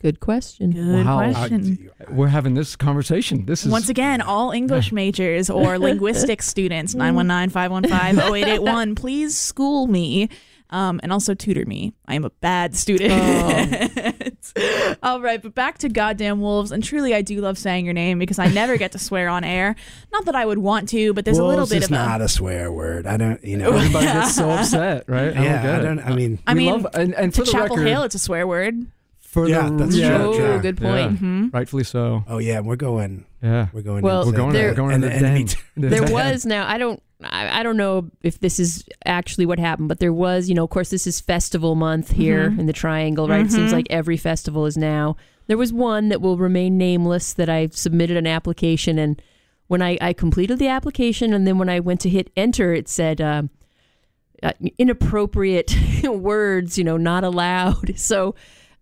Good 0.00 0.20
question. 0.20 0.72
good 0.72 1.06
Wow. 1.06 1.18
question 1.18 1.90
uh, 2.00 2.12
We're 2.12 2.28
having 2.28 2.54
this 2.54 2.76
conversation. 2.76 3.46
This 3.46 3.64
is 3.64 3.72
once 3.72 3.88
again 3.88 4.20
all 4.20 4.50
english 4.50 4.92
majors 4.92 5.48
or 5.48 5.78
linguistics 5.88 6.46
students 6.46 6.94
mm. 6.94 7.50
919-515-0881 7.50 8.96
please 9.04 9.36
school 9.36 9.86
me 9.86 10.28
um, 10.74 10.98
and 11.04 11.12
also 11.12 11.34
tutor 11.34 11.64
me. 11.66 11.94
I 12.06 12.16
am 12.16 12.24
a 12.24 12.30
bad 12.30 12.74
student. 12.74 13.12
Oh. 13.12 14.12
All 15.04 15.20
right, 15.20 15.40
but 15.40 15.54
back 15.54 15.78
to 15.78 15.88
goddamn 15.88 16.40
wolves. 16.40 16.72
And 16.72 16.82
truly, 16.82 17.14
I 17.14 17.22
do 17.22 17.40
love 17.40 17.58
saying 17.58 17.84
your 17.84 17.94
name 17.94 18.18
because 18.18 18.40
I 18.40 18.48
never 18.48 18.76
get 18.76 18.90
to 18.92 18.98
swear 18.98 19.28
on 19.28 19.44
air. 19.44 19.76
Not 20.12 20.24
that 20.24 20.34
I 20.34 20.44
would 20.44 20.58
want 20.58 20.88
to, 20.88 21.12
but 21.12 21.24
there's 21.24 21.38
a 21.38 21.44
little 21.44 21.66
bit 21.66 21.78
is 21.78 21.84
of 21.84 21.90
a. 21.90 21.94
not 21.94 22.20
a 22.20 22.28
swear 22.28 22.72
word. 22.72 23.06
I 23.06 23.16
don't, 23.16 23.42
you 23.44 23.56
know. 23.56 23.72
everybody 23.72 24.06
gets 24.06 24.34
so 24.34 24.50
upset, 24.50 25.04
right? 25.06 25.28
I 25.28 25.34
don't 25.34 25.44
yeah, 25.44 25.62
get 25.62 25.74
I 25.74 25.82
don't. 25.82 25.98
I 26.00 26.10
uh, 26.10 26.14
mean, 26.16 26.38
I 26.46 26.54
We 26.54 26.58
mean, 26.58 26.72
love- 26.82 26.94
and, 26.94 27.14
and 27.14 27.32
to 27.34 27.40
for 27.40 27.46
the 27.46 27.52
Chapel 27.52 27.76
record, 27.76 27.88
Hill, 27.88 28.02
it's 28.02 28.14
a 28.16 28.18
swear 28.18 28.46
word. 28.46 28.86
For 29.34 29.48
Yeah, 29.48 29.68
the, 29.68 29.76
that's 29.76 29.96
yeah, 29.96 30.16
true, 30.18 30.32
yeah, 30.32 30.38
true. 30.52 30.60
Good 30.62 30.78
point. 30.78 31.20
yeah. 31.20 31.48
Rightfully 31.52 31.84
so. 31.84 32.24
oh 32.28 32.38
yeah, 32.38 32.60
we're 32.60 32.76
going. 32.76 33.26
Yeah. 33.42 33.66
We're 33.74 33.82
going. 33.82 34.02
Well, 34.02 34.24
We're 34.24 34.32
going, 34.32 34.52
there- 34.54 34.70
we're 34.70 34.74
going 34.76 34.94
and 34.94 35.02
to 35.02 35.08
the 35.10 35.18
the 35.18 35.26
enemy 35.26 35.44
den. 35.44 35.90
There 35.90 36.02
was 36.04 36.46
now 36.46 36.66
I 36.66 36.78
don't 36.78 37.02
I, 37.22 37.60
I 37.60 37.62
don't 37.62 37.76
know 37.76 38.10
if 38.22 38.40
this 38.40 38.58
is 38.58 38.84
actually 39.04 39.44
what 39.46 39.58
happened, 39.58 39.88
but 39.88 39.98
there 39.98 40.12
was 40.12 40.48
you 40.48 40.54
know 40.54 40.64
of 40.64 40.70
course 40.70 40.88
this 40.90 41.06
is 41.06 41.20
festival 41.20 41.74
month 41.74 42.12
here 42.12 42.48
Mm-hmm. 42.50 42.60
in 42.60 42.66
the 42.66 42.72
Triangle, 42.72 43.28
right? 43.28 43.44
It 43.44 43.52
seems 43.52 43.72
like 43.72 43.86
every 43.90 44.16
festival 44.16 44.64
is 44.66 44.76
now. 44.76 45.16
There 45.46 45.58
was 45.58 45.72
one 45.74 46.08
that 46.08 46.22
will 46.22 46.38
remain 46.38 46.78
nameless 46.78 47.34
that 47.34 47.50
I 47.50 47.68
submitted 47.72 48.16
an 48.16 48.26
application 48.26 48.98
and 48.98 49.20
when 49.66 49.80
I, 49.82 49.96
I 50.00 50.12
completed 50.12 50.58
the 50.58 50.68
application 50.68 51.32
and 51.34 51.46
then 51.46 51.58
when 51.58 51.68
I 51.70 51.80
went 51.80 52.00
to 52.02 52.08
hit 52.08 52.30
enter, 52.36 52.72
it 52.74 52.86
said 52.88 53.20
um, 53.20 53.50
uh, 54.42 54.52
inappropriate 54.78 55.74
words, 56.04 56.76
you 56.78 56.84
know, 56.84 56.96
not 56.96 57.24
allowed. 57.24 57.98
So. 57.98 58.34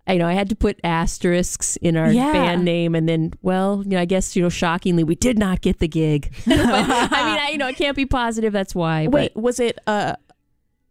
You 0.08 0.18
know, 0.18 0.26
I 0.26 0.32
had 0.32 0.48
to 0.48 0.56
put 0.56 0.80
asterisks 0.82 1.76
in 1.76 1.96
our 1.96 2.10
Yeah. 2.12 2.32
band 2.32 2.64
name, 2.64 2.94
and 2.94 3.08
then, 3.08 3.32
well, 3.40 3.82
you 3.84 3.90
know, 3.90 4.00
I 4.00 4.04
guess 4.04 4.34
you 4.34 4.42
know, 4.42 4.48
shockingly, 4.48 5.04
we 5.04 5.14
did 5.14 5.38
not 5.38 5.60
get 5.60 5.78
the 5.78 5.86
gig. 5.88 6.32
but, 6.46 6.58
I 6.58 6.80
mean, 7.30 7.38
I, 7.40 7.48
you 7.52 7.58
know, 7.58 7.66
I 7.66 7.72
can't 7.72 7.96
be 7.96 8.04
positive. 8.06 8.52
That's 8.52 8.74
why. 8.74 9.06
Wait, 9.06 9.32
but 9.34 9.42
was 9.42 9.60
it 9.60 9.78
uh, 9.86 10.14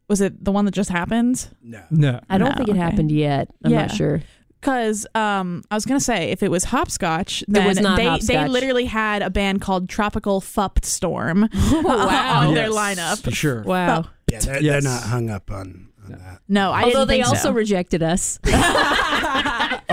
was 0.07 0.21
it 0.21 0.43
the 0.43 0.51
one 0.51 0.65
that 0.65 0.73
just 0.73 0.89
happened? 0.89 1.49
No. 1.61 1.81
No. 1.91 2.19
I 2.29 2.37
don't 2.37 2.49
No, 2.51 2.55
think 2.55 2.69
it 2.69 2.71
okay. 2.73 2.79
happened 2.79 3.11
yet. 3.11 3.49
I'm 3.63 3.71
Yeah. 3.71 3.81
not 3.87 3.91
sure. 3.91 4.21
Because 4.61 5.07
um, 5.15 5.63
I 5.71 5.75
was 5.75 5.85
gonna 5.85 5.99
say 5.99 6.29
if 6.31 6.43
it 6.43 6.51
was 6.51 6.65
hopscotch, 6.65 7.43
then 7.47 7.65
was 7.67 7.79
not 7.79 7.97
they 7.97 8.17
they 8.19 8.47
literally 8.47 8.85
had 8.85 9.23
a 9.23 9.29
band 9.29 9.59
called 9.59 9.89
Tropical 9.89 10.39
Fupped 10.39 10.85
Storm 10.85 11.49
Wow. 11.71 12.47
on 12.47 12.53
their 12.53 12.69
lineup. 12.69 13.23
For 13.23 13.31
sure. 13.31 13.63
Wow. 13.63 14.05
Yeah, 14.27 14.39
they're, 14.39 14.61
Yes. 14.61 14.83
they're 14.83 14.91
not 14.93 15.03
hung 15.03 15.29
up 15.31 15.49
on, 15.51 15.89
on 16.05 16.11
that. 16.11 16.41
No, 16.47 16.71
I 16.71 16.83
Although 16.83 17.05
they 17.05 17.17
think 17.17 17.27
also 17.27 17.49
so. 17.49 17.51
rejected 17.53 18.03
us. 18.03 18.39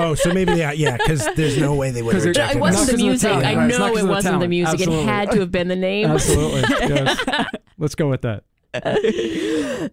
Oh, 0.00 0.14
so 0.14 0.32
maybe 0.32 0.54
they. 0.54 0.74
Yeah, 0.74 0.96
because 0.96 1.28
there's 1.34 1.58
no 1.58 1.74
way 1.74 1.90
they 1.90 2.02
would 2.02 2.14
have 2.14 2.20
'Cause 2.22 2.26
it- 2.26 2.28
rejected 2.28 2.56
it 2.58 2.60
wasn't 2.60 2.82
us. 2.82 2.86
the 2.86 2.92
'cause 2.92 2.94
of 2.94 2.98
the 3.00 3.04
music. 3.08 3.30
talent, 3.30 3.46
I 3.46 3.54
right, 3.56 3.68
it's 3.68 3.78
not 3.78 3.86
know 3.86 3.92
'cause 3.92 3.98
it 3.98 4.02
the 4.06 4.08
wasn't 4.08 4.24
the 4.24 4.30
talent. 4.30 4.50
music. 4.50 4.80
It 4.80 5.04
had 5.04 5.30
to 5.32 5.40
have 5.40 5.50
been 5.50 5.68
the 5.68 5.76
name. 5.76 6.06
Absolutely. 6.10 6.60
yes. 6.70 7.46
Let's 7.78 7.94
go 7.96 8.08
with 8.08 8.22
that. 8.22 8.44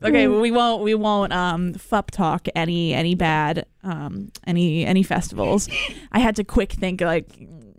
okay, 0.03 0.27
well, 0.27 0.41
we 0.41 0.51
won't 0.51 0.83
we 0.83 0.93
won't 0.93 1.33
um 1.33 1.73
fup 1.73 2.11
talk 2.11 2.47
any 2.55 2.93
any 2.93 3.15
bad 3.15 3.65
um 3.83 4.31
any 4.45 4.85
any 4.85 5.01
festivals. 5.01 5.67
I 6.11 6.19
had 6.19 6.35
to 6.35 6.43
quick 6.43 6.73
think 6.73 7.01
like 7.01 7.27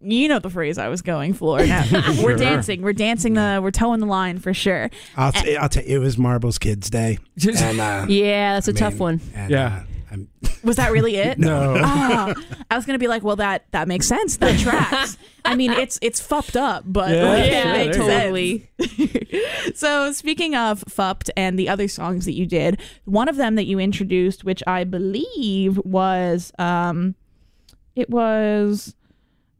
you 0.03 0.29
know 0.29 0.39
the 0.39 0.51
phrase 0.51 0.79
I 0.79 0.89
was 0.89 1.03
going 1.03 1.33
for. 1.35 1.65
Now, 1.65 1.85
we're 2.23 2.37
dancing. 2.37 2.83
We're 2.83 2.93
dancing 2.93 3.35
the 3.35 3.61
we're 3.63 3.71
towing 3.71 4.01
the 4.01 4.07
line 4.07 4.39
for 4.39 4.53
sure. 4.55 4.91
I'll, 5.17 5.33
t- 5.33 5.57
I'll 5.57 5.69
tell 5.69 5.85
you, 5.85 5.97
it 5.97 5.99
was 6.01 6.19
Marbles 6.19 6.59
Kids 6.59 6.91
Day. 6.91 7.19
And, 7.47 7.81
uh, 7.81 8.07
Yeah, 8.09 8.55
that's 8.55 8.69
a 8.69 8.73
I 8.73 8.75
tough 8.75 8.99
one. 8.99 9.21
and, 9.35 9.51
Yeah. 9.51 9.85
uh, 10.13 10.17
Was 10.63 10.77
that 10.77 10.93
really 10.93 11.17
it? 11.17 11.39
No. 11.47 11.77
Ah, 11.83 12.35
I 12.71 12.77
was 12.77 12.87
gonna 12.87 12.99
be 12.99 13.09
like, 13.09 13.23
well, 13.23 13.37
that 13.37 13.65
that 13.73 13.89
makes 13.89 14.07
sense. 14.07 14.37
That 14.39 14.59
tracks. 14.59 15.17
I 15.45 15.55
mean, 15.55 15.71
it's 15.73 15.99
it's 16.03 16.21
fucked 16.21 16.57
up, 16.57 16.85
but 16.87 17.11
Yeah, 17.15 17.25
like, 17.29 17.45
sure, 17.45 17.53
it 17.61 17.65
makes 17.77 17.97
there 17.97 18.37
you 18.37 18.59
sense. 18.79 18.97
Totally. 19.07 19.75
so 19.75 20.13
speaking 20.13 20.55
of 20.55 20.83
fupped 20.89 21.31
and 21.37 21.59
the 21.59 21.69
other 21.69 21.89
songs 21.89 22.25
that 22.25 22.33
you 22.35 22.47
did, 22.47 22.81
one 23.05 23.29
of 23.29 23.37
them 23.37 23.55
that 23.57 23.65
you 23.65 23.79
introduced, 23.79 24.45
which 24.45 24.63
I 24.67 24.85
believe 24.85 25.79
was 25.85 26.53
um, 26.59 27.15
it 27.95 28.11
was 28.11 28.95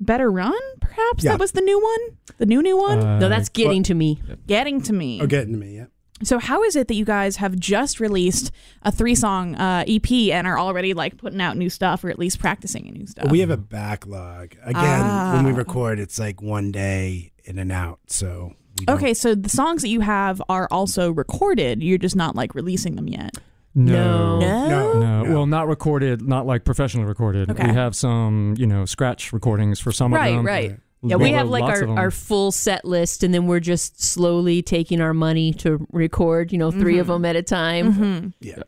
Better 0.01 0.31
Run. 0.31 0.53
Perhaps 0.81 1.25
Yeah. 1.25 1.33
that 1.33 1.41
was 1.41 1.53
the 1.53 1.61
new 1.63 1.81
one, 1.83 2.17
the 2.39 2.47
new 2.47 2.63
new 2.63 2.77
one. 2.77 2.99
Uh, 3.01 3.19
No, 3.19 3.29
that's 3.29 3.49
getting 3.49 3.83
to 3.85 3.95
me. 3.95 4.21
Getting 4.47 4.81
to 4.83 4.93
me. 4.93 5.21
oh, 5.23 5.27
getting 5.27 5.53
to 5.53 5.59
me, 5.59 5.77
yeah. 5.77 5.87
So 6.23 6.39
how 6.39 6.63
is 6.63 6.77
it 6.77 6.89
that 6.89 6.95
you 6.95 7.05
guys 7.05 7.37
have 7.37 7.57
just 7.59 8.01
released 8.01 8.51
a 8.83 8.91
three 8.91 9.15
song 9.15 9.55
uh, 9.57 9.85
EP 9.87 10.11
and 10.33 10.47
are 10.47 10.59
already 10.59 10.95
like 10.95 11.19
putting 11.19 11.43
out 11.43 11.59
new 11.59 11.69
stuff 11.69 12.03
or 12.05 12.09
at 12.09 12.19
least 12.19 12.39
practicing 12.39 12.85
new 12.93 13.07
stuff? 13.07 13.31
We 13.31 13.41
have 13.41 13.51
a 13.51 13.59
backlog. 13.59 14.53
Again, 14.63 15.01
Ah. 15.05 15.35
when 15.35 15.45
we 15.45 15.53
record, 15.53 15.99
it's 15.99 16.19
like 16.19 16.41
one 16.41 16.73
day 16.73 17.33
in 17.45 17.59
and 17.59 17.71
out. 17.71 17.99
So 18.07 18.53
Okay, 18.89 19.13
so 19.15 19.35
the 19.35 19.49
songs 19.49 19.81
that 19.83 19.89
you 19.89 20.01
have 20.01 20.41
are 20.51 20.69
also 20.71 21.11
recorded. 21.11 21.83
You're 21.83 21.97
just 21.99 22.17
not 22.17 22.35
like 22.37 22.55
releasing 22.55 22.95
them 22.97 23.09
yet. 23.09 23.37
No. 23.77 24.39
No. 24.41 24.69
No, 24.69 24.93
No, 25.01 25.23
no. 25.25 25.33
well, 25.35 25.47
not 25.47 25.69
recorded, 25.69 26.23
not 26.27 26.47
like 26.47 26.65
professionally 26.65 27.07
recorded. 27.07 27.51
Okay. 27.51 27.69
We 27.69 27.75
have 27.75 27.95
some, 27.95 28.55
you 28.59 28.67
know, 28.67 28.85
scratch 28.87 29.33
recordings 29.33 29.79
for 29.79 29.93
some 29.93 30.13
Right, 30.15 30.29
of 30.31 30.37
them. 30.37 30.47
right. 30.47 30.71
Lo- 31.03 31.11
Yeah, 31.11 31.17
we 31.17 31.31
have 31.33 31.49
like 31.49 31.63
our, 31.63 31.87
our 31.99 32.11
full 32.11 32.51
set 32.53 32.85
list, 32.87 33.23
and 33.23 33.33
then 33.35 33.47
we're 33.47 33.61
just 33.61 34.03
slowly 34.03 34.63
taking 34.63 35.01
our 35.03 35.13
money 35.15 35.53
to 35.55 35.87
record, 35.93 36.53
you 36.53 36.59
know, 36.59 36.71
3 36.71 36.99
of 36.99 37.07
them 37.09 37.25
at 37.27 37.37
a 37.37 37.43
time. 37.43 38.33
yeah. 38.41 38.63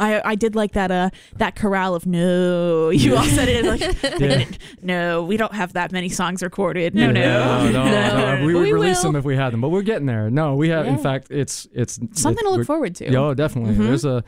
I 0.00 0.22
I 0.24 0.34
did 0.36 0.54
like 0.54 0.74
that 0.74 0.92
uh 0.92 1.10
that 1.38 1.56
chorale 1.56 1.92
of 1.96 2.06
no. 2.06 2.90
You 2.90 3.16
all 3.16 3.24
said 3.24 3.48
it 3.48 3.64
like 3.64 3.80
Yeah. 4.20 4.44
no, 4.80 5.24
we 5.24 5.36
don't 5.36 5.52
have 5.52 5.72
that 5.72 5.90
many 5.90 6.08
songs 6.08 6.40
recorded. 6.40 6.94
No, 6.94 7.10
no, 7.10 7.20
no. 7.20 7.70
no, 7.84 8.36
no. 8.36 8.46
We 8.46 8.54
would 8.54 8.62
We 8.62 8.72
release 8.72 8.98
will. 9.02 9.10
them 9.10 9.16
if 9.16 9.24
we 9.24 9.34
had 9.34 9.52
them, 9.52 9.60
but 9.60 9.70
we're 9.70 9.82
getting 9.82 10.06
there. 10.06 10.30
No, 10.30 10.54
we 10.54 10.68
have. 10.68 10.86
In 10.86 10.98
fact, 10.98 11.32
it's 11.32 11.66
it's 11.72 11.98
Something 12.12 12.44
to 12.44 12.50
look 12.50 12.58
we're- 12.58 12.64
forward 12.64 12.94
to. 12.96 13.04
Mm-hmm. 13.06 13.12
Yeah, 13.12 13.20
oh, 13.20 13.34
definitely. 13.34 13.74
There's 13.74 14.04
a 14.04 14.22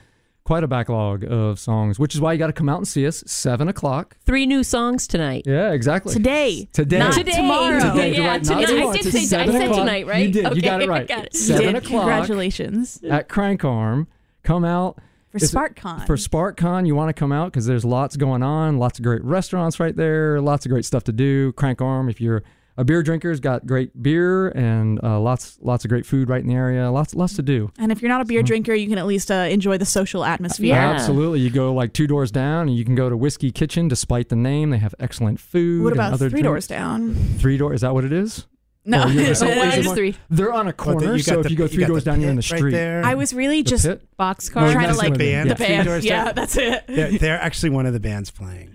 quite 0.51 0.64
a 0.64 0.66
backlog 0.66 1.22
of 1.30 1.61
songs, 1.61 1.96
which 2.01 2.12
is 2.12 2.20
why 2.20 2.32
you 2.32 2.38
got 2.40 2.48
to 2.48 2.53
come 2.53 2.68
out 2.68 2.78
and 2.78 2.88
see 2.88 3.07
us 3.07 3.22
seven 3.24 3.68
o'clock. 3.68 4.16
Three 4.26 4.46
new 4.46 4.64
songs 4.64 5.07
tonight. 5.07 5.44
Yeah, 5.46 5.70
exactly. 5.70 6.12
Today. 6.12 6.68
Today. 6.72 6.98
Not 6.98 7.12
Today. 7.12 7.36
tomorrow. 7.36 7.78
Today, 7.78 8.14
Yeah, 8.16 8.26
right, 8.26 8.42
not 8.44 8.59
today. 8.59 8.66
tomorrow. 8.66 8.90
I 8.90 8.96
did 8.96 9.07
It's 9.14 9.28
say- 9.28 9.36
I 9.38 9.46
said 9.46 9.62
o'clock. 9.62 9.78
tonight, 9.78 10.07
right? 10.09 10.26
You 10.26 10.32
did. 10.32 10.57
You 10.57 10.61
got 10.62 10.82
it 10.82 10.88
right. 10.88 11.07
got 11.07 11.26
it. 11.26 11.36
Seven 11.36 11.76
o'clock 11.76 12.01
Congratulations. 12.03 12.98
at 13.09 13.28
Crank 13.28 13.64
Arm. 13.64 14.09
Come 14.42 14.64
out. 14.64 14.98
For 15.30 15.36
Is 15.36 15.53
SparkCon. 15.55 16.05
For 16.09 16.16
SparkCon, 16.16 16.84
you 16.84 16.96
want 16.96 17.11
to 17.11 17.12
come 17.12 17.30
out 17.30 17.53
because 17.53 17.66
there's 17.66 17.84
lots 17.84 18.16
going 18.16 18.42
on, 18.42 18.78
lots 18.78 18.98
of 18.98 19.05
great 19.05 19.22
restaurants 19.22 19.78
right 19.78 19.94
there, 19.94 20.40
lots 20.40 20.66
of 20.66 20.70
great 20.72 20.84
stuff 20.84 21.05
to 21.05 21.12
do. 21.12 21.53
Crank 21.53 21.80
Arm, 21.80 22.09
if 22.09 22.20
you're 22.20 22.42
a 22.80 22.84
beer 22.84 23.02
drinker's 23.02 23.40
got 23.40 23.66
great 23.66 24.02
beer 24.02 24.48
and 24.48 24.98
uh, 25.04 25.20
lots 25.20 25.58
lots 25.60 25.84
of 25.84 25.90
great 25.90 26.06
food 26.06 26.28
right 26.30 26.40
in 26.40 26.48
the 26.48 26.54
area. 26.54 26.90
Lots 26.90 27.14
lots 27.14 27.34
to 27.36 27.42
do. 27.42 27.70
And 27.78 27.92
if 27.92 28.00
you're 28.00 28.08
not 28.08 28.22
a 28.22 28.24
beer 28.24 28.42
drinker, 28.42 28.72
you 28.72 28.88
can 28.88 28.96
at 28.96 29.06
least 29.06 29.30
uh, 29.30 29.34
enjoy 29.50 29.76
the 29.76 29.84
social 29.84 30.24
atmosphere. 30.24 30.74
Absolutely. 30.74 31.40
You 31.40 31.50
go 31.50 31.74
like 31.74 31.92
two 31.92 32.06
doors 32.06 32.30
down 32.30 32.68
and 32.68 32.76
you 32.76 32.84
can 32.84 32.94
go 32.94 33.10
to 33.10 33.16
Whiskey 33.16 33.50
Kitchen 33.52 33.86
despite 33.88 34.30
the 34.30 34.36
name. 34.36 34.70
They 34.70 34.78
have 34.78 34.94
excellent 34.98 35.40
food. 35.40 35.82
What 35.84 35.92
and 35.92 36.00
about 36.00 36.12
other 36.14 36.30
three 36.30 36.42
doors 36.42 36.66
down? 36.66 37.14
Three 37.38 37.58
doors. 37.58 37.74
Is 37.76 37.80
that 37.82 37.92
what 37.92 38.04
it 38.04 38.12
is? 38.12 38.46
No, 38.86 39.02
Oh, 39.04 39.08
you're 39.08 39.24
it's 39.24 39.42
right. 39.42 39.58
always 39.58 39.76
Is 39.76 39.86
it 39.86 39.94
three. 39.94 40.16
They're 40.30 40.52
on 40.54 40.66
a 40.66 40.72
But 40.72 40.76
the- 40.78 40.82
corner, 40.94 41.06
you 41.16 41.22
got 41.22 41.24
so 41.24 41.42
the 41.42 41.46
if 41.46 41.50
you 41.50 41.56
go 41.58 41.68
three 41.68 41.80
got 41.80 41.88
doors 41.88 42.04
down, 42.04 42.22
you're 42.22 42.30
in 42.30 42.36
the 42.36 42.42
pit 42.42 42.50
right 42.52 42.58
street. 42.60 42.72
there. 42.72 43.04
I 43.04 43.14
was 43.14 43.34
really 43.34 43.60
The 43.60 43.68
just 43.70 43.84
pit? 43.84 44.02
Boxcar. 44.18 44.72
trying 44.72 44.88
to 44.88 44.94
like 44.96 45.12
the 45.12 45.18
band. 45.18 45.50
the 45.50 45.54
Three 45.54 45.66
band. 45.66 45.86
doors 45.86 46.04
Yeah, 46.04 46.32
that's 46.32 46.56
it. 46.56 46.84
They're, 46.86 47.18
they're 47.18 47.38
actually 47.40 47.70
one 47.70 47.84
of 47.84 47.92
the 47.92 48.00
bands 48.00 48.30
playing. 48.30 48.69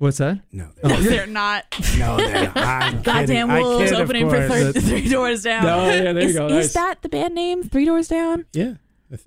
What's 0.00 0.16
that? 0.16 0.40
No, 0.50 0.66
they're 0.82 1.26
not. 1.26 1.66
no, 1.98 2.16
they're 2.16 2.50
not. 2.54 3.02
Goddamn 3.04 3.26
kidding. 3.26 3.50
I 3.50 3.60
wolves 3.60 3.90
kid, 3.90 4.00
opening 4.00 4.30
for 4.30 4.48
course. 4.48 4.72
thir- 4.72 4.80
three 4.80 5.08
doors 5.10 5.42
down. 5.42 5.62
No, 5.62 5.84
yeah, 5.90 6.12
there 6.14 6.22
you 6.22 6.28
is, 6.30 6.36
go. 6.36 6.46
Is 6.46 6.52
Nice. 6.52 6.72
that 6.72 7.02
the 7.02 7.10
band 7.10 7.34
name? 7.34 7.62
Three 7.64 7.84
doors 7.84 8.08
down. 8.08 8.46
Yeah, 8.54 8.76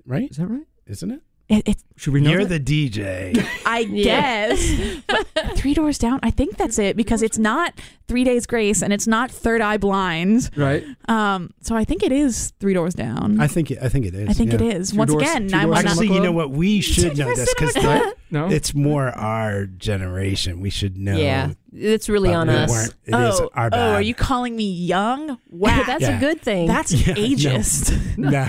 right? 0.04 0.28
Is 0.28 0.38
that 0.38 0.48
right? 0.48 0.66
Isn't 0.88 1.12
it? 1.12 1.20
It, 1.46 1.62
it's 1.66 1.84
Should 1.96 2.14
we 2.14 2.22
know? 2.22 2.30
You're 2.30 2.44
that? 2.46 2.64
the 2.64 2.88
DJ. 2.90 3.46
I 3.66 3.84
guess. 3.84 5.02
but 5.06 5.26
three 5.56 5.74
doors 5.74 5.98
down. 5.98 6.18
I 6.22 6.30
think 6.30 6.56
that's 6.56 6.78
it 6.78 6.96
because 6.96 7.20
it's 7.22 7.36
not 7.36 7.78
Three 8.08 8.24
Days 8.24 8.46
Grace 8.46 8.82
and 8.82 8.92
it's 8.94 9.06
not 9.06 9.30
Third 9.30 9.60
Eye 9.60 9.76
Blind. 9.76 10.48
right. 10.56 10.84
Um, 11.06 11.50
so 11.60 11.76
I 11.76 11.84
think 11.84 12.02
it 12.02 12.12
is 12.12 12.54
Three 12.60 12.72
Doors 12.72 12.94
Down. 12.94 13.40
I 13.40 13.46
think 13.46 13.70
it, 13.70 13.78
I 13.82 13.90
think 13.90 14.06
it 14.06 14.14
is. 14.14 14.28
I 14.30 14.32
think 14.32 14.50
yeah. 14.52 14.56
it 14.62 14.76
is. 14.76 14.90
Two 14.92 14.96
Once 14.96 15.10
doors- 15.10 15.22
again, 15.22 15.48
two 15.48 15.56
nine 15.56 15.66
doors 15.66 15.76
one. 15.76 15.86
Actually, 15.86 16.08
you 16.14 16.20
know 16.20 16.32
what? 16.32 16.50
We 16.50 16.80
should 16.80 17.16
know 17.18 17.34
this 17.34 17.52
because 17.54 17.76
No. 18.30 18.48
it's 18.50 18.74
more 18.74 19.08
our 19.08 19.66
generation. 19.66 20.60
We 20.60 20.70
should 20.70 20.96
know. 20.96 21.16
Yeah, 21.16 21.52
it's 21.74 22.08
really 22.08 22.32
on 22.32 22.48
we 22.48 22.54
us. 22.54 22.70
weren't- 22.70 22.94
It 23.04 23.14
is 23.14 23.40
oh, 23.40 23.50
our 23.54 23.68
oh, 23.70 23.92
are 23.92 24.02
you 24.02 24.14
calling 24.14 24.56
me 24.56 24.70
young? 24.70 25.38
Wow, 25.50 25.82
That's 25.86 26.02
Yeah. 26.02 26.16
a 26.16 26.20
good 26.20 26.40
thing. 26.40 26.66
that's 26.68 26.90
Yeah, 27.06 27.14
no. 27.14 27.20
ageist. 27.20 28.16
No. 28.16 28.48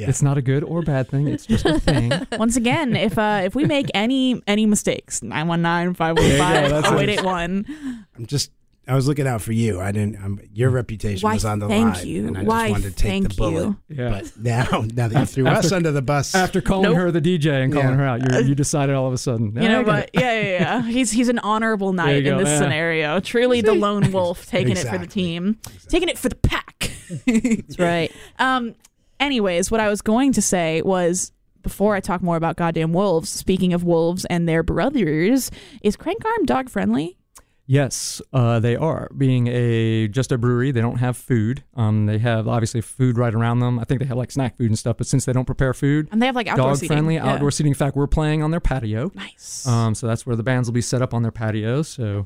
Yeah. 0.00 0.08
It's 0.08 0.22
not 0.22 0.38
a 0.38 0.42
good 0.42 0.64
or 0.64 0.82
bad 0.82 1.08
thing. 1.08 1.28
It's 1.28 1.46
just 1.46 1.64
a 1.66 1.78
thing. 1.78 2.10
Once 2.38 2.56
again, 2.56 2.96
if 2.96 3.18
uh, 3.18 3.42
if 3.44 3.54
we 3.54 3.64
make 3.66 3.90
any 3.94 4.40
any 4.46 4.66
mistakes, 4.66 5.22
919 5.22 6.14
There 6.16 6.24
you 6.24 6.38
go, 6.38 6.82
515 6.82 6.98
0881. 6.98 8.06
I'm 8.16 8.26
just. 8.26 8.50
I 8.88 8.94
was 8.94 9.06
looking 9.06 9.26
out 9.28 9.40
for 9.40 9.52
you. 9.52 9.78
I 9.80 9.92
didn't. 9.92 10.16
I'm, 10.24 10.40
your 10.52 10.70
reputation 10.70 11.24
Why, 11.24 11.34
was 11.34 11.44
on 11.44 11.60
the 11.60 11.68
thank 11.68 11.94
line, 11.96 12.06
you. 12.08 12.26
and 12.26 12.36
I 12.38 12.42
Why, 12.42 12.68
just 12.68 12.72
wanted 12.72 12.90
to 12.90 12.96
take 12.96 13.10
thank 13.10 13.28
the 13.28 13.34
bullet. 13.36 13.62
you. 13.62 13.76
Yeah. 13.88 14.08
But 14.08 14.36
now, 14.36 14.84
now 14.94 15.08
that 15.08 15.20
you 15.20 15.26
threw 15.26 15.46
us 15.46 15.70
under 15.70 15.92
the 15.92 16.02
bus, 16.02 16.34
After 16.34 16.60
calling 16.60 16.84
Nope. 16.84 16.96
her 16.96 17.10
the 17.12 17.20
DJ 17.20 17.62
and 17.62 17.72
calling 17.72 17.90
Yeah. 17.90 17.94
her 17.96 18.06
out, 18.06 18.32
you 18.42 18.48
you 18.48 18.54
decided 18.56 18.96
all 18.96 19.06
of 19.06 19.12
a 19.12 19.18
sudden. 19.18 19.54
You 19.54 19.68
know, 19.68 19.80
I 19.80 19.84
but 19.84 20.10
yeah, 20.14 20.40
yeah, 20.40 20.50
yeah. 20.50 20.82
He's 20.82 21.12
he's 21.12 21.28
an 21.28 21.38
honorable 21.40 21.92
knight 21.92 22.26
in 22.26 22.36
this 22.38 22.48
yeah. 22.48 22.58
scenario. 22.58 23.20
Truly 23.20 23.60
the 23.60 23.74
lone 23.86 24.10
wolf 24.10 24.46
taking 24.46 24.72
it 24.72 24.78
for 24.78 24.84
the 24.98 25.04
Exactly. 25.04 25.22
team, 25.22 25.58
taking 25.88 26.08
it 26.08 26.18
for 26.18 26.28
the 26.30 26.36
pack. 26.36 26.90
That's 27.26 27.78
right. 27.78 28.10
Um. 28.40 28.74
Anyways, 29.20 29.70
what 29.70 29.80
I 29.80 29.88
was 29.88 30.00
going 30.02 30.32
to 30.32 30.42
say 30.42 30.82
was 30.82 31.30
before 31.62 31.94
I 31.94 32.00
talk 32.00 32.22
more 32.22 32.36
about 32.36 32.56
goddamn 32.56 32.92
wolves. 32.92 33.28
Speaking 33.28 33.74
of 33.74 33.84
wolves 33.84 34.24
and 34.24 34.48
their 34.48 34.62
brothers, 34.62 35.50
is 35.82 35.94
Crank 35.96 36.24
Arm 36.24 36.46
dog 36.46 36.70
friendly? 36.70 37.18
Yes, 37.66 38.20
uh, 38.32 38.58
they 38.58 38.74
are. 38.74 39.08
Being 39.16 39.46
a 39.46 40.08
just 40.08 40.32
a 40.32 40.38
brewery, 40.38 40.72
they 40.72 40.80
don't 40.80 40.96
have 40.96 41.16
food. 41.16 41.62
Um, 41.76 42.06
they 42.06 42.18
have 42.18 42.48
obviously 42.48 42.80
food 42.80 43.16
right 43.16 43.32
around 43.32 43.60
them. 43.60 43.78
I 43.78 43.84
think 43.84 44.00
they 44.00 44.06
have 44.06 44.16
like 44.16 44.32
snack 44.32 44.56
food 44.56 44.70
and 44.70 44.78
stuff. 44.78 44.96
But 44.96 45.06
since 45.06 45.24
they 45.24 45.32
don't 45.32 45.44
prepare 45.44 45.72
food, 45.72 46.08
And 46.10 46.20
they 46.20 46.26
have 46.26 46.34
like 46.34 46.48
outdoor 46.48 46.70
dog 46.70 46.76
seating. 46.78 46.88
friendly, 46.96 47.14
Yeah. 47.14 47.28
outdoor 47.30 47.52
seating. 47.52 47.70
In 47.70 47.76
fact, 47.76 47.94
we're 47.94 48.08
playing 48.08 48.42
on 48.42 48.50
their 48.50 48.58
patio. 48.58 49.12
Nice. 49.14 49.68
Um, 49.68 49.94
so 49.94 50.08
that's 50.08 50.26
where 50.26 50.34
the 50.34 50.42
bands 50.42 50.66
will 50.68 50.72
be 50.72 50.80
set 50.80 51.00
up 51.00 51.14
on 51.14 51.22
their 51.22 51.30
patio. 51.30 51.82
So 51.82 52.24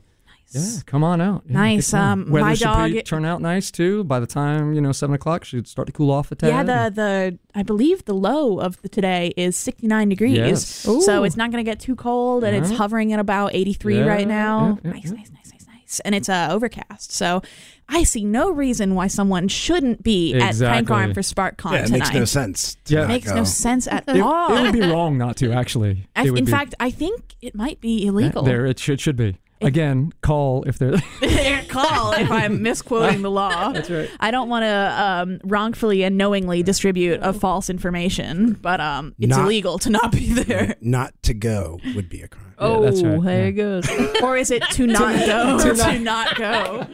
yeah, 0.55 0.80
come 0.86 1.02
on 1.05 1.20
out. 1.20 1.42
Yeah, 1.46 1.55
Nice. 1.55 1.92
Um, 1.94 2.30
Weather 2.30 2.46
my 2.46 2.55
should 2.55 2.64
dog- 2.64 2.90
pretty- 2.90 3.02
turn 3.02 3.24
out 3.24 3.40
nice 3.42 3.70
too. 3.70 4.05
By 4.05 4.20
the 4.20 4.26
time 4.26 4.72
you 4.74 4.80
know 4.80 4.92
seven 4.92 5.14
o'clock, 5.14 5.44
should 5.44 5.66
start 5.68 5.86
to 5.86 5.92
cool 5.92 6.11
off 6.11 6.30
a 6.32 6.34
tad. 6.34 6.48
yeah, 6.50 6.62
the 6.62 6.94
the 6.94 7.38
I 7.55 7.62
believe 7.62 8.05
the 8.05 8.14
low 8.14 8.59
of 8.61 8.80
the 8.82 8.88
today 8.88 9.32
is 9.36 9.57
69 9.57 10.09
degrees. 10.09 10.36
Yes. 10.36 10.66
So 10.66 11.24
it's 11.24 11.36
not 11.36 11.50
going 11.50 11.64
to 11.64 11.70
get 11.70 11.80
too 11.80 11.96
cold 11.96 12.44
and 12.44 12.57
it's 12.57 12.70
hovering 12.76 13.12
at 13.12 13.20
about 13.20 13.55
83 13.55 13.98
Yeah, 13.98 14.05
right 14.07 14.26
now. 14.28 14.78
yeah, 14.84 14.90
yeah, 14.90 14.92
nice, 14.92 15.05
yeah. 15.05 15.11
nice, 15.12 15.30
nice, 15.32 15.52
nice, 15.52 15.66
nice. 15.68 16.00
And 16.05 16.14
it's 16.14 16.28
uh, 16.28 16.48
overcast. 16.50 17.12
So 17.12 17.42
I 17.88 18.02
see 18.02 18.24
no 18.24 18.50
reason 18.50 18.94
why 18.94 19.07
someone 19.07 19.46
shouldn't 19.48 20.02
be 20.02 20.32
at 20.34 20.38
Crank 20.40 20.50
Exactly. 20.50 20.96
Arm 20.96 21.14
for 21.14 21.20
SparkCon 21.20 21.72
yeah, 21.72 21.78
it 21.80 21.86
tonight. 21.86 21.98
makes 21.98 22.14
no 22.14 22.24
sense. 22.24 22.76
to 22.86 22.94
Yeah. 22.94 23.00
not 23.02 23.09
Makes 23.09 23.28
go. 23.28 23.34
no 23.36 23.44
sense 23.44 23.86
at 23.86 24.05
it, 24.09 24.20
all. 24.20 24.57
it 24.57 24.62
would 24.62 24.72
be 24.72 24.80
wrong 24.92 25.16
not 25.18 25.36
to 25.36 25.52
actually. 25.52 26.09
I, 26.16 26.26
in 26.26 26.46
be- 26.46 26.50
fact, 26.50 26.74
I 26.80 26.90
think 26.90 27.36
it 27.42 27.55
might 27.55 27.80
be 27.80 28.07
illegal. 28.07 28.42
there 28.42 28.66
it 28.66 28.78
should 28.78 29.00
should 29.00 29.16
be. 29.16 29.36
Again, 29.61 30.12
call 30.20 30.64
if 30.64 30.78
they're. 30.78 30.98
Call 31.68 32.12
if 32.12 32.30
I'm 32.30 32.62
misquoting 32.62 33.22
the 33.22 33.30
law. 33.30 33.68
That's 33.72 33.90
right. 33.90 34.09
I 34.20 34.30
don't 34.30 34.48
want 34.48 34.62
to 34.64 35.02
um, 35.02 35.40
wrongfully 35.42 36.05
and 36.05 36.16
knowingly 36.16 36.62
distribute 36.62 37.18
a 37.22 37.32
false 37.32 37.68
information, 37.68 38.52
but 38.52 38.80
um, 38.80 39.14
it's 39.18 39.30
Not- 39.30 39.46
illegal 39.46 39.78
to 39.80 39.90
not 39.90 40.12
be 40.12 40.32
there. 40.32 40.76
Not 40.80 41.14
to 41.24 41.34
go 41.34 41.80
would 41.96 42.09
be 42.09 42.20
a 42.20 42.28
crime. 42.28 42.55
Oh, 42.59 42.82
that's 42.82 43.02
right, 43.02 43.20
there 43.22 43.40
yeah. 43.42 43.46
it 43.48 43.52
goes. 43.52 44.22
or 44.22 44.36
is 44.36 44.52
it 44.52 44.62
to 44.72 44.86
not 44.86 45.16
go? 45.26 45.59
to, 45.59 45.98
not, 45.98 46.36
go. 46.36 46.86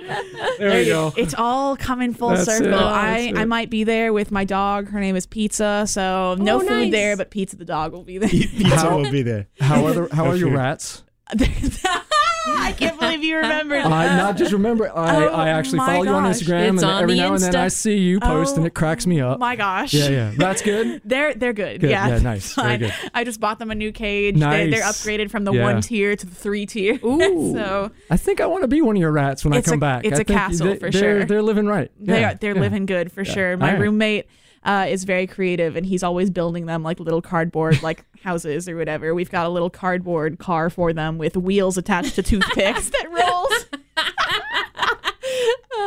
There 0.58 0.80
you 0.80 0.86
go. 0.86 1.12
It's 1.18 1.34
all 1.36 1.76
coming 1.76 2.14
full 2.14 2.30
That's 2.30 2.46
circle. 2.46 2.72
it. 2.72 2.74
I, 2.74 3.26
That's 3.26 3.38
I 3.38 3.42
it. 3.42 3.48
might 3.48 3.68
be 3.68 3.84
there 3.84 4.14
with 4.14 4.30
my 4.30 4.44
dog. 4.46 4.88
Her 4.88 5.00
name 5.00 5.16
is 5.16 5.26
Pizza. 5.26 5.84
So 5.86 6.36
no 6.38 6.56
Oh, 6.56 6.60
food 6.60 6.68
nice. 6.70 6.92
there, 6.92 7.16
but 7.18 7.30
Pizza 7.30 7.56
the 7.56 7.66
dog 7.66 7.92
will 7.92 8.04
be 8.04 8.16
there. 8.16 8.30
Pizza 8.30 8.76
How- 8.76 8.96
will 8.96 9.10
be 9.10 9.22
there. 9.22 9.48
How 9.60 9.84
are 9.86 9.92
the, 9.92 10.14
how 10.14 10.26
are 10.26 10.36
your 10.36 10.52
rats? 10.52 11.02
I 12.46 12.72
can't 12.72 12.98
believe 12.98 13.22
you 13.22 13.36
remembered. 13.36 13.80
I 13.84 14.16
not 14.16 14.36
just 14.36 14.52
remember. 14.52 14.88
I, 14.96 15.26
Oh, 15.26 15.28
I 15.34 15.48
actually 15.50 15.78
my 15.78 15.86
follow 15.86 16.04
you 16.04 16.10
on 16.10 16.24
gosh. 16.24 16.36
Instagram, 16.40 16.74
It's 16.74 16.82
and 16.82 16.90
on 16.90 17.02
every 17.02 17.14
the 17.14 17.20
now 17.20 17.34
and 17.34 17.42
then 17.42 17.56
I 17.56 17.68
see 17.68 17.96
you 17.98 18.18
post, 18.20 18.56
and 18.56 18.64
Oh, 18.64 18.66
it 18.66 18.74
cracks 18.74 19.06
me 19.06 19.20
up. 19.20 19.38
My 19.38 19.56
gosh. 19.56 19.92
Yeah, 19.92 20.08
yeah, 20.08 20.32
that's 20.36 20.62
good. 20.62 21.02
They're 21.04 21.34
they're 21.34 21.52
good. 21.52 21.80
Good. 21.80 21.90
Yeah, 21.90 22.08
Yeah, 22.08 22.18
nice. 22.18 22.54
Very 22.54 22.68
fine. 22.68 22.78
good. 22.80 22.94
I 23.14 23.24
just 23.24 23.40
bought 23.40 23.58
them 23.58 23.70
a 23.70 23.74
new 23.74 23.92
cage. 23.92 24.34
They, 24.34 24.40
they're 24.40 24.80
Nice. 24.80 25.02
upgraded 25.04 25.30
from 25.30 25.44
the 25.44 25.52
Yeah. 25.52 25.62
one 25.64 25.80
tier 25.82 26.16
to 26.16 26.26
the 26.26 26.34
three 26.34 26.66
tier. 26.66 26.98
Ooh. 27.04 27.52
so 27.52 27.90
I 28.10 28.16
think 28.16 28.40
I 28.40 28.46
want 28.46 28.62
to 28.62 28.68
be 28.68 28.80
one 28.80 28.96
of 28.96 29.00
your 29.00 29.12
rats 29.12 29.44
when 29.44 29.52
It's 29.54 29.68
I 29.68 29.70
a- 29.70 29.72
come 29.72 29.80
back. 29.80 30.04
it's 30.04 30.12
I 30.18 30.22
a 30.22 30.24
think 30.24 30.28
castle 30.38 30.66
they, 30.68 30.74
for 30.76 30.90
they're, 30.90 31.00
sure. 31.20 31.24
They're 31.24 31.42
living 31.42 31.66
right. 31.66 31.90
they 32.00 32.20
Yeah, 32.20 32.32
are 32.32 32.34
they're 32.34 32.54
yeah. 32.54 32.60
living 32.60 32.86
good 32.86 33.12
for 33.12 33.24
sure. 33.24 33.56
My 33.56 33.68
All 33.68 33.72
right. 33.74 33.80
roommate 33.82 34.26
uh, 34.62 34.86
is 34.88 35.04
very 35.04 35.26
creative 35.26 35.74
and 35.76 35.86
he's 35.86 36.02
always 36.02 36.30
building 36.30 36.66
them 36.66 36.82
like 36.82 37.00
little 37.00 37.22
cardboard 37.22 37.82
like 37.88 38.04
houses 38.22 38.68
or 38.68 38.76
whatever. 38.76 39.14
We've 39.14 39.30
got 39.30 39.46
a 39.46 39.48
little 39.48 39.70
cardboard 39.70 40.38
car 40.38 40.68
for 40.70 40.92
them 40.92 41.16
with 41.18 41.36
wheels 41.36 41.76
attached 41.78 42.14
to 42.16 42.22
toothpicks 42.22 42.90
that 42.90 43.06
rolls. 43.10 43.66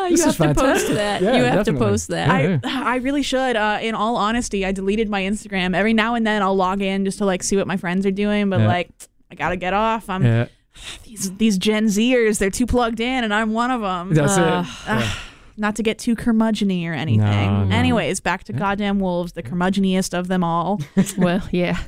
This 0.09 0.19
you 0.19 0.27
is 0.27 0.35
have 0.37 0.37
to 0.37 0.61
post 0.61 0.87
fantastic. 0.87 0.95
that. 0.95 1.21
Yeah, 1.21 1.35
you 1.37 1.43
have 1.43 1.53
definitely. 1.65 1.73
to 1.73 1.79
post 1.85 2.07
that. 2.09 2.27
Yeah. 2.43 2.59
I 2.65 2.93
I 2.93 2.95
really 2.97 3.21
should. 3.23 3.55
Uh, 3.55 3.79
in 3.81 3.95
all 3.95 4.17
honesty, 4.17 4.65
I 4.65 4.71
deleted 4.73 5.07
my 5.09 5.21
Instagram. 5.21 5.73
Every 5.75 5.93
now 5.93 6.15
and 6.15 6.27
then 6.27 6.41
I'll 6.41 6.55
log 6.55 6.81
in 6.81 7.05
just 7.05 7.19
to 7.19 7.25
like 7.25 7.41
see 7.41 7.55
what 7.55 7.67
my 7.67 7.77
friends 7.77 8.05
are 8.05 8.11
doing, 8.11 8.49
but 8.49 8.59
Yeah. 8.59 8.67
like 8.67 8.89
I 9.31 9.35
gotta 9.35 9.55
get 9.55 9.73
off. 9.73 10.09
I'm 10.09 10.23
Yeah, 10.25 10.47
these 11.05 11.31
these 11.37 11.57
Gen 11.57 11.85
Zers. 11.85 12.37
They're 12.37 12.49
too 12.49 12.65
plugged 12.65 12.99
in, 12.99 13.23
and 13.23 13.33
I'm 13.33 13.53
one 13.53 13.71
of 13.71 13.79
them. 13.81 14.13
that's 14.13 14.37
Uh, 14.37 14.65
it. 14.87 15.17
Ugh, 15.53 15.59
not 15.59 15.75
to 15.75 15.83
get 15.83 15.99
too 15.99 16.15
curmudgeony 16.15 16.87
or 16.87 16.93
anything. 16.93 17.19
No, 17.19 17.63
no. 17.65 17.75
Anyways, 17.75 18.19
back 18.19 18.43
to 18.45 18.53
goddamn 18.53 18.99
wolves, 18.99 19.33
the 19.33 19.43
curmudgeoniest 19.43 20.17
of 20.17 20.27
them 20.27 20.43
all. 20.43 20.81
well, 21.17 21.47
yeah. 21.51 21.83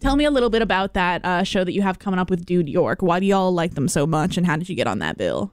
Tell 0.00 0.16
me 0.16 0.24
a 0.24 0.30
little 0.30 0.50
bit 0.50 0.62
about 0.62 0.94
that 0.94 1.24
uh, 1.24 1.42
show 1.42 1.62
that 1.62 1.72
you 1.72 1.82
have 1.82 1.98
coming 1.98 2.18
up 2.18 2.30
with 2.30 2.46
Dude 2.46 2.68
York. 2.68 3.02
Why 3.02 3.20
do 3.20 3.26
y'all 3.26 3.52
like 3.52 3.74
them 3.74 3.88
so 3.88 4.06
much, 4.06 4.36
and 4.36 4.46
how 4.46 4.56
did 4.56 4.68
you 4.68 4.74
get 4.74 4.86
on 4.86 4.98
that 5.00 5.18
bill? 5.18 5.52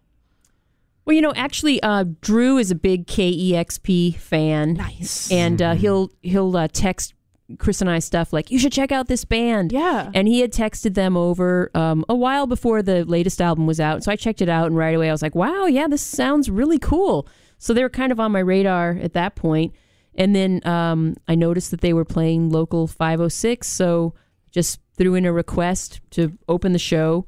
Well, 1.06 1.14
you 1.16 1.22
know, 1.22 1.34
actually, 1.36 1.84
uh, 1.84 2.06
Drew 2.22 2.58
is 2.58 2.72
a 2.72 2.76
big 2.76 3.06
KEXP 3.06 4.16
fan. 4.16 4.74
Nice. 4.74 5.32
and 5.32 5.62
uh, 5.62 5.76
he'll 5.76 6.12
he'll 6.22 6.56
uh, 6.56 6.68
text 6.72 7.14
Chris 7.60 7.80
and 7.82 7.90
I 7.90 8.00
stuff 8.00 8.34
like 8.34 8.50
you 8.50 8.58
should 8.58 8.72
check 8.72 8.92
out 8.92 9.08
this 9.08 9.24
band. 9.24 9.72
Yeah. 9.72 10.10
And 10.14 10.28
he 10.28 10.40
had 10.40 10.52
texted 10.52 10.96
them 10.96 11.16
over 11.16 11.70
um, 11.76 12.04
a 12.10 12.16
while 12.16 12.48
before 12.48 12.82
the 12.82 13.04
latest 13.06 13.40
album 13.42 13.68
was 13.68 13.80
out, 13.80 14.04
so 14.04 14.12
I 14.12 14.16
checked 14.16 14.42
it 14.42 14.50
out, 14.50 14.68
and 14.68 14.78
right 14.78 14.96
away 14.96 15.10
I 15.10 15.12
was 15.12 15.22
like, 15.22 15.36
"Wow, 15.36 15.66
yeah, 15.66 15.88
this 15.88 16.02
sounds 16.02 16.50
really 16.50 16.80
cool." 16.80 17.28
So 17.58 17.74
they 17.74 17.84
were 17.84 17.90
kind 17.90 18.12
of 18.12 18.20
on 18.20 18.32
my 18.32 18.40
radar 18.40 18.98
at 19.02 19.14
that 19.14 19.36
point, 19.36 19.74
and 20.16 20.36
then 20.36 20.66
um, 20.66 21.16
I 21.28 21.36
noticed 21.36 21.72
that 21.72 21.82
they 21.82 21.94
were 21.94 22.06
playing 22.06 22.50
local 22.50 22.88
506, 22.88 23.68
so 23.68 24.14
just 24.52 24.80
threw 24.98 25.16
in 25.16 25.26
a 25.26 25.34
request 25.34 26.00
to 26.12 26.38
open 26.48 26.72
the 26.72 26.80
show, 26.80 27.26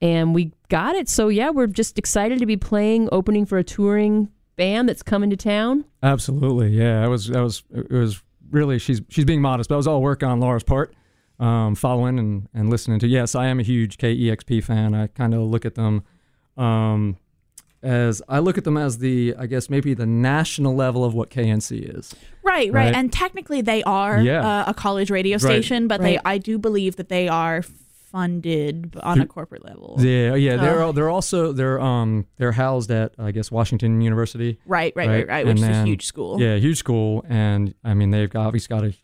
and 0.00 0.34
we 0.34 0.52
got 0.68 0.94
it. 0.94 1.08
So 1.08 1.28
yeah, 1.28 1.50
we're 1.50 1.66
just 1.66 1.98
excited 1.98 2.38
to 2.38 2.46
be 2.46 2.56
playing, 2.56 3.08
opening 3.12 3.46
for 3.46 3.58
a 3.58 3.64
touring 3.64 4.30
band 4.56 4.88
that's 4.88 5.02
coming 5.02 5.30
to 5.30 5.36
town. 5.36 5.84
Absolutely, 6.02 6.68
yeah. 6.70 7.04
I 7.04 7.08
was, 7.08 7.30
I 7.30 7.40
was, 7.40 7.62
it 7.72 7.90
was 7.90 8.22
really 8.50 8.78
she's 8.78 9.00
she's 9.08 9.24
being 9.24 9.40
modest, 9.40 9.68
but 9.68 9.74
it 9.74 9.78
was 9.78 9.86
all 9.86 10.02
work 10.02 10.22
on 10.22 10.40
Laura's 10.40 10.62
part, 10.62 10.94
um, 11.38 11.74
following 11.74 12.18
and 12.18 12.48
and 12.54 12.70
listening 12.70 12.98
to. 13.00 13.06
Yes, 13.06 13.34
I 13.34 13.46
am 13.46 13.60
a 13.60 13.62
huge 13.62 13.98
KEXP 13.98 14.64
fan. 14.64 14.94
I 14.94 15.08
kind 15.08 15.34
of 15.34 15.42
look 15.42 15.64
at 15.64 15.74
them, 15.74 16.04
um, 16.56 17.16
as 17.82 18.22
I 18.28 18.38
look 18.38 18.56
at 18.58 18.64
them 18.64 18.76
as 18.76 18.98
the 18.98 19.34
I 19.38 19.46
guess 19.46 19.68
maybe 19.70 19.94
the 19.94 20.06
national 20.06 20.74
level 20.74 21.04
of 21.04 21.14
what 21.14 21.30
KNC 21.30 21.98
is. 21.98 22.14
Right, 22.42 22.72
right, 22.72 22.86
Right. 22.86 22.94
and 22.94 23.12
technically 23.12 23.60
they 23.60 23.82
are 23.84 24.20
Yeah. 24.20 24.46
uh, 24.46 24.64
a 24.68 24.74
college 24.74 25.10
radio 25.10 25.34
Right. 25.34 25.40
station, 25.42 25.88
but 25.88 26.00
Right. 26.00 26.18
they 26.24 26.30
I 26.30 26.38
do 26.38 26.58
believe 26.58 26.96
that 26.96 27.08
they 27.08 27.28
are 27.28 27.62
funded 28.10 28.96
on 29.02 29.20
a 29.20 29.26
corporate 29.26 29.64
level. 29.64 29.96
Yeah, 29.98 30.34
yeah. 30.36 30.56
They're 30.56 30.92
they're 30.92 31.10
also 31.10 31.52
they're 31.52 31.80
um 31.80 32.26
they're 32.38 32.52
housed 32.52 32.90
at 32.90 33.12
I 33.18 33.30
guess 33.32 33.50
Washington 33.50 34.00
University. 34.00 34.58
Right, 34.64 34.92
right, 34.96 35.08
right, 35.08 35.28
right, 35.28 35.46
which 35.46 35.60
And 35.60 35.70
is 35.70 35.76
a 35.78 35.84
huge 35.84 36.06
school. 36.06 36.40
Yeah, 36.40 36.56
huge 36.56 36.78
school, 36.78 37.24
and 37.28 37.74
I 37.84 37.94
mean 37.94 38.10
they've 38.12 38.34
obviously 38.34 38.74
got 38.74 38.84
a 38.84 38.94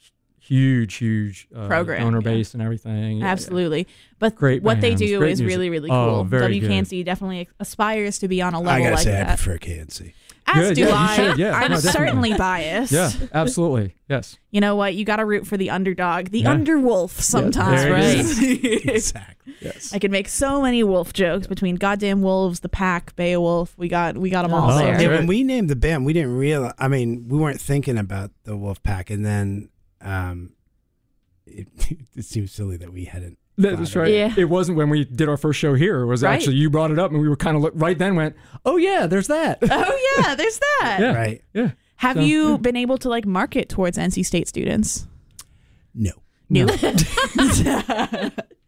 huge, 0.43 0.95
huge 0.95 1.49
uh, 1.55 1.67
Program, 1.69 2.03
donor 2.03 2.19
yeah. 2.19 2.25
base 2.25 2.55
and 2.55 2.63
everything. 2.63 3.19
Yeah, 3.19 3.25
yeah. 3.27 3.33
Absolutely. 3.33 3.87
But 4.19 4.35
Great 4.37 4.63
what 4.63 4.81
they 4.81 4.95
do 4.95 5.19
great 5.19 5.33
is 5.33 5.41
music. 5.41 5.57
really, 5.57 5.71
really 5.71 5.91
Oh, 5.91 6.17
cool. 6.17 6.25
very 6.25 6.59
good. 6.61 6.71
WKNC 6.71 7.05
definitely 7.05 7.49
aspires 7.59 8.19
to 8.21 8.29
be 8.29 8.41
on 8.43 8.55
a 8.55 8.59
level 8.61 8.73
I 8.73 8.81
gotta 8.81 8.95
like 8.97 9.05
say, 9.05 9.21
I 9.21 9.25
prefer 9.25 9.59
KNC. 9.59 10.13
As 10.45 10.69
Good, 10.71 10.75
do 10.75 10.81
yeah, 10.83 10.95
I. 10.95 11.17
should, 11.17 11.39
yeah. 11.39 11.53
I'm 11.55 11.71
No, 11.71 11.77
certainly 11.79 12.35
biased. 12.35 12.91
Yeah, 12.93 13.13
absolutely. 13.33 13.95
Yes. 14.09 14.39
You 14.51 14.61
know 14.61 14.75
what? 14.75 14.95
You 14.95 15.05
got 15.05 15.17
to 15.17 15.25
root 15.25 15.47
for 15.47 15.57
the 15.57 15.71
underdog, 15.71 16.31
the 16.31 16.41
Yeah. 16.41 16.55
underwolf 16.57 17.11
sometimes. 17.11 17.81
there 17.83 17.93
right? 17.93 18.17
exactly. 18.87 19.55
Yes. 19.61 19.93
I 19.95 20.01
could 20.01 20.11
make 20.11 20.29
so 20.29 20.61
many 20.63 20.83
wolf 20.83 21.13
jokes 21.13 21.47
between 21.47 21.77
goddamn 21.77 22.23
wolves, 22.23 22.59
the 22.61 22.69
pack, 22.69 23.15
Beowvlf. 23.15 23.71
We 23.77 23.87
got 23.89 24.17
we 24.19 24.31
got 24.31 24.43
them 24.43 24.53
all 24.53 24.71
Oh, 24.73 24.79
there. 24.79 25.01
Yeah, 25.01 25.07
Right. 25.09 25.19
when 25.21 25.27
we 25.29 25.45
named 25.45 25.71
the 25.71 25.77
band, 25.77 26.05
we 26.05 26.13
didn't 26.13 26.37
realize. 26.37 26.75
I 26.77 26.89
mean, 26.89 27.29
we 27.29 27.39
weren't 27.39 27.61
thinking 27.61 27.97
about 27.97 28.33
the 28.43 28.57
Wolf 28.57 28.83
Pack, 28.83 29.11
and 29.11 29.25
then 29.25 29.69
um, 30.03 30.53
it, 31.47 31.69
it 32.17 32.25
seems 32.25 32.53
silly 32.53 32.77
that 32.79 32.93
we 32.93 33.05
hadn't. 33.05 33.39
That's 33.59 33.95
right. 33.95 34.09
it. 34.09 34.17
Yeah. 34.17 34.35
It 34.37 34.45
wasn't 34.49 34.79
when 34.79 34.89
we 34.89 35.05
did 35.05 35.29
our 35.29 35.37
first 35.37 35.59
show 35.59 35.75
here. 35.75 36.01
It 36.01 36.07
was 36.07 36.23
Right. 36.23 36.35
actually 36.35 36.57
you 36.57 36.71
brought 36.71 36.91
it 36.91 36.99
up, 36.99 37.11
and 37.13 37.21
we 37.21 37.29
were 37.29 37.37
kind 37.37 37.55
of 37.57 37.63
look, 37.63 37.75
right 37.77 37.99
then 37.99 38.17
went, 38.17 38.35
"Oh 38.65 38.77
yeah, 38.79 39.07
there's 39.07 39.27
that." 39.29 39.59
Oh 39.71 40.19
yeah, 40.19 40.35
there's 40.35 40.59
that. 40.59 40.97
Yeah. 41.01 41.13
Right? 41.15 41.43
yeah. 41.53 41.71
Have 41.97 42.17
So, 42.17 42.23
you 42.23 42.51
yeah. 42.53 42.57
been 42.57 42.77
able 42.77 42.97
to 42.99 43.09
like 43.09 43.27
market 43.27 43.69
towards 43.69 43.99
NC 43.99 44.25
State 44.25 44.49
students? 44.49 45.07
No. 45.95 46.13
No. 46.49 46.67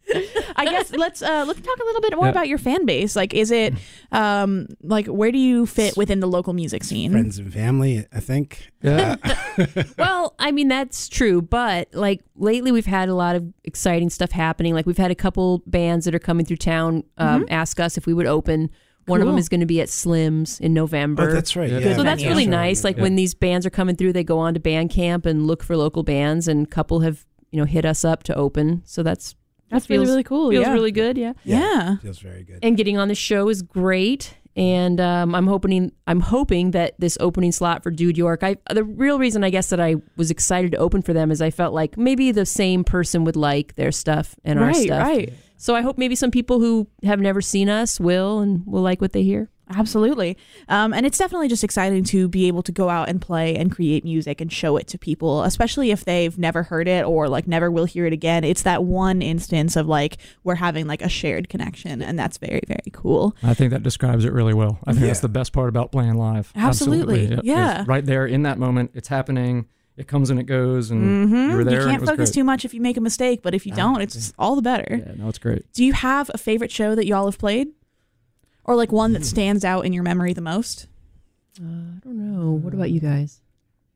I 0.57 0.65
guess 0.67 0.93
let's 0.93 1.23
uh, 1.23 1.45
let's 1.47 1.61
talk 1.61 1.79
a 1.81 1.85
little 1.85 2.01
bit 2.01 2.15
more 2.17 2.27
Yeah. 2.27 2.31
about 2.31 2.49
your 2.49 2.59
fan 2.59 2.85
base. 2.87 3.17
Like, 3.17 3.33
is 3.35 3.51
it 3.51 3.75
um, 4.13 4.67
like 4.83 5.07
where 5.07 5.33
do 5.33 5.39
you 5.39 5.67
fit 5.67 5.97
within 5.97 6.21
the 6.21 6.27
local 6.27 6.53
music 6.53 6.85
scene? 6.85 7.13
Friends 7.13 7.39
and 7.39 7.53
family, 7.53 8.07
I 8.13 8.21
think. 8.21 8.71
Yeah. 8.83 9.17
well, 9.99 10.35
I 10.39 10.51
mean 10.53 10.69
that's 10.69 11.09
true, 11.09 11.41
but 11.43 11.89
like 11.95 12.21
lately 12.37 12.71
we've 12.73 12.87
had 12.87 13.09
a 13.09 13.15
lot 13.15 13.35
of 13.37 13.45
exciting 13.65 14.11
stuff 14.11 14.31
happening. 14.31 14.75
Like 14.75 14.87
we've 14.87 14.99
had 14.99 15.11
a 15.11 15.15
couple 15.15 15.63
bands 15.67 16.05
that 16.05 16.15
are 16.15 16.19
coming 16.21 16.45
through 16.47 16.59
town 16.59 17.05
um, 17.19 17.47
ask 17.51 17.81
us 17.81 17.97
if 17.97 18.07
we 18.07 18.13
would 18.15 18.27
open. 18.27 18.71
One 19.07 19.21
of 19.21 19.27
them 19.27 19.37
is 19.37 19.51
going 19.51 19.61
to 19.61 19.67
be 19.67 19.83
at 19.83 19.91
Slim's 19.91 20.59
in 20.61 20.73
November. 20.73 21.29
Oh, 21.29 21.33
that's 21.35 21.57
right. 21.57 21.71
Yeah. 21.71 21.79
Yeah, 21.79 21.97
so 21.97 22.03
that's 22.03 22.23
venue. 22.23 22.31
really 22.31 22.45
Sure. 22.45 22.51
nice. 22.53 22.85
Like 22.85 22.97
Yeah. 22.97 23.03
when 23.03 23.17
these 23.17 23.35
bands 23.35 23.67
are 23.67 23.71
coming 23.71 23.97
through, 23.97 24.15
they 24.15 24.25
go 24.25 24.39
on 24.39 24.55
to 24.55 24.61
Bandcamp 24.61 25.27
and 25.27 25.47
look 25.47 25.63
for 25.63 25.77
local 25.77 26.03
bands, 26.03 26.49
and 26.49 26.67
a 26.67 26.71
couple 26.71 27.01
have 27.01 27.27
you 27.51 27.59
know 27.59 27.67
hit 27.67 27.85
us 27.85 28.03
up 28.05 28.23
to 28.25 28.35
open. 28.35 28.83
So 28.87 29.03
that's 29.03 29.35
That's 29.75 29.85
that 29.87 29.95
feels, 29.95 30.07
really 30.07 30.13
really 30.13 30.25
cool. 30.25 30.51
Feels 30.51 30.67
yeah. 30.67 30.73
really 30.73 30.93
good. 30.93 31.19
Yeah. 31.19 31.33
yeah. 31.45 31.97
feels 31.99 32.19
very 32.19 32.43
good. 32.45 32.59
And 32.63 32.77
getting 32.77 32.97
on 32.99 33.09
the 33.09 33.15
show 33.15 33.49
is 33.49 33.63
great. 33.63 34.35
And 34.57 35.01
um, 35.01 35.35
I'm 35.35 35.49
hoping 35.49 35.91
I'm 36.07 36.21
hoping 36.21 36.71
that 36.73 36.95
this 37.01 37.19
opening 37.21 37.51
slot 37.51 37.83
for 37.83 37.91
Dude 37.91 38.17
York. 38.17 38.45
I 38.45 38.57
the 38.73 38.85
real 38.85 39.19
reason 39.19 39.43
I 39.43 39.51
guess 39.51 39.69
that 39.71 39.81
I 39.81 39.97
was 40.17 40.31
excited 40.31 40.71
to 40.73 40.79
open 40.79 41.03
for 41.03 41.13
them 41.13 41.31
is 41.33 41.43
I 41.43 41.51
felt 41.51 41.75
like 41.75 41.99
maybe 41.99 42.31
the 42.31 42.47
same 42.47 42.85
person 42.85 43.25
would 43.25 43.35
like 43.37 43.75
their 43.75 43.91
stuff 43.91 44.37
and 44.45 44.61
our 44.61 44.67
Right, 44.67 44.77
stuff. 44.87 45.03
right. 45.03 45.33
So 45.57 45.75
I 45.75 45.81
hope 45.83 45.99
maybe 45.99 46.15
some 46.15 46.31
people 46.31 46.61
who 46.61 46.87
have 47.03 47.19
never 47.21 47.41
seen 47.41 47.69
us 47.69 47.99
will 47.99 48.41
and 48.41 48.65
will 48.67 48.83
like 48.83 49.01
what 49.01 49.13
they 49.13 49.23
hear. 49.25 49.51
Absolutely. 49.71 50.37
Um, 50.69 50.93
and 50.93 51.07
it's 51.07 51.17
definitely 51.19 51.49
just 51.49 51.65
exciting 51.65 52.05
to 52.05 52.29
be 52.29 52.47
able 52.49 52.63
to 52.63 52.73
go 52.73 52.91
out 52.91 53.09
and 53.09 53.21
play 53.21 53.57
and 53.57 53.73
create 53.73 54.05
music 54.05 54.41
and 54.41 54.53
show 54.53 54.77
it 54.77 54.87
to 54.89 54.99
people, 54.99 55.43
especially 55.43 55.91
if 55.91 56.05
they've 56.05 56.37
never 56.39 56.65
heard 56.65 56.87
it 56.87 57.05
or 57.05 57.29
like 57.29 57.47
never 57.47 57.71
will 57.71 57.87
hear 57.87 58.05
it 58.07 58.13
again. 58.13 58.45
It's 58.45 58.63
that 58.63 58.85
one 58.85 59.23
instance 59.23 59.77
of 59.77 59.87
like 59.87 60.19
we're 60.45 60.57
having 60.57 60.87
like 60.87 61.01
a 61.03 61.09
shared 61.09 61.49
connection, 61.49 62.03
and 62.03 62.19
that's 62.19 62.39
very, 62.39 62.61
very 62.67 62.91
cool. 62.93 63.35
I 63.43 63.55
think 63.55 63.71
that 63.71 63.83
describes 63.83 64.25
it 64.25 64.33
really 64.33 64.55
well. 64.55 64.79
I 64.87 64.93
think 64.93 65.07
that's 65.07 65.21
the 65.21 65.29
best 65.29 65.53
part 65.53 65.69
about 65.71 65.91
playing 65.93 66.15
live. 66.15 66.53
Absolutely. 66.55 67.27
Yep. 67.27 67.41
Yeah. 67.45 67.79
It's 67.81 67.89
right 67.89 68.05
there 68.05 68.27
in 68.27 68.43
that 68.43 68.59
moment. 68.59 68.91
It's 68.95 69.09
happening. 69.09 69.67
It 69.97 70.09
comes 70.09 70.29
and 70.29 70.41
it 70.41 70.45
goes, 70.45 70.91
and 70.91 71.31
Mhm. 71.31 71.51
you 71.53 71.57
were 71.57 71.65
there. 71.65 71.81
You 71.83 71.87
can't 71.87 71.97
it 71.99 72.01
was 72.01 72.11
focus 72.11 72.31
great. 72.31 72.35
too 72.35 72.45
much 72.45 72.65
if 72.65 72.75
you 72.75 72.81
make 72.81 72.97
a 72.97 73.01
mistake, 73.01 73.43
but 73.43 73.55
if 73.55 73.65
you 73.65 73.73
don't, 73.73 74.01
it's 74.03 74.33
all 74.39 74.57
the 74.57 74.63
better. 74.63 75.01
Yeah, 75.07 75.13
no, 75.17 75.29
it's 75.29 75.39
great. 75.39 75.73
Do 75.73 75.85
you 75.85 75.93
have 75.93 76.31
a 76.35 76.39
favorite 76.39 76.73
show 76.73 76.95
that 76.97 77.07
y'all 77.07 77.27
have 77.27 77.39
played? 77.39 77.69
Or 78.65 78.75
like 78.77 78.93
one 78.93 79.13
that 79.13 79.25
stands 79.25 79.65
out 79.65 79.85
in 79.85 79.93
your 79.93 80.03
memory 80.03 80.33
the 80.33 80.41
most? 80.41 80.87
Uh, 81.61 81.65
I 81.65 81.99
don't 82.03 82.17
know. 82.17 82.53
What 82.53 82.75
about 82.75 82.91
you 82.91 83.01
guys? 83.01 83.41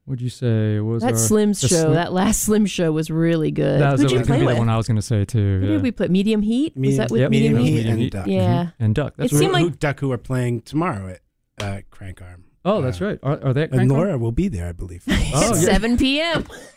What'd 0.05 0.23
you 0.23 0.31
say? 0.31 0.81
What 0.81 0.93
was 0.93 1.03
That 1.03 1.13
our, 1.13 1.19
Slim's 1.19 1.61
show, 1.61 1.67
Slim- 1.69 1.93
that 1.95 2.13
last 2.15 2.43
Slim 2.43 2.65
show 2.67 2.93
was 2.93 3.11
really 3.11 3.51
good. 3.51 3.81
That 3.81 3.93
was, 3.93 4.01
Who'd 4.01 4.11
you 4.13 4.21
play 4.23 4.41
be 4.41 4.47
with? 4.47 4.55
the 4.55 4.59
one 4.61 4.69
I 4.71 4.77
was 4.79 4.87
going 4.87 4.97
to 4.97 5.03
say 5.03 5.25
too. 5.27 5.39
Who 5.61 5.67
yeah. 5.67 5.73
did 5.73 5.83
we 5.83 5.91
put? 5.91 6.11
Medium 6.11 6.41
Heat? 6.41 6.75
was 6.77 6.97
that 6.97 7.11
with 7.11 7.21
Yep, 7.21 7.31
Medium, 7.31 7.55
Medium 7.57 7.67
Heat? 7.75 7.83
Heat. 7.83 7.91
and 7.91 7.99
Heat. 8.01 8.13
Duck. 8.13 8.27
Yeah. 8.27 8.69
and 8.79 8.95
Duck. 8.95 9.15
That's 9.17 9.33
It 9.33 9.37
seemed. 9.37 9.55
Who- 9.57 9.65
like- 9.67 9.79
Duck, 9.79 10.01
who 10.01 10.11
are 10.13 10.17
playing 10.19 10.63
tomorrow 10.63 11.09
at 11.09 11.21
uh, 11.63 11.81
Crank 11.91 12.23
Arm. 12.23 12.45
Oh, 12.65 12.81
that's 12.83 13.01
right. 13.01 13.19
Are, 13.23 13.39
are 13.45 13.53
they 13.53 13.63
at 13.65 13.71
And 13.71 13.79
Crank 13.81 13.93
Arm? 13.93 13.99
Laura 14.01 14.19
will 14.19 14.33
be 14.33 14.49
there, 14.49 14.69
I 14.69 14.73
believe. 14.73 15.03
Oh, 15.35 15.55
yeah. 15.55 15.61
7 15.61 15.97
p.m. 15.99 16.45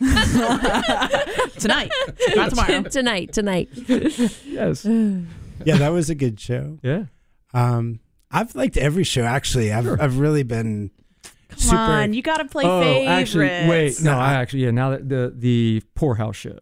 Tonight, 1.58 1.90
not 2.36 2.50
tomorrow. 2.50 2.82
tonight, 2.82 3.32
tonight. 3.32 3.68
Yes. 4.44 4.84
yeah, 4.84 5.76
that 5.78 5.88
was 5.90 6.10
a 6.10 6.14
good 6.14 6.38
show. 6.40 6.78
Yeah. 6.82 7.04
Um, 7.54 8.00
I've 8.30 8.54
liked 8.54 8.76
every 8.76 9.04
show 9.04 9.22
actually. 9.24 9.72
I've 9.72 10.00
I've 10.00 10.18
really 10.18 10.42
been 10.42 10.90
Come 11.50 11.58
super. 11.58 11.76
on, 11.76 12.12
you 12.14 12.22
gotta 12.22 12.46
play 12.46 12.64
oh, 12.64 12.80
favorites. 12.80 13.08
actually, 13.10 13.46
wait. 13.68 14.00
No, 14.02 14.12
No, 14.12 14.18
I 14.18 14.32
I- 14.32 14.34
actually, 14.34 14.64
yeah. 14.64 14.70
Now 14.70 14.90
that 14.90 15.08
the 15.08 15.32
the 15.36 15.82
Pour 15.94 16.14
House 16.16 16.36
show. 16.36 16.58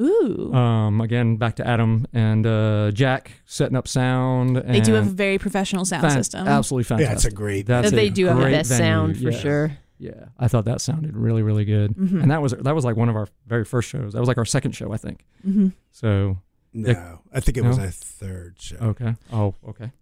Ooh. 0.00 0.52
Um, 0.52 1.00
again, 1.00 1.36
back 1.36 1.54
to 1.56 1.66
Adam 1.66 2.04
and 2.12 2.44
uh, 2.46 2.90
Jack 2.92 3.30
setting 3.46 3.76
up 3.76 3.86
sound. 3.86 4.56
And 4.56 4.74
they 4.74 4.80
do 4.80 4.94
have 4.94 5.06
a 5.06 5.10
very 5.10 5.38
professional 5.38 5.84
sound 5.84 6.02
fan- 6.02 6.10
system. 6.10 6.48
Absolutely 6.48 6.82
yeah, 6.96 6.98
fantastic. 7.06 7.14
it's 7.28 7.34
a 7.34 7.36
great. 7.36 7.66
That's 7.66 7.90
they 7.92 8.08
a 8.08 8.10
do 8.10 8.26
have 8.26 8.36
the 8.36 8.42
great 8.42 8.52
best 8.52 8.70
venue, 8.70 8.84
sound 8.84 9.16
for 9.18 9.30
yeah. 9.30 9.38
sure. 9.38 9.78
Yeah, 9.98 10.24
I 10.36 10.48
thought 10.48 10.64
that 10.64 10.80
sounded 10.80 11.16
really, 11.16 11.42
really 11.42 11.64
good. 11.64 11.94
Mhm. 11.96 12.20
And 12.22 12.30
that 12.32 12.42
was 12.42 12.52
that 12.52 12.74
was 12.74 12.84
like 12.84 12.96
one 12.96 13.08
of 13.08 13.14
our 13.14 13.28
very 13.46 13.64
first 13.64 13.88
shows. 13.88 14.12
That 14.14 14.18
was 14.20 14.26
like 14.26 14.36
our 14.36 14.44
second 14.44 14.72
show, 14.72 14.92
I 14.92 14.96
think. 14.96 15.24
hmm 15.44 15.68
So 15.92 16.38
no, 16.74 17.20
I 17.32 17.40
think 17.40 17.56
it 17.56 17.64
was 17.64 17.78
a 17.78 17.90
third 17.90 18.56
show. 18.60 18.76
okay. 18.76 19.14
Oh, 19.32 19.54
okay. 19.68 19.92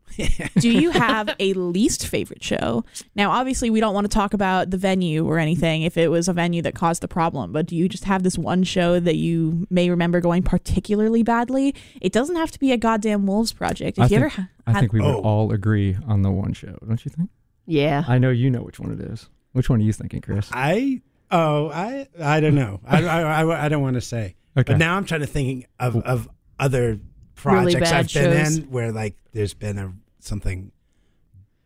Do 0.58 0.70
you 0.70 0.90
have 0.90 1.34
a 1.38 1.52
least 1.54 2.06
favorite 2.06 2.42
show? 2.42 2.84
Now, 3.14 3.30
obviously, 3.30 3.70
we 3.70 3.78
don't 3.80 3.94
want 3.94 4.04
to 4.10 4.14
talk 4.14 4.32
about 4.34 4.70
the 4.70 4.76
venue 4.78 5.26
or 5.26 5.38
anything 5.38 5.82
if 5.82 5.96
it 5.96 6.08
was 6.08 6.28
a 6.28 6.32
venue 6.32 6.62
that 6.62 6.74
caused 6.74 7.02
the 7.02 7.08
problem, 7.08 7.52
but 7.52 7.66
do 7.66 7.76
you 7.76 7.88
just 7.88 8.04
have 8.04 8.22
this 8.22 8.36
one 8.38 8.62
show 8.64 8.98
that 9.00 9.16
you 9.16 9.66
may 9.70 9.88
remember 9.90 10.20
going 10.20 10.42
particularly 10.42 11.22
badly? 11.22 11.74
It 12.00 12.12
doesn't 12.12 12.36
have 12.36 12.50
to 12.52 12.58
be 12.58 12.72
a 12.72 12.76
goddamn 12.76 13.26
Wolves 13.26 13.52
project. 13.52 13.98
If 13.98 14.02
I 14.02 14.04
you 14.04 14.08
think, 14.08 14.20
ever 14.20 14.28
ha- 14.30 14.48
I 14.66 14.80
think 14.80 14.92
we 14.92 15.00
would 15.00 15.08
Oh. 15.14 15.20
all 15.20 15.52
agree 15.52 15.96
on 16.06 16.22
the 16.22 16.30
one 16.30 16.52
show, 16.54 16.76
don't 16.86 17.04
you 17.04 17.10
think? 17.10 17.30
Yeah. 17.66 18.04
I 18.08 18.18
know 18.18 18.30
you 18.30 18.50
know 18.50 18.62
which 18.62 18.80
one 18.80 18.92
it 18.92 19.00
is. 19.00 19.28
Which 19.52 19.68
one 19.70 19.80
are 19.80 19.84
you 19.84 19.92
thinking, 19.92 20.20
Chris? 20.22 20.48
I 20.52 21.00
oh 21.30 21.68
I 21.70 22.08
I 22.20 22.40
don't 22.40 22.54
know. 22.54 22.80
I 22.86 23.04
I, 23.04 23.42
I, 23.42 23.64
I 23.66 23.68
don't 23.68 23.82
want 23.82 23.94
to 23.94 24.00
say. 24.00 24.36
Okay. 24.56 24.72
But 24.72 24.78
now 24.78 24.96
I'm 24.96 25.04
trying 25.04 25.20
to 25.20 25.26
think 25.26 25.66
of 25.78 25.96
of 25.96 26.28
other 26.58 26.98
projects 27.34 27.74
bad 27.90 27.92
I've 27.94 28.12
been 28.12 28.44
shows. 28.46 28.58
in 28.58 28.64
where 28.70 28.92
like 28.92 29.16
there's 29.32 29.54
been 29.54 29.78
a 29.78 29.92
something 30.20 30.70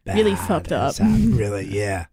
Really 0.06 0.36
fucked 0.36 0.70
up. 0.72 0.96
happened. 0.96 1.36
Really, 1.38 1.66
yeah. 1.66 2.06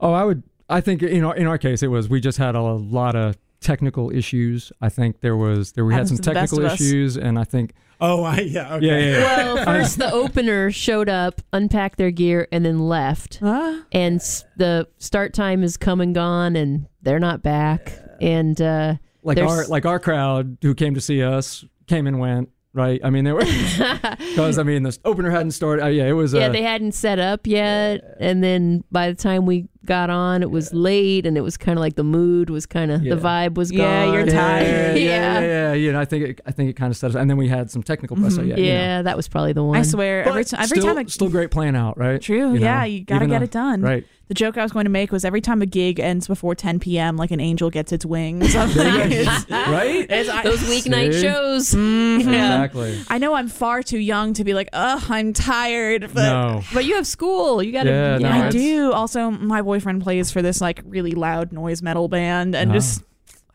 Oh, 0.00 0.12
I 0.12 0.24
would. 0.24 0.42
I 0.68 0.80
think 0.80 1.02
in 1.02 1.24
our 1.24 1.36
in 1.36 1.46
our 1.46 1.56
case, 1.58 1.82
it 1.82 1.86
was 1.88 2.08
we 2.08 2.20
just 2.20 2.36
had 2.38 2.54
a 2.54 2.60
lot 2.62 3.14
of 3.16 3.36
technical 3.60 4.10
issues. 4.10 4.72
I 4.80 4.88
think 4.88 5.20
there 5.20 5.36
was 5.36 5.72
there 5.72 5.84
we 5.84 5.94
had 5.94 6.08
some 6.08 6.16
to 6.18 6.22
the 6.22 6.34
best 6.34 6.52
technical 6.52 6.72
issues, 6.72 7.16
and 7.16 7.38
I 7.38 7.44
think 7.44 7.74
Oh, 8.00 8.22
I 8.22 8.40
yeah. 8.40 8.74
Okay. 8.76 8.86
yeah, 8.86 8.98
yeah, 8.98 9.18
yeah. 9.18 9.54
Well, 9.54 9.64
first 9.64 9.98
the 9.98 10.12
opener 10.12 10.70
showed 10.70 11.08
up, 11.08 11.40
unpacked 11.52 11.96
their 11.98 12.10
gear, 12.12 12.46
and 12.52 12.64
then 12.64 12.78
left. 12.80 13.38
Ah. 13.42 13.82
And 13.92 14.16
s- 14.16 14.44
the 14.56 14.86
start 14.98 15.32
time 15.32 15.62
is 15.64 15.76
come 15.76 16.00
and 16.00 16.14
gone, 16.14 16.54
and 16.54 16.86
they're 17.02 17.18
not 17.20 17.42
back. 17.42 17.92
And 18.20 18.60
uh, 18.60 18.96
like 19.22 19.38
our 19.38 19.64
like 19.66 19.86
our 19.86 19.98
crowd 20.00 20.58
who 20.62 20.74
came 20.74 20.94
to 20.94 21.00
see 21.00 21.22
us 21.22 21.64
came 21.88 22.06
and 22.06 22.18
went. 22.20 22.50
Right. 22.74 23.00
I 23.02 23.10
mean, 23.10 23.24
they 23.24 23.32
were 23.32 23.40
because 24.18 24.58
I 24.58 24.62
mean 24.62 24.82
the 24.82 24.96
opener 25.04 25.30
hadn't 25.30 25.52
started. 25.52 25.82
Uh, 25.82 25.88
yeah, 25.88 26.04
it 26.04 26.12
was. 26.12 26.32
yeah, 26.32 26.46
uh, 26.46 26.48
they 26.50 26.62
hadn't 26.62 26.92
set 26.92 27.18
up 27.18 27.46
yet. 27.46 28.02
And 28.20 28.44
then 28.44 28.84
by 28.92 29.08
the 29.08 29.16
time 29.16 29.46
we 29.46 29.68
got 29.84 30.10
on, 30.10 30.42
it 30.42 30.50
was 30.50 30.72
late, 30.74 31.24
and 31.24 31.36
it 31.38 31.40
was 31.42 31.56
kind 31.56 31.78
of 31.78 31.80
like 31.80 31.94
the 31.94 32.04
mood 32.04 32.50
was 32.50 32.66
kind 32.66 32.90
of 32.90 33.02
Yeah. 33.02 33.14
the 33.14 33.20
vibe 33.20 33.54
was 33.54 33.70
Yeah, 33.72 34.04
gone. 34.06 34.14
you're 34.14 34.26
tired. 34.26 34.96
Yeah, 34.98 35.04
yeah, 35.04 35.40
Yeah. 35.40 35.40
yeah. 35.40 35.72
yeah. 35.74 35.88
And 35.90 35.98
I 35.98 36.04
think 36.04 36.24
it, 36.28 36.40
I 36.46 36.50
think 36.50 36.68
it 36.70 36.74
kind 36.74 36.90
of 36.90 36.96
set 36.96 37.10
us. 37.10 37.16
And 37.16 37.30
then 37.30 37.36
we 37.36 37.48
had 37.48 37.70
some 37.70 37.82
technical 37.82 38.16
press. 38.16 38.34
So 38.34 38.42
Mhm. 38.42 38.48
yeah, 38.48 38.56
Yeah, 38.56 38.64
you 38.64 38.72
know. 38.98 39.02
that 39.04 39.16
was 39.16 39.28
probably 39.28 39.52
the 39.52 39.62
one. 39.64 39.78
I 39.78 39.82
swear, 39.82 40.24
every, 40.28 40.44
t- 40.44 40.56
every 40.58 40.78
still, 40.80 40.94
time 40.94 41.06
a 41.06 41.08
still 41.08 41.28
great 41.28 41.50
plan 41.50 41.76
out, 41.76 41.96
right? 41.96 42.20
True. 42.20 42.52
You 42.54 42.58
know, 42.60 42.66
yeah, 42.66 42.84
you 42.84 43.00
gotta 43.04 43.26
get 43.26 43.38
though- 43.38 43.44
it 43.44 43.50
done. 43.50 43.80
Right. 43.82 44.04
The 44.26 44.34
joke 44.34 44.58
I 44.58 44.62
was 44.62 44.72
going 44.72 44.84
to 44.84 44.90
make 44.90 45.10
was 45.10 45.24
every 45.24 45.40
time 45.40 45.62
a 45.62 45.66
gig 45.66 45.98
ends 45.98 46.26
before 46.28 46.54
10 46.54 46.80
p.m., 46.80 47.16
like 47.16 47.30
an 47.30 47.40
angel 47.40 47.70
gets 47.70 47.92
its 47.92 48.04
wings. 48.04 48.54
It's- 48.54 49.46
right? 49.50 50.00
it's- 50.00 50.28
I- 50.28 50.42
Those 50.42 50.58
weeknight 50.64 51.14
See? 51.14 51.22
shows. 51.22 51.70
Mhm. 51.74 52.18
Exactly. 52.20 52.98
I 53.08 53.16
know 53.16 53.32
I'm 53.32 53.48
far 53.48 53.82
too 53.82 53.96
young 53.98 54.34
to 54.34 54.44
be 54.44 54.52
like, 54.52 54.68
ugh, 54.74 55.02
I'm 55.08 55.32
tired, 55.32 56.10
but 56.12 56.24
no. 56.24 56.62
But 56.74 56.84
you 56.84 56.96
have 56.96 57.06
school. 57.06 57.62
You 57.62 57.72
got 57.72 57.84
to. 57.84 57.88
Yeah, 57.90 58.18
no, 58.18 58.28
I 58.28 58.50
do. 58.50 58.92
Also, 58.92 59.30
my 59.30 59.62
boyfriend 59.68 60.02
plays 60.02 60.30
for 60.30 60.40
this 60.40 60.60
like 60.62 60.80
really 60.86 61.12
loud 61.12 61.52
noise 61.52 61.82
metal 61.82 62.08
band, 62.08 62.54
and 62.56 62.70
Ah. 62.70 62.74
just 62.74 63.02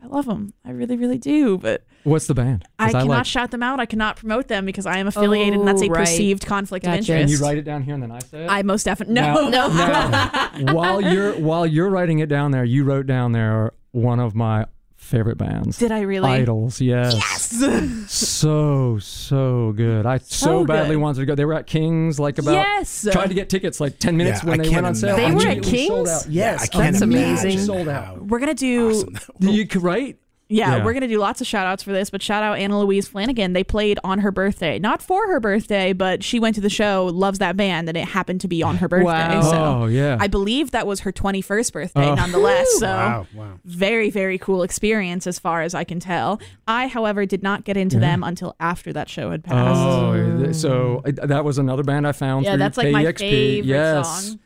I 0.02 0.06
love 0.06 0.26
them. 0.26 0.52
I 0.66 0.70
really, 0.70 0.96
really 0.98 1.16
do. 1.18 1.56
But 1.58 1.82
What's 2.04 2.26
the 2.26 2.34
band? 2.34 2.64
I 2.78 2.92
cannot 2.92 3.06
like- 3.08 3.24
shout 3.26 3.50
them 3.50 3.62
out. 3.62 3.80
I 3.80 3.86
cannot 3.86 4.16
promote 4.16 4.48
them 4.48 4.66
because 4.66 4.84
I 4.86 4.98
am 4.98 5.06
affiliated, 5.06 5.58
and 5.58 5.66
that's 5.66 5.80
a 5.80 5.86
Oh, 5.86 5.88
right. 5.88 6.00
perceived 6.00 6.44
conflict 6.46 6.86
of 6.86 6.92
interest. 6.92 7.08
Can 7.08 7.28
you 7.28 7.38
write 7.38 7.56
it 7.58 7.62
down 7.64 7.82
here 7.82 7.94
and 7.94 8.02
then 8.02 8.12
I 8.12 8.18
say 8.18 8.44
it? 8.44 8.48
I 8.50 8.62
most 8.62 8.84
definitely 8.84 9.14
no, 9.14 9.48
Now- 9.48 9.68
no. 9.68 9.68
now, 10.64 10.74
while 10.74 11.00
you're 11.00 11.32
while 11.40 11.66
you're 11.66 11.88
writing 11.88 12.18
it 12.18 12.28
down 12.28 12.50
there, 12.50 12.64
you 12.64 12.84
wrote 12.84 13.06
down 13.06 13.32
there 13.32 13.72
one 13.92 14.20
of 14.20 14.34
my 14.34 14.66
favorite 15.04 15.38
bands. 15.38 15.78
Did 15.78 15.92
I 15.92 16.00
really? 16.00 16.28
IDLES, 16.28 16.80
yes. 16.80 17.14
Yes. 17.14 18.12
So 18.12 18.98
so 18.98 19.72
good. 19.76 20.06
I 20.06 20.18
so, 20.18 20.24
So 20.46 20.64
badly 20.64 20.96
good. 20.96 21.02
wanted 21.02 21.20
to 21.20 21.26
go. 21.26 21.34
They 21.34 21.44
were 21.44 21.54
at 21.54 21.66
Kings 21.66 22.18
like 22.18 22.38
about 22.38 22.52
Yes. 22.54 23.06
tried 23.12 23.28
to 23.28 23.34
get 23.34 23.48
tickets 23.48 23.80
like 23.80 23.98
ten 23.98 24.16
minutes 24.16 24.42
Yeah, 24.42 24.50
when 24.50 24.60
I 24.60 24.64
they 24.64 24.70
went 24.70 24.86
on 24.86 24.94
sale. 24.94 25.16
They 25.16 25.22
were 25.30 25.40
at 25.42 25.58
Immediately 25.58 25.86
sold 25.86 26.06
Kings? 26.06 26.26
out. 26.26 26.30
Yes, 26.30 26.62
I 26.62 26.66
can't 26.66 26.92
That's 26.92 27.02
amazing. 27.02 27.58
Sold 27.60 27.88
out. 27.88 28.26
We're 28.26 28.38
gonna 28.40 28.54
do. 28.54 28.90
awesome. 28.90 29.16
You 29.40 29.66
could 29.66 29.82
right? 29.82 30.16
Yeah, 30.48 30.76
Yeah. 30.76 30.84
we're 30.84 30.92
gonna 30.92 31.08
do 31.08 31.18
lots 31.18 31.40
of 31.40 31.46
shout 31.46 31.66
outs 31.66 31.82
for 31.82 31.90
this, 31.92 32.10
but 32.10 32.22
shout 32.22 32.42
out 32.42 32.58
Anna 32.58 32.78
Louise 32.78 33.08
Flanagan. 33.08 33.54
They 33.54 33.64
played 33.64 33.98
on 34.04 34.18
her 34.18 34.30
birthday. 34.30 34.78
Not 34.78 35.00
for 35.00 35.26
her 35.28 35.40
birthday, 35.40 35.94
but 35.94 36.22
she 36.22 36.38
went 36.38 36.54
to 36.56 36.60
the 36.60 36.68
show, 36.68 37.06
loves 37.06 37.38
that 37.38 37.56
band, 37.56 37.88
and 37.88 37.96
it 37.96 38.06
happened 38.08 38.42
to 38.42 38.48
be 38.48 38.62
on 38.62 38.76
her 38.76 38.86
birthday. 38.88 39.04
Wow. 39.06 39.40
So 39.40 39.56
Oh 39.64 39.86
yeah. 39.86 40.18
I 40.20 40.26
believe 40.28 40.70
that 40.72 40.86
was 40.86 41.00
her 41.00 41.12
21st 41.12 41.72
birthday, 41.72 42.08
Oh. 42.10 42.14
nonetheless. 42.14 42.68
So 42.78 42.86
Wow, 42.86 43.26
wow. 43.34 43.52
very, 43.64 44.10
very 44.10 44.36
cool 44.38 44.62
experience 44.62 45.26
as 45.26 45.38
far 45.38 45.62
as 45.62 45.74
I 45.74 45.82
can 45.84 45.98
tell. 45.98 46.40
I, 46.68 46.88
however, 46.88 47.24
did 47.24 47.42
not 47.42 47.64
get 47.64 47.76
into 47.78 47.98
them 47.98 48.22
until 48.22 48.54
after 48.60 48.92
that 48.92 49.08
show 49.08 49.30
had 49.30 49.44
passed. 49.44 49.80
Oh, 49.80 50.52
so 50.52 51.02
that 51.06 51.44
was 51.44 51.56
another 51.58 51.82
band 51.82 52.06
I 52.06 52.12
found. 52.12 52.44
yeah, 52.44 52.52
through 52.52 52.58
that's 52.58 52.76
like 52.76 52.92
my 52.92 53.04
favorite 53.12 53.64
yes. 53.64 54.28
song. 54.28 54.38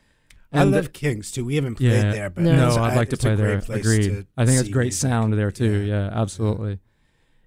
I 0.52 0.62
And 0.62 0.70
love 0.70 0.92
Kings 0.92 1.30
too. 1.30 1.44
We 1.44 1.56
haven't 1.56 1.74
played 1.76 1.92
yeah, 1.92 2.10
there, 2.12 2.30
but 2.30 2.44
no, 2.44 2.76
I'd 2.76 2.96
like 2.96 3.10
to 3.10 3.16
play 3.16 3.34
there. 3.34 3.58
Agreed. 3.68 4.26
I 4.36 4.46
think 4.46 4.58
it's 4.58 4.66
see 4.68 4.72
great 4.72 4.84
music. 4.86 5.00
sound 5.00 5.32
there 5.34 5.50
too. 5.50 5.80
Yeah. 5.80 6.04
Yeah, 6.06 6.20
absolutely. 6.20 6.78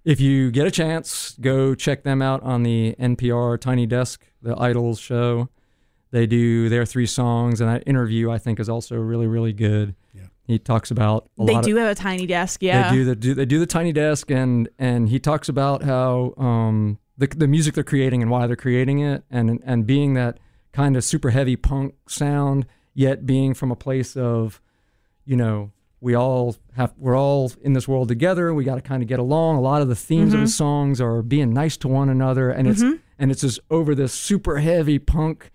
If 0.03 0.19
you 0.19 0.51
get 0.51 0.67
a 0.67 0.71
chance, 0.71 1.35
go 1.39 1.75
check 1.75 2.03
them 2.03 2.21
out 2.21 2.41
on 2.43 2.63
the 2.63 2.95
NPR 2.99 3.59
Tiny 3.59 3.85
Desk, 3.85 4.23
the 4.41 4.55
IDLES 4.55 4.99
show. 4.99 5.49
They 6.11 6.25
do 6.27 6.69
their 6.69 6.85
three 6.85 7.05
songs, 7.05 7.61
and 7.61 7.69
that 7.69 7.83
interview 7.87 8.29
I 8.31 8.37
think 8.37 8.59
is 8.59 8.67
also 8.67 8.97
really, 8.97 9.27
really 9.27 9.53
good. 9.53 9.95
Yeah. 10.13 10.23
He 10.45 10.59
talks 10.59 10.91
about 10.91 11.29
a 11.39 11.45
They 11.45 11.53
lot 11.53 11.63
do 11.63 11.77
of, 11.77 11.83
have 11.83 11.91
a 11.91 11.95
tiny 11.95 12.25
desk, 12.27 12.61
yeah. 12.61 12.89
They 12.89 12.97
do 12.97 13.05
the 13.05 13.15
do, 13.15 13.33
they 13.33 13.45
do 13.45 13.59
the 13.59 13.65
tiny 13.65 13.93
desk 13.93 14.29
and 14.29 14.67
and 14.77 15.07
he 15.09 15.19
talks 15.19 15.47
about 15.49 15.83
how 15.83 16.33
um 16.37 16.99
the 17.17 17.27
the 17.27 17.47
music 17.47 17.75
they're 17.75 17.83
creating 17.83 18.21
and 18.21 18.29
why 18.29 18.47
they're 18.47 18.55
creating 18.55 18.99
it 18.99 19.23
and 19.31 19.61
and 19.63 19.85
being 19.87 20.15
that 20.15 20.39
kind 20.73 20.97
of 20.97 21.03
super 21.03 21.29
heavy 21.29 21.55
punk 21.55 21.93
sound 22.07 22.65
yet 22.93 23.25
being 23.25 23.53
from 23.53 23.71
a 23.71 23.75
place 23.75 24.15
of 24.17 24.61
you 25.25 25.35
know 25.35 25.71
we 25.99 26.15
all 26.15 26.55
have 26.75 26.93
we're 26.97 27.15
all 27.17 27.51
in 27.61 27.73
this 27.73 27.87
world 27.87 28.07
together. 28.07 28.53
We 28.53 28.63
got 28.63 28.75
to 28.75 28.81
kind 28.81 29.03
of 29.03 29.07
get 29.09 29.19
along. 29.19 29.57
A 29.57 29.61
lot 29.61 29.81
of 29.83 29.87
the 29.87 29.95
themes 29.95 30.33
of 30.33 30.37
Mm-hmm. 30.39 30.45
the 30.45 30.51
songs 30.51 30.99
are 31.01 31.21
being 31.21 31.53
nice 31.53 31.77
to 31.77 31.87
one 31.87 32.09
another 32.09 32.49
and 32.49 32.67
it's 32.67 32.81
and 33.19 33.31
it's 33.31 33.41
just 33.41 33.59
over 33.69 33.93
this 33.93 34.11
super 34.13 34.57
heavy 34.59 34.97
punk 34.97 35.51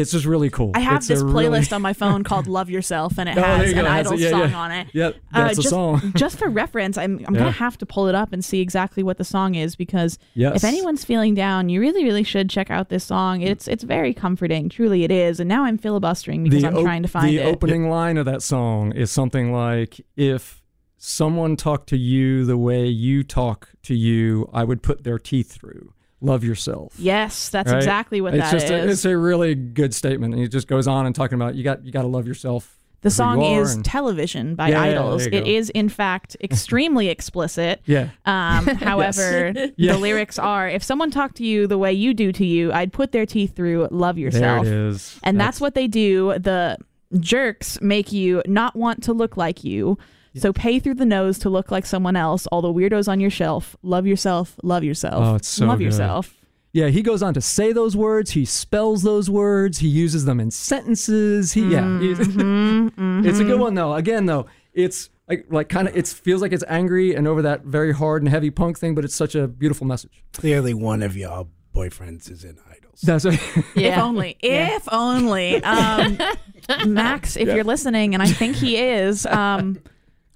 it's 0.00 0.12
just 0.12 0.24
really 0.26 0.50
cool 0.50 0.70
I 0.74 0.80
have 0.80 0.96
It's 0.98 1.06
a 1.10 1.14
this 1.14 1.22
really- 1.22 1.46
playlist 1.46 1.72
on 1.74 1.82
my 1.82 1.92
phone 1.92 2.22
called 2.24 2.46
"Love 2.58 2.70
Yourself," 2.70 3.18
and 3.18 3.28
it 3.28 3.36
Oh, 3.38 3.42
has 3.42 3.70
an 3.70 3.74
go. 3.76 3.80
It 3.82 3.86
has 3.88 4.06
Idol. 4.06 4.20
Yeah, 4.20 4.30
song 4.30 4.50
yeah. 4.50 4.58
on 4.58 4.70
it. 4.72 4.86
Yep, 4.92 5.14
Uh, 5.32 5.44
that's 5.44 5.56
the 5.56 5.62
just, 5.62 5.70
song. 5.70 6.12
just 6.16 6.38
for 6.38 6.48
reference, 6.48 6.96
I'm 6.98 7.24
I'm 7.26 7.34
Yeah. 7.34 7.40
gonna 7.40 7.50
have 7.52 7.76
to 7.78 7.86
pull 7.86 8.08
it 8.08 8.14
up 8.14 8.32
and 8.32 8.44
see 8.44 8.60
exactly 8.60 9.02
what 9.02 9.18
the 9.18 9.24
song 9.24 9.54
is 9.54 9.76
because 9.76 10.18
Yes. 10.34 10.56
if 10.56 10.64
anyone's 10.64 11.04
feeling 11.04 11.34
down, 11.34 11.68
you 11.68 11.80
really 11.80 12.04
really 12.04 12.22
should 12.22 12.48
check 12.50 12.70
out 12.70 12.88
this 12.88 13.04
song. 13.04 13.40
It's 13.40 13.66
it's 13.68 13.84
very 13.84 14.12
comforting, 14.14 14.68
truly 14.68 15.04
it 15.04 15.10
is. 15.10 15.40
And 15.40 15.48
now 15.48 15.64
I'm 15.64 15.78
filibustering 15.78 16.44
because 16.44 16.64
I'm 16.64 16.76
op- 16.76 16.82
trying 16.84 17.02
to 17.02 17.08
find 17.08 17.28
the 17.28 17.38
it. 17.38 17.46
opening 17.46 17.88
line 17.90 18.16
of 18.16 18.26
that 18.26 18.42
song 18.42 18.92
is 18.92 19.10
something 19.10 19.52
like 19.52 20.00
if 20.16 20.62
someone 20.98 21.56
talked 21.56 21.88
to 21.90 21.96
you 21.98 22.44
the 22.46 22.56
way 22.56 22.86
you 22.86 23.22
talk 23.22 23.68
to 23.82 23.94
you 23.94 24.48
i 24.52 24.64
would 24.64 24.82
put 24.82 25.04
their 25.04 25.18
teeth 25.18 25.52
through 25.52 25.92
love 26.20 26.42
yourself 26.44 26.94
yes, 26.98 27.48
that's 27.50 27.70
Right? 27.70 27.76
exactly 27.78 28.20
what 28.20 28.34
it's 28.34 28.44
that 28.44 28.52
just 28.52 28.64
is. 28.66 28.70
A, 28.70 28.88
it's 28.88 29.04
a 29.04 29.16
really 29.18 29.54
good 29.54 29.94
statement 29.94 30.32
and 30.34 30.42
he 30.42 30.48
just 30.48 30.66
goes 30.66 30.86
on 30.88 31.06
and 31.06 31.14
talking 31.14 31.34
about 31.36 31.54
you 31.54 31.62
got 31.64 31.84
you 31.84 31.92
got 31.92 32.02
to 32.02 32.08
love 32.08 32.26
yourself 32.26 32.72
the 33.02 33.10
song 33.10 33.40
is 33.42 33.74
and- 33.74 33.84
"Television" 33.84 34.54
by 34.56 34.70
Yeah, 34.70 34.84
yeah, 34.86 34.94
IDLES. 34.96 35.26
you 35.32 35.38
It 35.38 35.46
is 35.46 35.70
in 35.70 35.88
fact 35.90 36.36
extremely 36.42 37.08
explicit. 37.08 37.80
yeah 37.84 38.08
Um, 38.24 38.64
however, 38.78 39.52
Yeah. 39.76 39.92
the 39.92 39.98
lyrics 39.98 40.38
are: 40.40 40.68
"If 40.68 40.82
someone 40.82 41.10
talked 41.12 41.36
to 41.36 41.44
you 41.44 41.66
the 41.68 41.78
way 41.78 41.92
you 41.92 42.14
do 42.14 42.32
to 42.32 42.44
you, 42.44 42.72
I'd 42.72 42.92
put 42.92 43.12
their 43.12 43.26
teeth 43.26 43.54
through. 43.54 43.88
Love 43.92 44.18
yourself." 44.18 44.64
there 44.64 44.74
yourself." 44.74 44.92
it 44.92 44.94
is 44.96 45.20
And 45.22 45.38
that's, 45.38 45.60
what 45.60 45.74
they 45.74 45.86
do. 45.86 46.36
The 46.38 46.78
jerks 47.20 47.78
make 47.80 48.10
you 48.12 48.42
not 48.46 48.74
want 48.74 49.02
to 49.04 49.12
look 49.12 49.36
like 49.36 49.62
you. 49.62 49.98
So 50.38 50.52
pay 50.52 50.78
through 50.80 50.94
the 50.94 51.06
nose 51.06 51.38
to 51.40 51.48
look 51.50 51.70
like 51.70 51.86
someone 51.86 52.16
else. 52.16 52.46
All 52.48 52.62
the 52.62 52.72
weirdos 52.72 53.08
on 53.08 53.20
your 53.20 53.30
shelf. 53.30 53.76
Love 53.82 54.06
yourself. 54.06 54.56
Love 54.62 54.84
yourself. 54.84 55.24
Oh, 55.24 55.34
it's 55.36 55.48
so 55.48 55.66
love 55.66 55.78
good. 55.78 55.84
yourself. 55.86 56.34
yeah 56.72 56.88
he 56.88 57.00
goes 57.02 57.22
on 57.22 57.32
to 57.34 57.40
say 57.40 57.72
those 57.72 57.96
words 57.96 58.32
he 58.32 58.44
spells 58.44 59.02
those 59.02 59.30
words 59.30 59.78
he 59.78 59.88
uses 59.88 60.24
them 60.26 60.38
in 60.40 60.50
sentences 60.50 61.52
he 61.54 61.62
yeah 61.70 61.80
Mm-hmm, 61.82 63.24
it's 63.26 63.38
a 63.38 63.44
good 63.44 63.58
one 63.60 63.74
though 63.74 63.94
again 63.94 64.26
though 64.26 64.46
it's 64.74 65.08
like 65.28 65.46
like 65.48 65.68
kind 65.70 65.88
of 65.88 65.96
it 65.96 66.06
feels 66.06 66.42
like 66.42 66.52
it's 66.52 66.64
angry 66.68 67.14
and 67.14 67.26
over 67.26 67.42
that 67.42 67.62
very 67.64 67.92
hard 67.94 68.22
and 68.22 68.28
heavy 68.28 68.50
punk 68.50 68.78
thing 68.78 68.94
but 68.94 69.04
it's 69.04 69.14
such 69.14 69.34
a 69.34 69.48
beautiful 69.48 69.86
message 69.86 70.22
Clearly, 70.34 70.74
one 70.74 71.02
of 71.02 71.16
y'all 71.16 71.48
boyfriends 71.74 72.30
is 72.30 72.44
in 72.44 72.56
IDLES. 72.56 73.00
that's 73.02 73.24
what, 73.24 73.34
If 73.74 73.98
only. 73.98 74.36
If 74.42 74.88
only. 74.92 75.62
Um, 75.62 76.18
Max, 76.86 77.36
if 77.36 77.48
you're 77.48 77.64
listening, 77.64 78.12
and 78.14 78.22
I 78.22 78.26
think 78.26 78.56
he 78.56 78.76
is. 78.78 79.24
Um, 79.26 79.80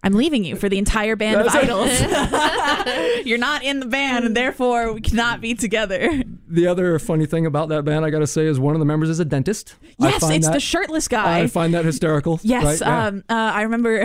I'm 0.03 0.15
leaving 0.15 0.45
you 0.45 0.57
for 0.57 0.69
the 0.69 0.79
entire 0.79 1.15
band 1.17 1.41
of 1.43 1.49
IDLES. 1.49 3.25
You're 3.27 3.39
not 3.39 3.63
in 3.63 3.81
the 3.81 3.87
band, 3.87 4.25
and 4.25 4.37
therefore 4.37 4.93
we 4.93 5.01
cannot 5.01 5.41
be 5.41 5.55
together. 5.55 6.23
the 6.49 6.67
other 6.67 6.99
funny 6.99 7.27
thing 7.27 7.47
about 7.47 7.69
that 7.69 7.85
band 7.85 8.05
i 8.05 8.11
gotta 8.11 8.27
say 8.27 8.45
is 8.47 8.59
one 8.59 8.75
of 8.75 8.81
the 8.81 8.85
members 8.85 9.09
is 9.09 9.21
a 9.21 9.25
dentist 9.25 9.77
Yes, 9.99 10.23
it's 10.31 10.47
that- 10.47 10.53
the 10.53 10.59
shirtless 10.61 11.07
guy. 11.07 11.41
i 11.41 11.47
find 11.47 11.75
that 11.75 11.85
hysterical 11.85 12.41
Yes, 12.45 12.65
right? 12.65 12.81
Yeah. 12.81 13.07
um, 13.07 13.25
uh, 13.29 13.35
I 13.35 13.63
remember 13.63 14.05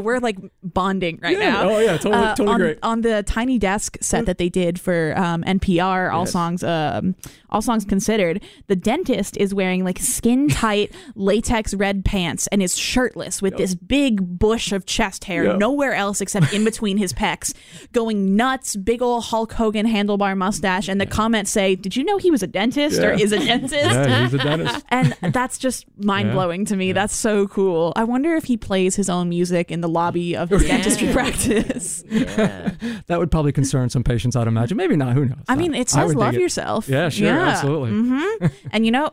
we're 0.00 0.20
like 0.20 0.38
bonding 0.62 1.18
right 1.22 1.36
Yeah. 1.36 1.50
now. 1.50 1.68
Oh, 1.70 1.78
yeah, 1.78 1.96
totally- 1.98 2.14
Uh, 2.14 2.34
totally 2.36 2.48
on, 2.54 2.60
great. 2.60 2.78
On 2.82 3.00
the 3.02 3.22
Tiny 3.24 3.58
Desk 3.58 3.98
set 4.00 4.26
that 4.26 4.38
they 4.38 4.48
did 4.48 4.78
for 4.80 5.12
um, 5.16 5.42
NPR, 5.44 6.12
all 6.12 6.22
Yes. 6.22 6.32
songs, 6.32 6.62
um, 6.64 7.14
all 7.50 7.60
songs 7.62 7.84
considered, 7.84 8.42
the 8.68 8.76
dentist 8.76 9.36
is 9.36 9.52
wearing 9.54 9.84
like 9.84 9.98
skin 9.98 10.48
tight 10.48 10.92
latex 11.16 11.74
red 11.74 12.04
pants 12.04 12.46
and 12.48 12.62
is 12.62 12.76
shirtless 12.78 13.42
with 13.42 13.56
this 13.56 13.74
big 13.74 14.38
bush 14.38 14.72
of 14.72 14.86
chest 14.86 15.07
hair, 15.24 15.44
Yep. 15.44 15.58
nowhere 15.58 15.94
else 15.94 16.20
except 16.20 16.52
in 16.52 16.64
between 16.70 16.96
his 16.98 17.12
pecs, 17.12 17.54
going 17.92 18.36
nuts, 18.36 18.76
big 18.76 19.00
old 19.02 19.24
Hulk 19.24 19.52
Hogan 19.52 19.86
handlebar 19.86 20.36
mustache, 20.36 20.88
and 20.88 21.00
the 21.00 21.06
comments 21.06 21.50
say, 21.50 21.74
"Did 21.74 21.96
you 21.96 22.04
know 22.04 22.18
he 22.18 22.30
was 22.30 22.42
a 22.42 22.46
dentist 22.46 23.00
or 23.00 23.12
is 23.12 23.32
a 23.32 23.38
dentist?" 23.38 23.72
yeah 23.72 24.22
he's 24.24 24.34
a 24.34 24.38
dentist. 24.38 24.84
And 24.90 25.16
that's 25.32 25.58
just 25.58 25.86
mind 25.98 26.32
blowing 26.32 26.64
to 26.66 26.76
me. 26.76 26.92
That's 26.92 27.14
so 27.14 27.46
cool. 27.48 27.92
I 27.96 28.04
wonder 28.04 28.34
if 28.34 28.44
he 28.44 28.56
plays 28.56 28.96
his 28.96 29.08
own 29.10 29.28
music 29.28 29.70
in 29.70 29.80
the 29.80 29.88
lobby 29.88 30.36
of 30.36 30.50
his 30.50 30.64
dentistry 30.66 31.12
practice. 31.12 32.02
that 32.08 33.18
would 33.18 33.30
probably 33.30 33.52
concern 33.52 33.88
some 33.90 34.02
patients 34.04 34.36
i'd 34.36 34.46
imagine. 34.48 34.76
Maybe 34.76 34.96
not. 34.96 35.14
Who 35.14 35.24
knows? 35.26 35.38
I 35.48 35.56
mean, 35.56 35.74
it 35.74 35.88
says 35.90 36.14
love 36.14 36.34
it. 36.34 36.40
yourself. 36.40 36.88
yeah 36.88 37.08
sure. 37.08 37.28
Absolutely. 37.30 37.90
Hmm 37.90 38.46
and 38.72 38.84
you 38.84 38.92
know, 38.92 39.08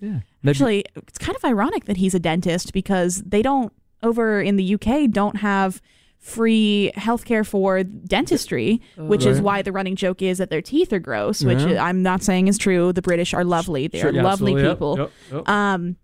yeah. 0.00 0.20
Maybe- 0.42 0.50
actually, 0.56 0.84
it's 0.96 1.18
kind 1.18 1.36
of 1.36 1.44
ironic 1.44 1.84
that 1.84 1.96
he's 1.98 2.14
a 2.14 2.18
dentist 2.20 2.72
because 2.72 3.22
they 3.22 3.42
don't 3.42 3.72
over 4.02 4.40
in 4.40 4.56
the 4.56 4.74
UK 4.74 5.10
don't 5.10 5.36
have 5.38 5.80
free 6.18 6.92
healthcare 6.96 7.44
for 7.46 7.82
dentistry, 7.82 8.80
which 8.96 9.26
is 9.26 9.40
why 9.40 9.60
the 9.62 9.72
running 9.72 9.96
joke 9.96 10.22
is 10.22 10.38
that 10.38 10.50
their 10.50 10.62
teeth 10.62 10.92
are 10.92 11.00
gross, 11.00 11.42
which 11.42 11.58
Yeah. 11.60 11.84
I'm 11.84 12.02
not 12.02 12.22
saying 12.22 12.46
is 12.46 12.58
true. 12.58 12.92
The 12.92 13.02
British 13.02 13.34
are 13.34 13.42
lovely. 13.44 13.88
They 13.88 13.98
Sure, 14.00 14.10
are 14.10 14.14
yeah, 14.14 14.22
lovely. 14.22 14.54
Yep, 14.54 14.70
people. 14.76 14.98
yep, 14.98 15.10
yep. 15.32 15.48
Um, 15.48 15.96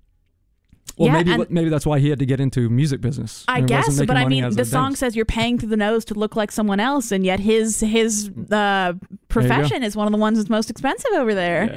well 0.97 1.07
yeah, 1.15 1.23
maybe 1.23 1.45
maybe 1.51 1.69
that's 1.69 1.87
why 1.87 2.01
he 2.01 2.09
had 2.09 2.19
to 2.19 2.27
get 2.27 2.41
into 2.41 2.69
music 2.69 3.01
business 3.01 3.45
I 3.47 3.61
guess, 3.61 4.03
but 4.05 4.17
I 4.17 4.27
mean, 4.27 4.51
the 4.51 4.65
song 4.65 4.85
dentist. 4.87 4.99
says 5.01 5.15
you're 5.15 5.25
paying 5.25 5.57
through 5.57 5.69
the 5.69 5.77
nose 5.77 6.05
to 6.07 6.15
look 6.15 6.35
like 6.35 6.51
someone 6.51 6.81
else, 6.81 7.13
and 7.13 7.25
yet 7.25 7.39
his 7.39 7.79
his 7.79 8.31
uh, 8.51 8.95
profession 9.29 9.85
is 9.85 9.95
one 9.95 10.09
of 10.09 10.13
the 10.13 10.19
ones 10.19 10.39
that's 10.39 10.51
most 10.51 10.71
expensive 10.71 11.13
over 11.15 11.35
there. 11.35 11.69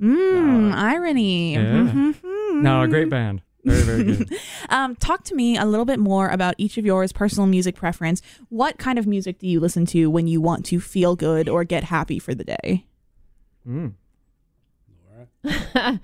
Mmm, 0.00 0.72
irony. 0.74 1.52
Yeah. 1.54 1.60
Mhm. 1.62 2.14
no 2.62 2.82
a 2.82 2.88
great 2.88 3.08
band 3.08 3.42
very 3.64 3.82
very 3.82 4.04
good 4.04 4.38
Um, 4.68 4.96
talk 4.96 5.24
to 5.24 5.34
me 5.34 5.56
a 5.56 5.64
little 5.64 5.84
bit 5.84 5.98
more 5.98 6.28
about 6.28 6.54
each 6.58 6.78
of 6.78 6.84
yours 6.86 7.12
personal 7.12 7.46
music 7.46 7.74
preference. 7.74 8.22
What 8.48 8.78
kind 8.78 8.98
of 8.98 9.06
music 9.06 9.38
do 9.38 9.46
you 9.46 9.60
listen 9.60 9.86
to 9.86 10.10
when 10.10 10.26
you 10.26 10.40
want 10.40 10.64
to 10.66 10.80
feel 10.80 11.16
good 11.16 11.48
or 11.48 11.64
get 11.64 11.84
happy 11.84 12.18
for 12.18 12.34
the 12.34 12.44
day? 12.44 12.86
Mm. 13.66 13.94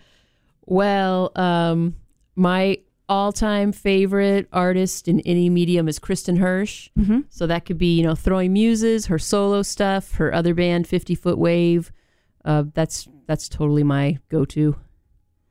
Well, 0.66 1.32
um, 1.34 1.96
my 2.36 2.78
all-time 3.08 3.72
favorite 3.72 4.46
artist 4.52 5.08
in 5.08 5.18
any 5.20 5.50
medium 5.50 5.88
is 5.88 5.98
Kristin 5.98 6.38
Hersh. 6.38 6.90
Mhm. 6.96 7.24
So 7.28 7.48
that 7.48 7.64
could 7.64 7.76
be, 7.76 7.96
you 7.96 8.04
know, 8.04 8.14
Throwing 8.14 8.52
Muses, 8.52 9.06
her 9.06 9.18
solo 9.18 9.62
stuff, 9.62 10.12
her 10.14 10.32
other 10.32 10.54
band, 10.54 10.86
Fifty 10.86 11.16
Foot 11.16 11.38
Wave. 11.38 11.90
Uh, 12.44 12.64
that's 12.72 13.08
that's 13.26 13.48
totally 13.48 13.82
my 13.82 14.18
go-to. 14.28 14.76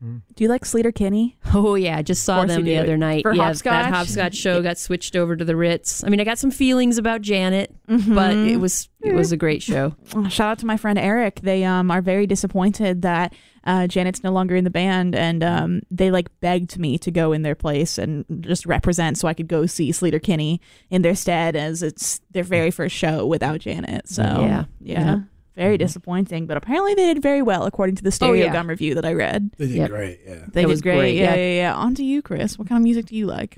Do 0.02 0.44
you 0.44 0.48
like 0.48 0.64
Sleater 0.64 0.96
Kinney? 0.96 1.38
Oh 1.54 1.76
yeah, 1.76 1.98
I 1.98 2.02
just 2.04 2.24
saw 2.24 2.46
them 2.46 2.64
the 2.64 2.78
other 2.78 2.96
night. 2.96 3.24
For 3.24 3.34
yeah, 3.34 3.44
Hopscotch? 3.48 3.72
that 3.84 3.94
hopscotch 3.94 4.36
show 4.36 4.62
got 4.62 4.78
switched 4.78 5.16
over 5.16 5.36
to 5.36 5.44
the 5.44 5.56
Ritz. 5.58 6.04
I 6.06 6.10
mean, 6.10 6.22
I 6.22 6.24
got 6.24 6.38
some 6.40 6.52
feelings 6.52 6.98
about 6.98 7.22
Janet, 7.22 7.76
but 7.88 7.98
Mhm. 7.98 8.50
it 8.50 8.58
was 8.58 8.88
it 9.02 9.14
was 9.14 9.32
a 9.34 9.38
great 9.38 9.62
show. 9.62 9.96
Oh, 10.16 10.28
Shout 10.30 10.52
out 10.52 10.60
to 10.60 10.66
my 10.66 10.78
friend 10.78 10.98
Eric. 10.98 11.42
They 11.42 11.66
um 11.66 11.92
are 11.92 12.02
very 12.02 12.28
disappointed 12.28 13.02
that 13.02 13.34
uh, 13.66 13.88
Janet's 13.88 14.24
no 14.24 14.32
longer 14.32 14.56
in 14.56 14.64
the 14.64 14.70
band, 14.70 15.16
and 15.16 15.44
um 15.44 15.82
they 15.92 16.12
like 16.12 16.30
begged 16.40 16.80
me 16.80 16.98
to 17.00 17.12
go 17.12 17.34
in 17.34 17.42
their 17.42 17.56
place 17.56 17.98
and 17.98 18.24
just 18.42 18.66
represent, 18.66 19.18
so 19.18 19.28
I 19.28 19.34
could 19.34 19.50
go 19.50 19.66
see 19.66 19.92
Sleater 19.92 20.22
Kinney 20.24 20.62
in 20.90 21.02
their 21.02 21.16
stead, 21.16 21.58
as 21.58 21.84
it's 21.84 22.22
their 22.32 22.44
very 22.44 22.72
first 22.72 22.96
show 22.96 23.26
without 23.26 23.60
Janet. 23.60 24.08
So 24.08 24.24
Yeah. 24.24 24.64
yeah. 24.80 25.02
Yeah. 25.02 25.18
Very 25.60 25.78
disappointing, 25.78 26.46
but 26.48 26.56
apparently 26.56 26.96
they 26.96 27.14
did 27.14 27.22
very 27.22 27.42
well 27.42 27.66
according 27.66 27.96
to 27.98 28.02
the 28.04 28.08
Oh, 28.08 28.12
Stereo 28.12 28.46
yeah. 28.46 28.54
Gum 28.54 28.70
review 28.70 28.96
that 28.96 29.04
I 29.04 29.12
read. 29.12 29.52
They 29.58 29.68
did 29.68 29.76
Yep. 29.76 29.90
great. 29.90 30.20
Yeah. 30.26 30.34
They 30.54 30.62
It 30.62 30.64
did 30.64 30.68
was 30.68 30.82
great. 30.82 30.98
great, 31.00 31.16
Yeah, 31.18 31.36
yeah. 31.36 31.42
yeah, 31.50 31.56
yeah. 31.64 31.76
On 31.76 31.94
to 31.96 32.04
you, 32.04 32.22
Chris. 32.22 32.58
What 32.58 32.70
kind 32.70 32.78
of 32.80 32.84
music 32.84 33.08
do 33.08 33.16
you 33.18 33.26
like? 33.28 33.58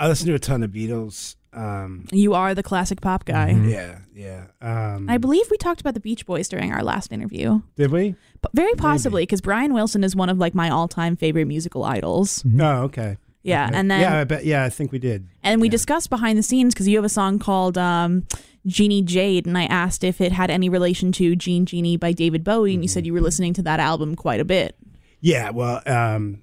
I 0.00 0.08
listen 0.08 0.26
to 0.26 0.34
a 0.34 0.38
ton 0.40 0.64
of 0.64 0.72
Beatles. 0.72 1.36
Um, 1.52 2.06
You 2.10 2.34
are 2.34 2.56
the 2.56 2.62
classic 2.64 3.00
pop 3.00 3.24
guy. 3.24 3.52
Mhm. 3.54 3.70
yeah, 3.70 3.98
yeah. 4.14 4.46
Um, 4.60 5.08
I 5.08 5.16
believe 5.16 5.46
we 5.48 5.56
talked 5.56 5.80
about 5.80 5.94
the 5.94 6.00
Beach 6.00 6.26
Boys 6.26 6.48
during 6.48 6.72
our 6.72 6.82
last 6.82 7.12
interview. 7.12 7.60
did 7.76 7.92
we? 7.92 8.16
But 8.42 8.50
very 8.52 8.74
possibly 8.74 9.22
because 9.22 9.40
Brian 9.40 9.72
Wilson 9.72 10.02
is 10.02 10.16
one 10.16 10.28
of 10.28 10.38
like 10.38 10.54
my 10.56 10.68
all-time 10.70 11.14
favorite 11.16 11.46
musical 11.46 11.84
idols. 11.84 12.44
Oh, 12.60 12.82
okay. 12.82 13.16
Yeah, 13.44 13.66
Okay. 13.68 13.78
and 13.78 13.88
then 13.90 14.00
yeah, 14.00 14.18
I 14.18 14.24
bet. 14.24 14.44
Yeah, 14.44 14.64
I 14.64 14.70
think 14.70 14.90
we 14.90 14.98
did. 14.98 15.28
and 15.44 15.60
we 15.60 15.68
yeah. 15.68 15.70
discussed 15.70 16.10
behind 16.10 16.36
the 16.36 16.42
scenes 16.42 16.74
because 16.74 16.88
you 16.88 16.96
have 16.96 17.04
a 17.04 17.08
song 17.08 17.38
called 17.38 17.78
um, 17.78 18.24
"Jeannie 18.66 19.02
Jade," 19.02 19.46
and 19.46 19.56
I 19.56 19.64
asked 19.64 20.02
if 20.04 20.20
it 20.20 20.32
had 20.32 20.50
any 20.50 20.68
relation 20.68 21.12
to 21.12 21.36
Jean 21.36 21.66
Genie" 21.66 21.96
by 21.96 22.12
David 22.12 22.42
Bowie, 22.44 22.74
and 22.74 22.82
you 22.84 22.88
said 22.88 23.06
you 23.06 23.12
were 23.12 23.20
listening 23.20 23.52
to 23.54 23.62
that 23.62 23.80
album 23.80 24.14
quite 24.16 24.40
a 24.40 24.44
bit. 24.44 24.76
Yeah, 25.20 25.50
well, 25.50 25.82
um, 25.86 26.42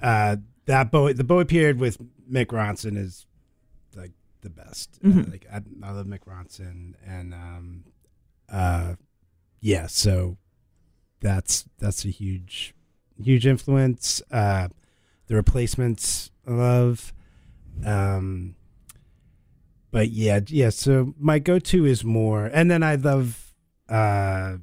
uh, 0.00 0.36
that 0.66 0.90
Bowie, 0.90 1.12
the 1.14 1.24
Bowie 1.24 1.44
period 1.44 1.78
with 1.78 1.98
Mick 2.30 2.46
Ronson 2.46 2.96
is 2.96 3.26
like 3.96 4.12
the 4.42 4.50
best. 4.50 4.98
Uh, 5.04 5.08
Mhm. 5.08 5.30
like 5.30 5.46
I, 5.52 5.60
I 5.82 5.90
love 5.92 6.06
Mick 6.06 6.24
Ronson, 6.26 6.94
and 7.06 7.34
um, 7.34 7.84
uh, 8.48 8.94
yeah, 9.60 9.86
so 9.86 10.36
that's 11.20 11.64
that's 11.78 12.04
a 12.04 12.08
huge, 12.10 12.74
huge 13.22 13.46
influence. 13.46 14.22
Uh, 14.30 14.68
the 15.26 15.34
Replacements, 15.34 16.30
I 16.46 16.50
love. 16.52 17.12
Um, 17.84 18.54
but 19.94 20.10
yeah, 20.10 20.40
yeah. 20.48 20.70
So 20.70 21.14
my 21.18 21.38
go-to 21.38 21.84
is 21.86 22.02
more, 22.04 22.46
and 22.46 22.70
then 22.70 22.82
I 22.82 22.96
love. 22.96 23.40
Uh, 23.88 24.56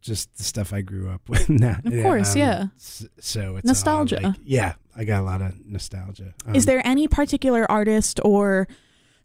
just 0.00 0.36
the 0.36 0.44
stuff 0.44 0.72
I 0.72 0.82
grew 0.82 1.10
up 1.10 1.22
with. 1.28 1.48
now. 1.48 1.78
Of 1.84 1.92
course, 2.02 2.36
yeah. 2.36 2.66
So 2.76 3.56
it's 3.56 3.66
all, 3.66 4.02
Nostalgia. 4.04 4.20
like- 4.22 4.34
yeah, 4.44 4.74
I 4.96 5.04
got 5.04 5.20
a 5.20 5.24
lot 5.24 5.42
of 5.42 5.54
nostalgia. 5.66 6.32
is 6.54 6.62
Um, 6.64 6.66
there 6.66 6.86
any 6.86 7.08
particular 7.08 7.68
artist 7.70 8.20
or 8.24 8.68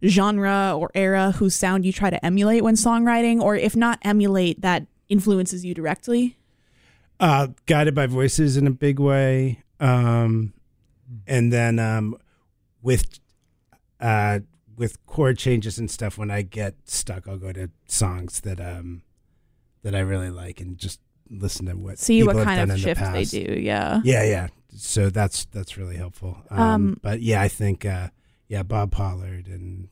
genre 0.04 0.74
or 0.76 0.90
era 0.96 1.32
whose 1.34 1.56
sound 1.56 1.86
you 1.86 1.94
try 1.94 2.10
to 2.10 2.24
emulate 2.26 2.64
when 2.64 2.76
songwriting, 2.76 3.42
or 3.42 3.56
if 3.56 3.76
not 3.76 4.00
emulate, 4.02 4.62
that 4.62 4.88
influences 5.10 5.64
you 5.66 5.74
directly? 5.74 6.38
uh, 7.20 7.48
guided 7.68 7.94
by 7.94 8.08
voices 8.08 8.58
in 8.58 8.66
a 8.66 8.72
big 8.72 9.00
way, 9.00 9.62
um, 9.80 10.52
and 11.28 11.54
then 11.54 11.78
um, 11.78 12.18
with 12.82 13.20
uh, 14.00 14.40
with 14.78 15.06
chord 15.06 15.38
changes 15.38 15.78
and 15.78 15.90
stuff. 15.90 16.18
When 16.18 16.32
I 16.32 16.42
get 16.42 16.76
stuck, 16.86 17.28
I'll 17.28 17.38
go 17.38 17.52
to 17.52 17.70
songs 17.88 18.42
that 18.42 18.60
um, 18.60 19.04
that 19.84 19.96
I 19.96 20.00
really 20.00 20.30
like 20.30 20.60
and 20.62 20.78
just 20.78 21.00
listen 21.30 21.66
to 21.68 21.74
what 21.74 21.98
See 21.98 22.20
people 22.20 22.36
what 22.36 22.44
kind 22.46 22.60
of 22.70 22.76
in 22.76 22.82
the 22.82 23.10
they 23.14 23.24
do. 23.24 23.60
Yeah. 23.60 24.02
Yeah, 24.04 24.24
yeah. 24.24 24.48
So 24.76 25.10
that's 25.10 25.46
that's 25.46 25.78
really 25.78 25.96
helpful. 25.98 26.38
Um, 26.50 26.60
Um, 26.60 27.00
but 27.02 27.22
yeah, 27.22 27.42
I 27.42 27.48
think 27.48 27.86
uh, 27.86 28.10
yeah, 28.48 28.64
Bob 28.64 28.92
Pollard 28.92 29.48
and 29.48 29.90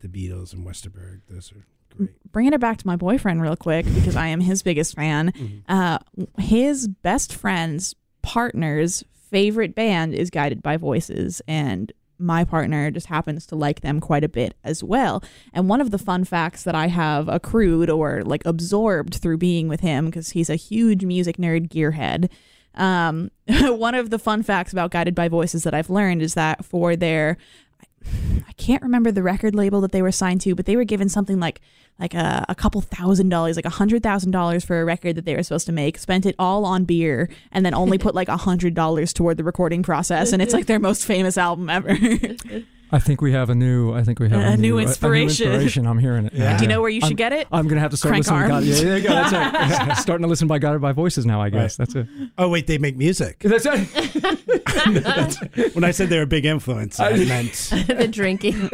the 0.00 0.08
Beatles 0.08 0.52
and 0.52 0.66
Westerberg. 0.66 1.20
Those 1.28 1.52
are 1.52 1.64
great. 1.96 2.10
bringing 2.32 2.52
it 2.52 2.60
back 2.60 2.76
to 2.78 2.86
my 2.86 2.96
boyfriend 2.96 3.42
real 3.42 3.56
quick 3.56 3.84
because 3.94 4.16
I 4.16 4.28
am 4.28 4.40
his 4.40 4.62
biggest 4.62 4.94
fan. 4.94 5.32
Mhm. 5.38 5.62
Uh, 5.68 5.98
his 6.38 6.88
best 6.88 7.34
friend's 7.34 7.94
partner's 8.22 9.02
favorite 9.30 9.74
band 9.74 10.14
is 10.14 10.30
Guided 10.30 10.62
by 10.62 10.76
Voices, 10.76 11.42
and 11.46 11.92
my 12.18 12.44
partner 12.44 12.90
just 12.90 13.06
happens 13.06 13.46
to 13.46 13.54
like 13.56 13.80
them 13.80 14.00
quite 14.00 14.24
a 14.24 14.28
bit 14.28 14.54
as 14.64 14.82
well. 14.82 15.22
And 15.52 15.68
one 15.68 15.80
of 15.80 15.90
the 15.90 15.98
fun 15.98 16.24
facts 16.24 16.64
that 16.64 16.74
I 16.74 16.88
have 16.88 17.28
accrued 17.28 17.90
or 17.90 18.22
like 18.24 18.44
absorbed 18.44 19.16
through 19.16 19.38
being 19.38 19.68
with 19.68 19.80
him 19.80 20.06
because 20.06 20.30
he's 20.30 20.50
a 20.50 20.56
huge 20.56 21.04
music 21.04 21.36
nerd 21.36 21.68
gearhead. 21.68 22.28
Um, 22.74 23.30
one 23.48 23.94
of 23.94 24.10
the 24.10 24.18
fun 24.18 24.42
facts 24.42 24.72
about 24.72 24.90
Guided 24.90 25.14
by 25.14 25.28
Voices 25.28 25.64
that 25.64 25.74
I've 25.74 25.90
learned 25.90 26.22
is 26.22 26.34
that 26.34 26.64
for 26.64 26.96
their 26.96 27.36
I 28.46 28.52
can't 28.52 28.82
remember 28.82 29.10
the 29.10 29.22
record 29.22 29.54
label 29.54 29.80
that 29.82 29.92
they 29.92 30.02
were 30.02 30.12
signed 30.12 30.40
to, 30.42 30.54
but 30.54 30.66
they 30.66 30.76
were 30.76 30.84
given 30.84 31.08
something 31.08 31.40
like 31.40 31.60
like 31.98 32.14
a, 32.14 32.44
a 32.48 32.54
couple 32.54 32.80
thousand 32.80 33.28
dollars, 33.28 33.56
like 33.56 33.64
a 33.64 33.70
hundred 33.70 34.02
thousand 34.02 34.30
dollars 34.30 34.64
for 34.64 34.80
a 34.80 34.84
record 34.84 35.16
that 35.16 35.24
they 35.24 35.34
were 35.34 35.42
supposed 35.42 35.66
to 35.66 35.72
make. 35.72 35.98
Spent 35.98 36.26
it 36.26 36.36
all 36.38 36.64
on 36.64 36.84
beer, 36.84 37.28
and 37.50 37.66
then 37.66 37.74
only 37.74 37.98
put 38.06 38.14
like 38.14 38.28
a 38.28 38.36
hundred 38.36 38.74
dollars 38.74 39.12
toward 39.12 39.36
the 39.36 39.44
recording 39.44 39.82
process, 39.82 40.32
and 40.32 40.40
it's 40.40 40.52
like 40.52 40.66
their 40.66 40.78
most 40.78 41.04
famous 41.04 41.36
album 41.36 41.68
ever. 41.68 41.96
I 42.90 42.98
think 42.98 43.20
we 43.20 43.32
have 43.32 43.50
a 43.50 43.54
new. 43.54 43.92
I 43.92 44.02
think 44.02 44.18
we 44.18 44.28
have 44.30 44.40
A 44.40 44.52
a, 44.52 44.56
new 44.56 44.78
a- 44.78 44.82
inspiration. 44.82 45.46
A, 45.46 45.50
new 45.50 45.54
inspiration. 45.56 45.86
I'm 45.86 45.98
hearing 45.98 46.26
it. 46.26 46.32
Yeah. 46.38 46.56
Do 46.56 46.64
you 46.64 46.68
know 46.68 46.80
where 46.80 46.88
you 46.90 47.00
should 47.00 47.08
I'm- 47.10 47.16
get 47.16 47.32
it? 47.32 47.46
I'm 47.52 47.68
gonna 47.68 47.80
have 47.80 47.90
to 47.90 47.96
start 47.96 48.12
Crank 48.12 48.26
listening. 48.26 48.42
To 48.42 48.48
God, 48.48 48.54
arms. 48.54 48.68
yeah, 48.68 48.84
there 48.84 48.96
you 48.98 49.02
go. 49.02 49.08
That's 49.10 49.32
right. 49.88 49.96
Starting 49.98 50.22
to 50.22 50.28
listen 50.28 50.46
by 50.48 50.58
Guided 50.58 50.80
by 50.80 50.92
Voices 50.92 51.26
now. 51.26 51.40
I 51.42 51.50
guess 51.50 51.76
that's 51.76 51.94
it. 51.94 52.06
Oh 52.38 52.48
wait, 52.48 52.66
they 52.66 52.78
make 52.78 52.96
music. 52.96 53.38
That's 53.48 53.66
right. 53.66 53.86
when 55.74 55.84
I 55.84 55.90
said 55.90 56.08
they're 56.08 56.22
a 56.22 56.26
big 56.26 56.44
influence, 56.44 57.00
I 57.00 57.12
meant 57.16 57.52
the 57.88 58.08
drinking. 58.10 58.70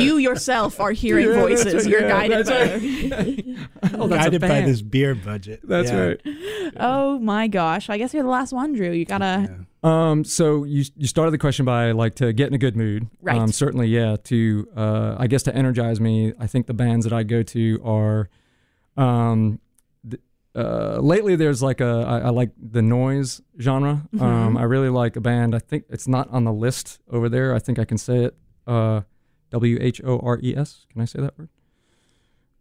you 0.00 0.16
yourself 0.18 0.80
are 0.80 0.92
hearing 0.92 1.28
Yeah, 1.28 1.40
voices. 1.40 1.74
right, 1.74 1.86
You're 1.86 2.00
yeah, 2.02 2.08
guided 2.08 2.46
that's 2.46 3.10
by. 3.10 3.16
right. 3.16 3.44
oh, 3.94 4.08
that's 4.08 4.24
guided 4.24 4.40
by 4.40 4.60
this 4.62 4.82
beer 4.82 5.14
budget. 5.14 5.60
That's 5.64 5.90
Yeah. 5.90 6.00
right. 6.00 6.20
Oh 6.76 7.18
my 7.18 7.48
gosh! 7.48 7.90
I 7.90 7.98
guess 7.98 8.14
you're 8.14 8.22
the 8.22 8.28
last 8.28 8.52
one, 8.52 8.72
Drew. 8.74 8.90
You 8.90 9.04
gotta. 9.04 9.66
Um, 9.82 10.24
so 10.24 10.64
you 10.64 10.84
you 10.96 11.06
started 11.06 11.30
the 11.30 11.38
question 11.38 11.64
by 11.64 11.92
like 11.92 12.14
to 12.16 12.32
get 12.32 12.48
in 12.48 12.54
a 12.54 12.58
good 12.58 12.76
mood. 12.76 13.06
Right. 13.22 13.36
Um, 13.38 13.52
certainly, 13.52 13.86
yeah. 13.88 14.16
To 14.24 14.68
uh, 14.76 15.14
I 15.18 15.26
guess 15.28 15.44
to 15.44 15.54
energize 15.54 16.00
me, 16.00 16.32
I 16.38 16.46
think 16.48 16.66
the 16.66 16.74
bands 16.74 17.04
that 17.04 17.12
I 17.12 17.22
go 17.22 17.42
to 17.44 17.80
are, 17.84 18.28
um, 18.96 19.60
th- 20.08 20.20
uh, 20.56 20.98
lately 21.00 21.36
there's 21.36 21.62
like 21.62 21.80
a 21.80 22.04
I, 22.08 22.18
I 22.26 22.28
like 22.30 22.50
the 22.60 22.82
noise 22.82 23.40
genre. 23.60 24.02
Um, 24.18 24.54
Mhm. 24.56 24.58
I 24.58 24.64
really 24.64 24.88
like 24.88 25.14
a 25.14 25.20
band. 25.20 25.54
I 25.54 25.60
think 25.60 25.84
it's 25.88 26.08
not 26.08 26.28
on 26.30 26.42
the 26.42 26.52
list 26.52 26.98
over 27.08 27.28
there. 27.28 27.54
I 27.54 27.60
think 27.60 27.78
I 27.78 27.84
can 27.84 27.98
say 27.98 28.24
it. 28.24 28.36
Uh, 28.66 29.02
W 29.50 29.78
H 29.80 30.00
O 30.04 30.18
R 30.18 30.40
E 30.42 30.56
S. 30.56 30.86
Can 30.92 31.00
I 31.02 31.04
say 31.04 31.20
that 31.20 31.38
word? 31.38 31.48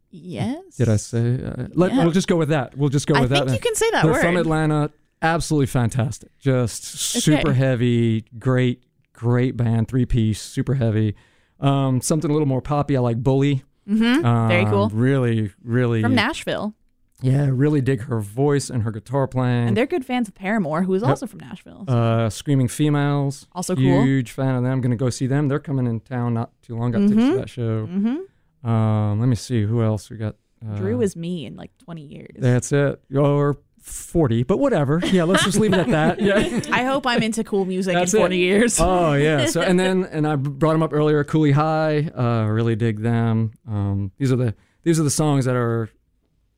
Yes. 0.10 0.78
Did 0.78 0.88
I 0.90 0.96
say? 0.98 1.44
Uh, 1.44 1.68
let, 1.74 1.94
Yeah. 1.94 2.04
We'll 2.04 2.14
just 2.14 2.28
go 2.28 2.38
with 2.38 2.50
that. 2.50 2.78
We'll 2.78 2.90
just 2.90 3.08
go 3.08 3.20
with 3.20 3.30
think 3.30 3.40
that. 3.40 3.46
then. 3.48 3.56
you 3.56 3.60
can 3.60 3.76
say 3.76 3.90
that 3.92 4.04
They're 4.04 4.14
word. 4.14 4.22
from 4.22 4.38
Atlanta. 4.38 4.92
Absolutely 5.22 5.66
fantastic. 5.68 6.30
Just 6.40 6.84
super 6.84 7.50
Okay. 7.50 7.54
heavy. 7.58 8.26
Great, 8.38 8.84
great 9.14 9.58
band. 9.58 9.88
Three 9.88 10.06
piece. 10.06 10.42
Super 10.42 10.76
heavy. 10.76 11.16
Um, 11.60 12.02
something 12.02 12.30
a 12.30 12.34
little 12.34 12.48
more 12.48 12.62
poppy. 12.62 12.96
I 12.96 13.00
like 13.00 13.22
Bully. 13.24 13.64
Mm-hmm. 13.90 14.48
Very 14.50 14.64
Um, 14.66 14.70
cool. 14.70 14.90
Really, 14.90 15.52
really. 15.64 16.02
From 16.02 16.14
Nashville, 16.14 16.76
Yeah, 17.22 17.50
really 17.52 17.82
dig 17.82 18.02
her 18.02 18.20
voice 18.20 18.70
and 18.70 18.84
her 18.84 18.92
guitar 18.92 19.28
playing. 19.28 19.70
and 19.70 19.78
they're 19.78 19.88
good 19.88 20.06
fans 20.06 20.28
of 20.28 20.36
Paramore, 20.36 20.84
who 20.84 20.94
is 20.94 21.02
Yep. 21.02 21.10
also 21.10 21.26
from 21.26 21.40
Nashville. 21.40 21.86
so- 21.88 21.94
uh, 21.98 22.30
Screaming 22.30 22.68
Females. 22.68 23.48
Also 23.54 23.76
cool. 23.76 24.04
Huge 24.04 24.32
fan 24.32 24.54
of 24.56 24.62
them. 24.64 24.82
Going 24.82 24.92
to 24.92 24.98
go 24.98 25.10
see 25.10 25.26
them. 25.26 25.48
They're 25.48 25.58
coming 25.58 25.88
in 25.88 26.02
town 26.02 26.36
not 26.36 26.52
too 26.62 26.76
long. 26.78 26.92
Got 26.92 27.08
tickets 27.08 27.16
Mhm. 27.22 27.32
to 27.32 27.38
that 27.38 27.50
show. 27.50 27.88
mm-hmm. 27.88 28.70
Um, 28.70 29.20
let 29.20 29.28
me 29.30 29.36
see 29.36 29.64
who 29.64 29.82
else 29.82 30.10
we 30.12 30.18
got. 30.18 30.36
Uh, 30.64 30.76
Drew 30.78 31.02
is 31.02 31.16
me 31.16 31.46
in 31.46 31.56
like 31.56 31.72
20 31.80 32.02
years. 32.04 32.36
That's 32.38 32.72
it. 32.72 33.02
Or 33.16 33.58
40, 33.88 34.44
but 34.44 34.58
whatever. 34.60 35.00
Yeah, 35.04 35.24
let's 35.24 35.44
just 35.44 35.58
leave 35.60 35.74
it 35.74 35.80
at 35.80 35.88
that. 35.88 36.22
Yeah. 36.22 36.60
I 36.72 36.84
hope 36.84 37.08
I'm 37.08 37.24
into 37.24 37.44
cool 37.44 37.66
music 37.66 37.94
That's 37.96 38.14
in 38.14 38.20
it. 38.20 38.22
20 38.22 38.38
years. 38.38 38.80
Oh 38.80 39.14
yeah. 39.14 39.46
So 39.48 39.62
and 39.62 39.80
then 39.80 40.06
and 40.06 40.28
I 40.28 40.36
brought 40.36 40.74
them 40.74 40.84
up 40.84 40.94
earlier. 40.94 41.24
Cooley 41.24 41.52
High. 41.52 42.10
Uh, 42.16 42.46
really 42.48 42.76
dig 42.76 43.00
them. 43.02 43.52
Um, 43.68 44.12
these 44.18 44.32
are 44.32 44.36
the 44.36 44.54
these 44.84 45.00
are 45.00 45.04
the 45.04 45.10
songs 45.10 45.46
that 45.46 45.56
are 45.56 45.90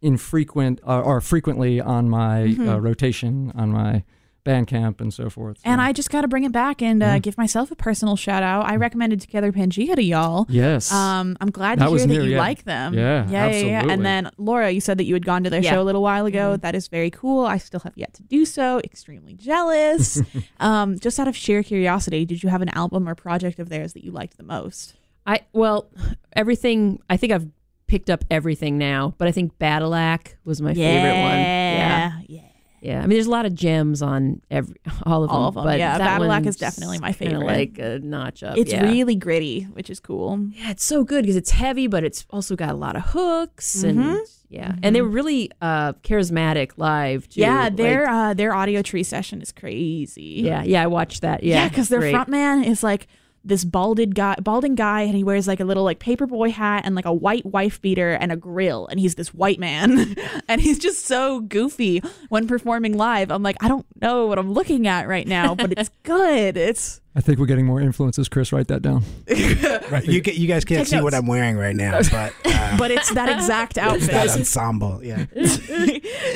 infrequent 0.02 0.80
uh, 0.84 1.02
are 1.04 1.22
frequently 1.22 1.82
on 1.82 2.10
my 2.10 2.44
uh, 2.44 2.48
Mhm. 2.48 2.82
rotation 2.84 3.52
on 3.56 3.72
my 3.72 4.04
Bandcamp 4.46 5.00
and 5.02 5.14
so 5.14 5.30
forth. 5.30 5.58
So- 5.58 5.64
And 5.66 5.82
I 5.82 5.92
just 5.92 6.10
got 6.10 6.22
to 6.22 6.28
bring 6.28 6.44
it 6.44 6.52
back 6.52 6.82
and 6.82 7.04
uh, 7.04 7.06
Yeah. 7.06 7.20
give 7.20 7.38
myself 7.38 7.72
a 7.72 7.76
personal 7.76 8.16
shout 8.16 8.42
out. 8.44 8.66
I 8.66 8.76
recommended 8.78 9.22
Together 9.22 9.52
Pangea 9.52 9.96
to 9.96 10.02
y'all. 10.04 10.46
yes. 10.50 10.92
Um, 10.92 11.38
I'm 11.42 11.52
glad 11.52 11.76
to 11.76 11.80
That 11.80 11.86
hear 11.86 11.94
was 11.94 12.02
that 12.04 12.08
new, 12.08 12.24
you 12.24 12.32
yeah. 12.32 12.38
like 12.40 12.64
them. 12.64 12.94
Yeah, 12.94 13.02
yeah, 13.02 13.30
yeah, 13.30 13.30
yeah. 13.30 13.46
absolutely. 13.48 13.94
And 13.94 14.06
then 14.06 14.32
Laura, 14.38 14.72
you 14.72 14.82
said 14.82 14.98
that 14.98 15.04
you 15.06 15.14
had 15.14 15.26
gone 15.26 15.44
to 15.44 15.50
their 15.50 15.62
Yeah. 15.62 15.72
show 15.72 15.82
a 15.82 15.84
little 15.84 16.02
while 16.02 16.26
ago. 16.26 16.54
Mm-hmm. 16.54 16.62
That 16.62 16.76
is 16.76 16.88
very 16.88 17.12
cool. 17.12 17.46
I 17.46 17.58
still 17.58 17.82
have 17.82 17.94
yet 17.96 18.14
to 18.16 18.24
do 18.24 18.46
so. 18.46 18.80
Extremely 18.84 19.34
jealous. 19.34 20.22
um, 20.60 20.98
just 21.00 21.20
out 21.20 21.28
of 21.28 21.36
sheer 21.36 21.62
curiosity, 21.64 22.26
did 22.26 22.42
you 22.44 22.50
have 22.50 22.62
an 22.62 22.70
album 22.70 23.08
or 23.08 23.16
project 23.16 23.60
of 23.60 23.70
theirs 23.70 23.94
that 23.94 24.04
you 24.04 24.12
liked 24.12 24.38
the 24.38 24.44
most? 24.44 24.96
I 25.28 25.42
well, 25.54 25.90
everything. 26.34 27.02
I 27.10 27.18
think 27.18 27.34
I've 27.34 27.48
picked 27.88 28.10
up 28.10 28.24
everything 28.32 28.78
now, 28.78 29.14
but 29.18 29.28
I 29.28 29.32
think 29.32 29.58
Badillac 29.60 30.36
was 30.46 30.62
my 30.62 30.74
favorite 30.74 31.22
one. 31.22 31.40
Yeah, 31.40 32.20
yeah. 32.28 32.42
Yeah, 32.82 32.98
I 33.00 33.02
mean, 33.02 33.10
there's 33.18 33.28
a 33.28 33.32
lot 33.32 33.46
of 33.46 33.54
gems 33.56 34.02
on 34.02 34.42
every 34.50 34.76
all 35.06 35.24
of 35.24 35.30
them. 35.30 35.38
All 35.38 35.48
of 35.50 35.56
them, 35.56 35.64
but 35.66 35.80
yeah. 35.80 35.98
that 35.98 36.06
Battle 36.06 36.28
one's 36.28 36.48
is 36.48 36.56
definitely 36.58 37.00
my 37.00 37.12
favorite. 37.12 37.46
like 37.46 37.78
a 37.80 38.00
notch 38.00 38.44
up. 38.44 38.58
It's 38.58 38.72
yeah. 38.72 38.84
really 38.84 39.16
gritty, 39.16 39.64
which 39.64 39.90
is 39.90 40.00
cool. 40.00 40.40
yeah, 40.54 40.72
it's 40.72 40.84
so 40.84 41.04
good 41.04 41.24
because 41.24 41.36
it's 41.36 41.52
heavy, 41.52 41.88
but 41.88 42.04
it's 42.04 42.26
also 42.30 42.56
got 42.56 42.70
a 42.70 42.76
lot 42.78 42.96
of 42.96 43.02
hooks 43.08 43.84
and 43.84 44.00
Mhm. 44.00 44.20
yeah, 44.50 44.76
and 44.84 44.96
they 44.96 45.02
were 45.02 45.10
really 45.10 45.52
uh, 45.62 45.94
charismatic 46.04 46.72
live 46.78 47.28
too. 47.30 47.42
Yeah, 47.42 47.64
Like, 47.66 47.76
their 47.78 48.08
uh, 48.10 48.34
their 48.34 48.52
Audiotree 48.52 49.06
session 49.06 49.42
is 49.42 49.52
crazy. 49.52 50.42
yeah, 50.44 50.64
yeah. 50.64 50.84
I 50.84 50.88
watched 50.88 51.22
that. 51.22 51.44
Yeah, 51.44 51.64
Yeah, 51.64 51.70
because 51.70 51.90
their 51.90 52.00
great. 52.00 52.12
front 52.12 52.30
man 52.30 52.64
is 52.64 52.84
like 52.84 53.08
this 53.44 53.64
balded 53.64 54.16
guy, 54.16 54.36
balding 54.42 54.76
guy, 54.76 55.02
and 55.02 55.16
he 55.16 55.24
wears 55.24 55.48
like 55.48 55.60
a 55.60 55.66
little 55.66 55.84
like 55.84 56.00
paperboy 56.00 56.52
hat 56.52 56.84
and 56.86 56.96
like 56.96 57.06
a 57.06 57.14
white 57.14 57.46
wife 57.46 57.82
beater 57.82 58.12
and 58.12 58.32
a 58.32 58.36
grill, 58.36 58.88
and 58.88 59.00
he's 59.00 59.16
this 59.16 59.34
white 59.34 59.60
man, 59.60 60.16
and 60.48 60.62
he's 60.62 60.80
just 60.80 61.06
so 61.06 61.42
goofy 61.42 62.02
when 62.30 62.48
performing 62.48 62.98
live. 62.98 63.32
I'm 63.32 63.44
like, 63.44 63.58
I 63.62 63.68
don't 63.68 63.86
know 64.02 64.28
what 64.28 64.40
I'm 64.40 64.52
looking 64.52 64.88
at 64.88 65.08
right 65.08 65.28
now, 65.28 65.56
but 65.56 65.72
it's 65.72 65.90
good. 66.04 66.58
It's 66.58 67.02
I 67.20 67.22
think 67.22 67.38
we're 67.38 67.48
getting 67.48 67.66
more 67.66 67.82
influences. 67.82 68.30
Chris, 68.30 68.54
write 68.54 68.70
that 68.70 68.82
down. 68.82 69.04
Right, 69.90 70.06
you, 70.06 70.22
ca- 70.22 70.36
you 70.36 70.48
guys 70.48 70.64
can't 70.66 70.88
Take 70.88 71.00
see 71.00 71.04
what. 71.04 71.16
I'm 71.16 71.26
wearing 71.26 71.58
right 71.58 71.76
now, 71.76 72.00
but 72.12 72.32
uh, 72.46 72.78
but 72.78 72.92
it's 72.92 73.12
that 73.16 73.28
exact 73.28 73.72
it's 73.78 73.86
outfit. 73.88 74.12
that 74.12 74.30
ensemble. 74.30 75.04
Yeah. 75.04 75.26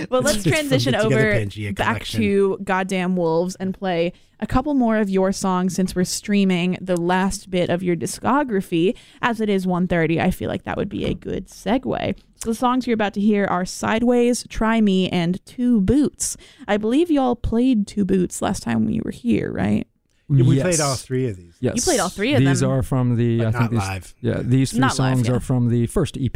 well, 0.10 0.24
let's 0.24 0.38
It's 0.38 0.44
transition 0.44 0.96
over 0.96 1.46
back 1.74 2.04
to 2.06 2.58
Goddamn 2.64 3.16
Wolves 3.16 3.56
and 3.60 3.76
play 3.76 4.12
a 4.40 4.48
couple 4.48 4.74
more 4.74 4.98
of 4.98 5.08
your 5.08 5.32
songs 5.32 5.76
since 5.76 5.96
we're 5.96 6.04
streaming 6.04 6.80
the 6.82 7.00
last 7.00 7.52
bit 7.52 7.70
of 7.70 7.84
your 7.84 7.96
discography. 7.96 8.98
As 9.22 9.40
it 9.40 9.50
is 9.50 9.68
1.30, 9.68 10.20
I 10.20 10.32
feel 10.32 10.50
like 10.50 10.64
that 10.64 10.76
would 10.76 10.90
be 10.90 11.06
a 11.06 11.14
good 11.14 11.48
segue. 11.48 12.18
So 12.38 12.50
the 12.50 12.56
songs 12.56 12.88
you're 12.88 12.96
about 12.96 13.14
to 13.14 13.22
hear 13.22 13.46
are 13.46 13.66
Sideways, 13.66 14.48
Try 14.50 14.82
Me, 14.82 15.10
and 15.10 15.46
Two 15.46 15.80
Boots. 15.80 16.38
I 16.68 16.78
believe 16.78 17.12
y'all 17.12 17.36
played 17.36 17.86
Two 17.86 18.04
Boots 18.04 18.42
last 18.42 18.64
time 18.64 18.86
we 18.86 19.00
were 19.00 19.12
here, 19.12 19.52
right? 19.52 19.88
Yeah, 20.38 20.44
we 20.46 20.56
Yes. 20.58 20.64
played 20.64 20.80
all 20.82 20.96
three 20.96 21.28
of 21.28 21.38
these. 21.38 21.54
Yes. 21.60 21.76
You 21.76 21.82
played 21.82 22.00
all 22.00 22.10
three 22.10 22.34
of 22.34 22.40
these 22.40 22.46
them. 22.46 22.54
These 22.54 22.64
are 22.64 22.84
from 22.84 23.16
the. 23.16 23.38
But 23.40 23.48
I 23.48 23.50
not 23.52 23.60
think 23.60 23.72
these, 23.72 23.80
live. 23.80 24.16
Yeah, 24.22 24.42
these 24.44 24.72
three 24.72 24.80
Not 24.80 24.88
live, 25.00 25.16
songs 25.18 25.28
yeah. 25.28 25.34
are 25.36 25.40
from 25.40 25.70
the 25.70 25.88
first 25.88 26.18
EP. 26.18 26.36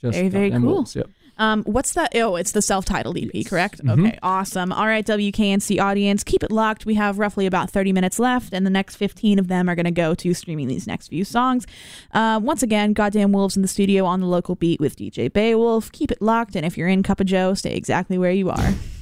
Just 0.00 0.14
Very, 0.16 0.28
very 0.28 0.50
cool. 0.50 0.86
Yep. 0.94 1.08
Um, 1.36 1.64
what's 1.64 1.94
that? 1.94 2.12
Oh, 2.14 2.36
it's 2.36 2.52
the 2.52 2.62
self-titled 2.62 3.16
EP, 3.18 3.42
correct? 3.44 3.82
Mhm. 3.84 4.06
Okay, 4.06 4.18
awesome. 4.22 4.70
All 4.70 4.86
right, 4.86 5.04
WKNC 5.04 5.80
audience, 5.80 6.22
keep 6.22 6.44
it 6.44 6.52
locked. 6.52 6.86
We 6.86 6.94
have 6.94 7.18
roughly 7.18 7.46
about 7.46 7.70
30 7.70 7.92
minutes 7.92 8.20
left, 8.20 8.52
and 8.52 8.64
the 8.64 8.70
next 8.70 8.94
15 8.94 9.40
of 9.40 9.48
them 9.48 9.68
are 9.68 9.74
going 9.74 9.84
to 9.84 9.90
go 9.90 10.14
to 10.14 10.32
streaming 10.32 10.68
these 10.68 10.86
next 10.86 11.08
few 11.08 11.24
songs. 11.24 11.66
Uh, 12.12 12.38
once 12.40 12.62
again, 12.62 12.92
Goddamn 12.92 13.32
Wolves 13.32 13.56
in 13.56 13.62
the 13.62 13.68
studio 13.68 14.04
on 14.04 14.20
the 14.20 14.26
local 14.26 14.54
beat 14.54 14.78
with 14.78 14.94
DJ 14.94 15.28
Beowvlf. 15.28 15.90
Keep 15.90 16.12
it 16.12 16.22
locked, 16.22 16.54
and 16.54 16.64
if 16.64 16.78
you're 16.78 16.86
in 16.86 17.02
Cup 17.02 17.18
of 17.20 17.26
Joe, 17.26 17.54
stay 17.54 17.74
exactly 17.74 18.16
where 18.16 18.30
you 18.30 18.50
are. 18.50 18.74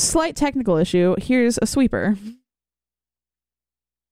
Slight 0.00 0.34
technical 0.34 0.78
issue. 0.78 1.14
Here's 1.18 1.58
a 1.60 1.66
sweeper. 1.66 2.16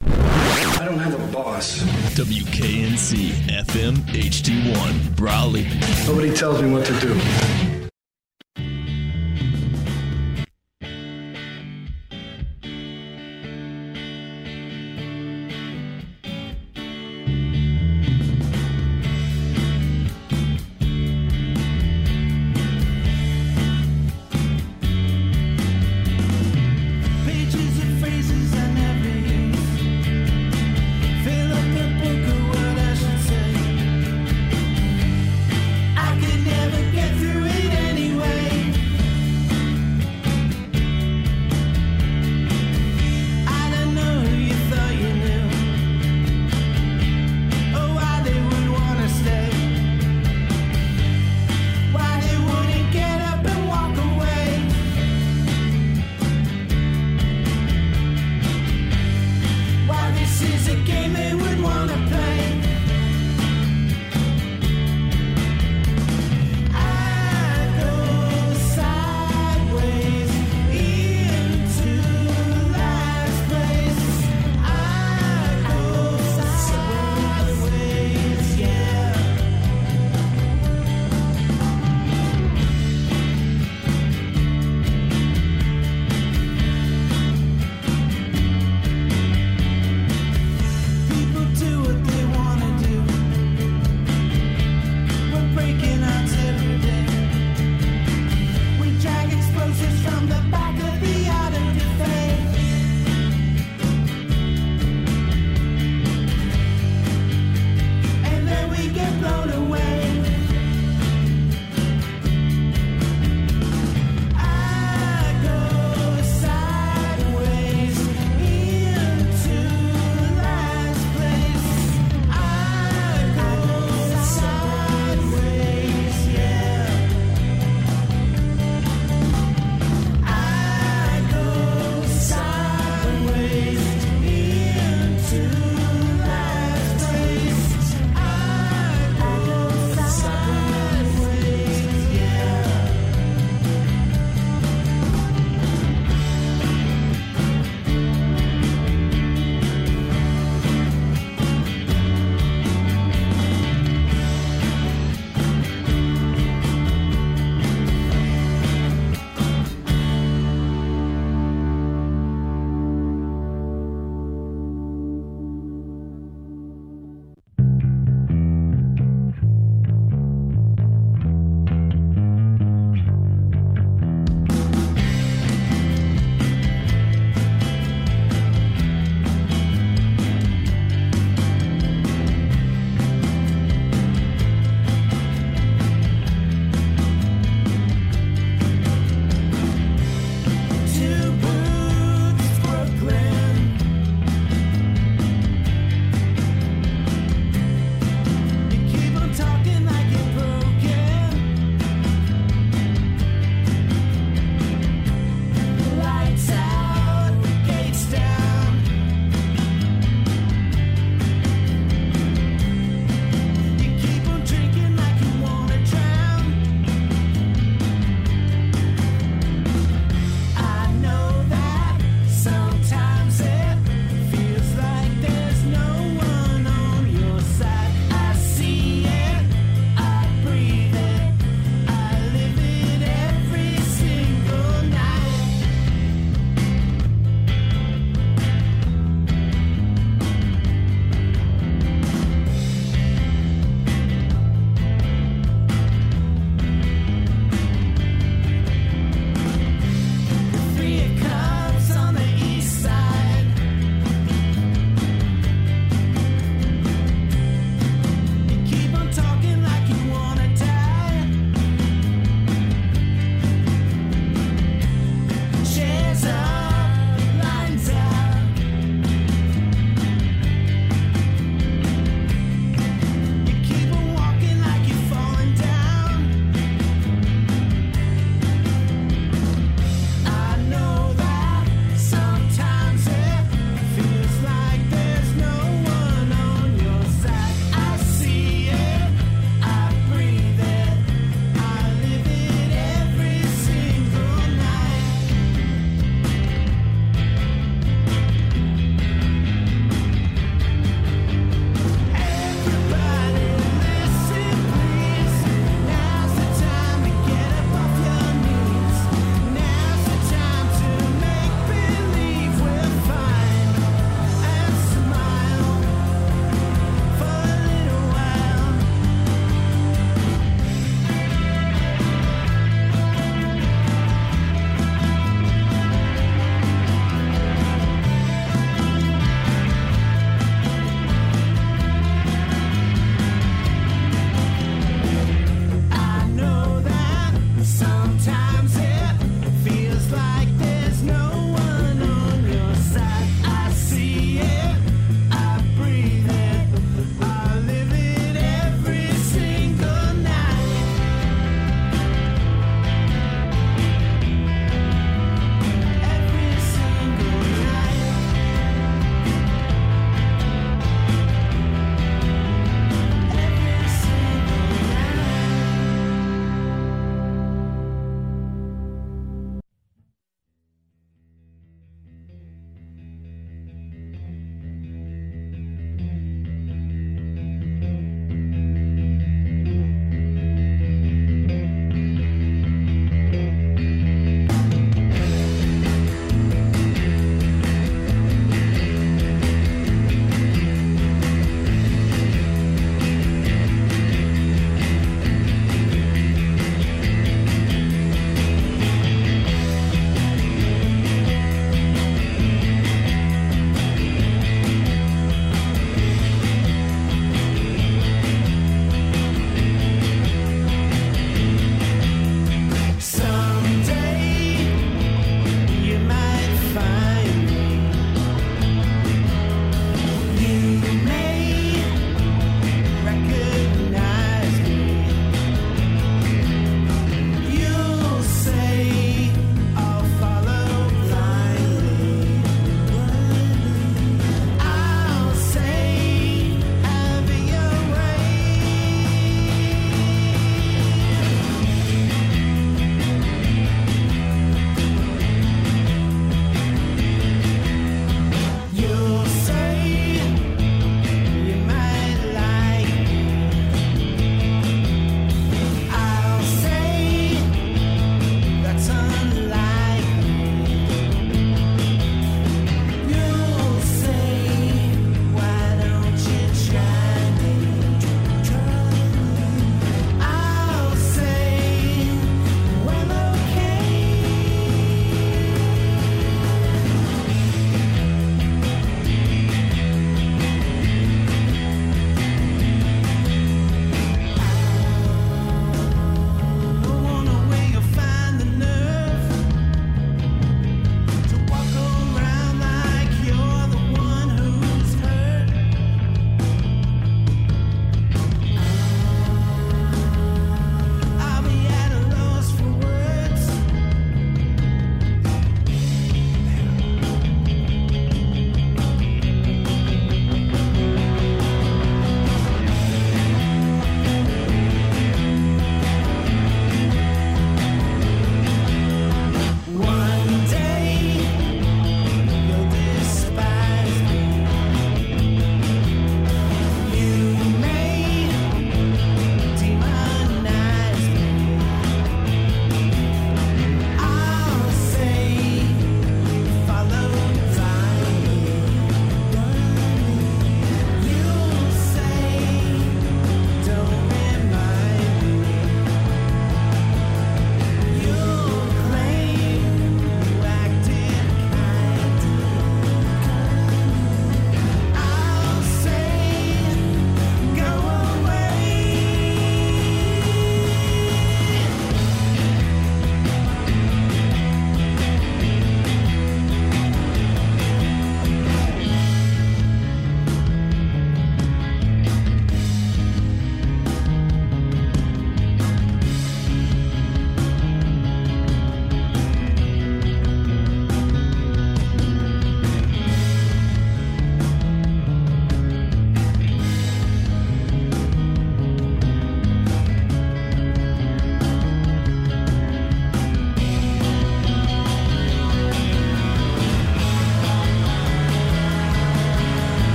I 0.00 0.84
don't 0.84 0.98
have 0.98 1.14
a 1.14 1.32
boss. 1.32 1.78
WKNC 2.16 3.28
FM 3.46 3.94
HD1 3.94 5.20
Raleigh. 5.20 5.68
Nobody 6.08 6.34
tells 6.34 6.60
me 6.60 6.72
what 6.72 6.84
to 6.86 6.98
do. 6.98 7.75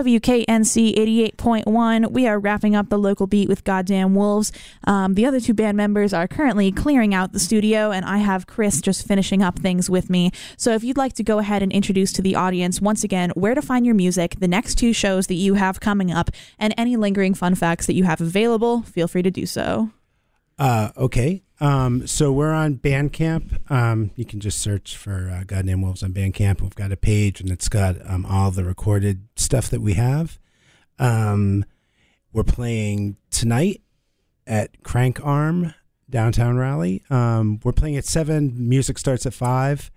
WKNC 0.00 0.96
88.1. 1.36 2.10
We 2.10 2.26
are 2.26 2.38
wrapping 2.38 2.74
up 2.74 2.88
the 2.88 2.98
local 2.98 3.26
beat 3.26 3.50
with 3.50 3.64
Goddamn 3.64 4.14
Wolves. 4.14 4.50
Um, 4.84 5.12
the 5.12 5.26
other 5.26 5.40
two 5.40 5.52
band 5.52 5.76
members 5.76 6.14
are 6.14 6.26
currently 6.26 6.72
clearing 6.72 7.12
out 7.12 7.34
the 7.34 7.38
studio, 7.38 7.90
and 7.90 8.06
I 8.06 8.16
have 8.16 8.46
Chris 8.46 8.80
just 8.80 9.06
finishing 9.06 9.42
up 9.42 9.58
things 9.58 9.90
with 9.90 10.08
me. 10.08 10.30
So 10.56 10.72
if 10.72 10.82
you'd 10.82 10.96
like 10.96 11.12
to 11.14 11.22
go 11.22 11.38
ahead 11.38 11.62
and 11.62 11.70
introduce 11.70 12.14
to 12.14 12.22
the 12.22 12.34
audience 12.34 12.80
once 12.80 13.04
again 13.04 13.28
where 13.34 13.54
to 13.54 13.60
find 13.60 13.84
your 13.84 13.94
music, 13.94 14.36
the 14.40 14.48
next 14.48 14.76
two 14.76 14.94
shows 14.94 15.26
that 15.26 15.34
you 15.34 15.52
have 15.54 15.80
coming 15.80 16.10
up, 16.10 16.30
and 16.58 16.72
any 16.78 16.96
lingering 16.96 17.34
fun 17.34 17.54
facts 17.54 17.84
that 17.86 17.94
you 17.94 18.04
have 18.04 18.22
available, 18.22 18.80
feel 18.80 19.06
free 19.06 19.22
to 19.22 19.30
do 19.30 19.44
so. 19.44 19.90
Uh, 20.60 20.90
okay. 20.94 21.42
Um, 21.58 22.06
so 22.06 22.30
we're 22.32 22.52
on 22.52 22.76
Bandcamp. 22.76 23.70
Um, 23.70 24.10
you 24.14 24.26
can 24.26 24.40
just 24.40 24.58
search 24.58 24.94
for 24.94 25.30
uh, 25.30 25.44
Goddamn 25.44 25.80
Wolves 25.80 26.02
on 26.02 26.12
Bandcamp. 26.12 26.60
We've 26.60 26.74
got 26.74 26.92
a 26.92 26.98
page 26.98 27.40
and 27.40 27.50
it's 27.50 27.68
got 27.68 27.96
um, 28.08 28.26
all 28.26 28.50
the 28.50 28.64
recorded 28.64 29.26
stuff 29.36 29.70
that 29.70 29.80
we 29.80 29.94
have. 29.94 30.38
Um, 30.98 31.64
we're 32.32 32.44
playing 32.44 33.16
tonight 33.30 33.80
at 34.46 34.82
Crank 34.82 35.18
Arm 35.24 35.74
downtown 36.10 36.56
Raleigh. 36.56 37.02
Um, 37.08 37.60
we're 37.64 37.72
playing 37.72 37.96
at 37.96 38.04
seven. 38.04 38.68
Music 38.68 38.98
starts 38.98 39.24
at 39.24 39.32
five, 39.32 39.90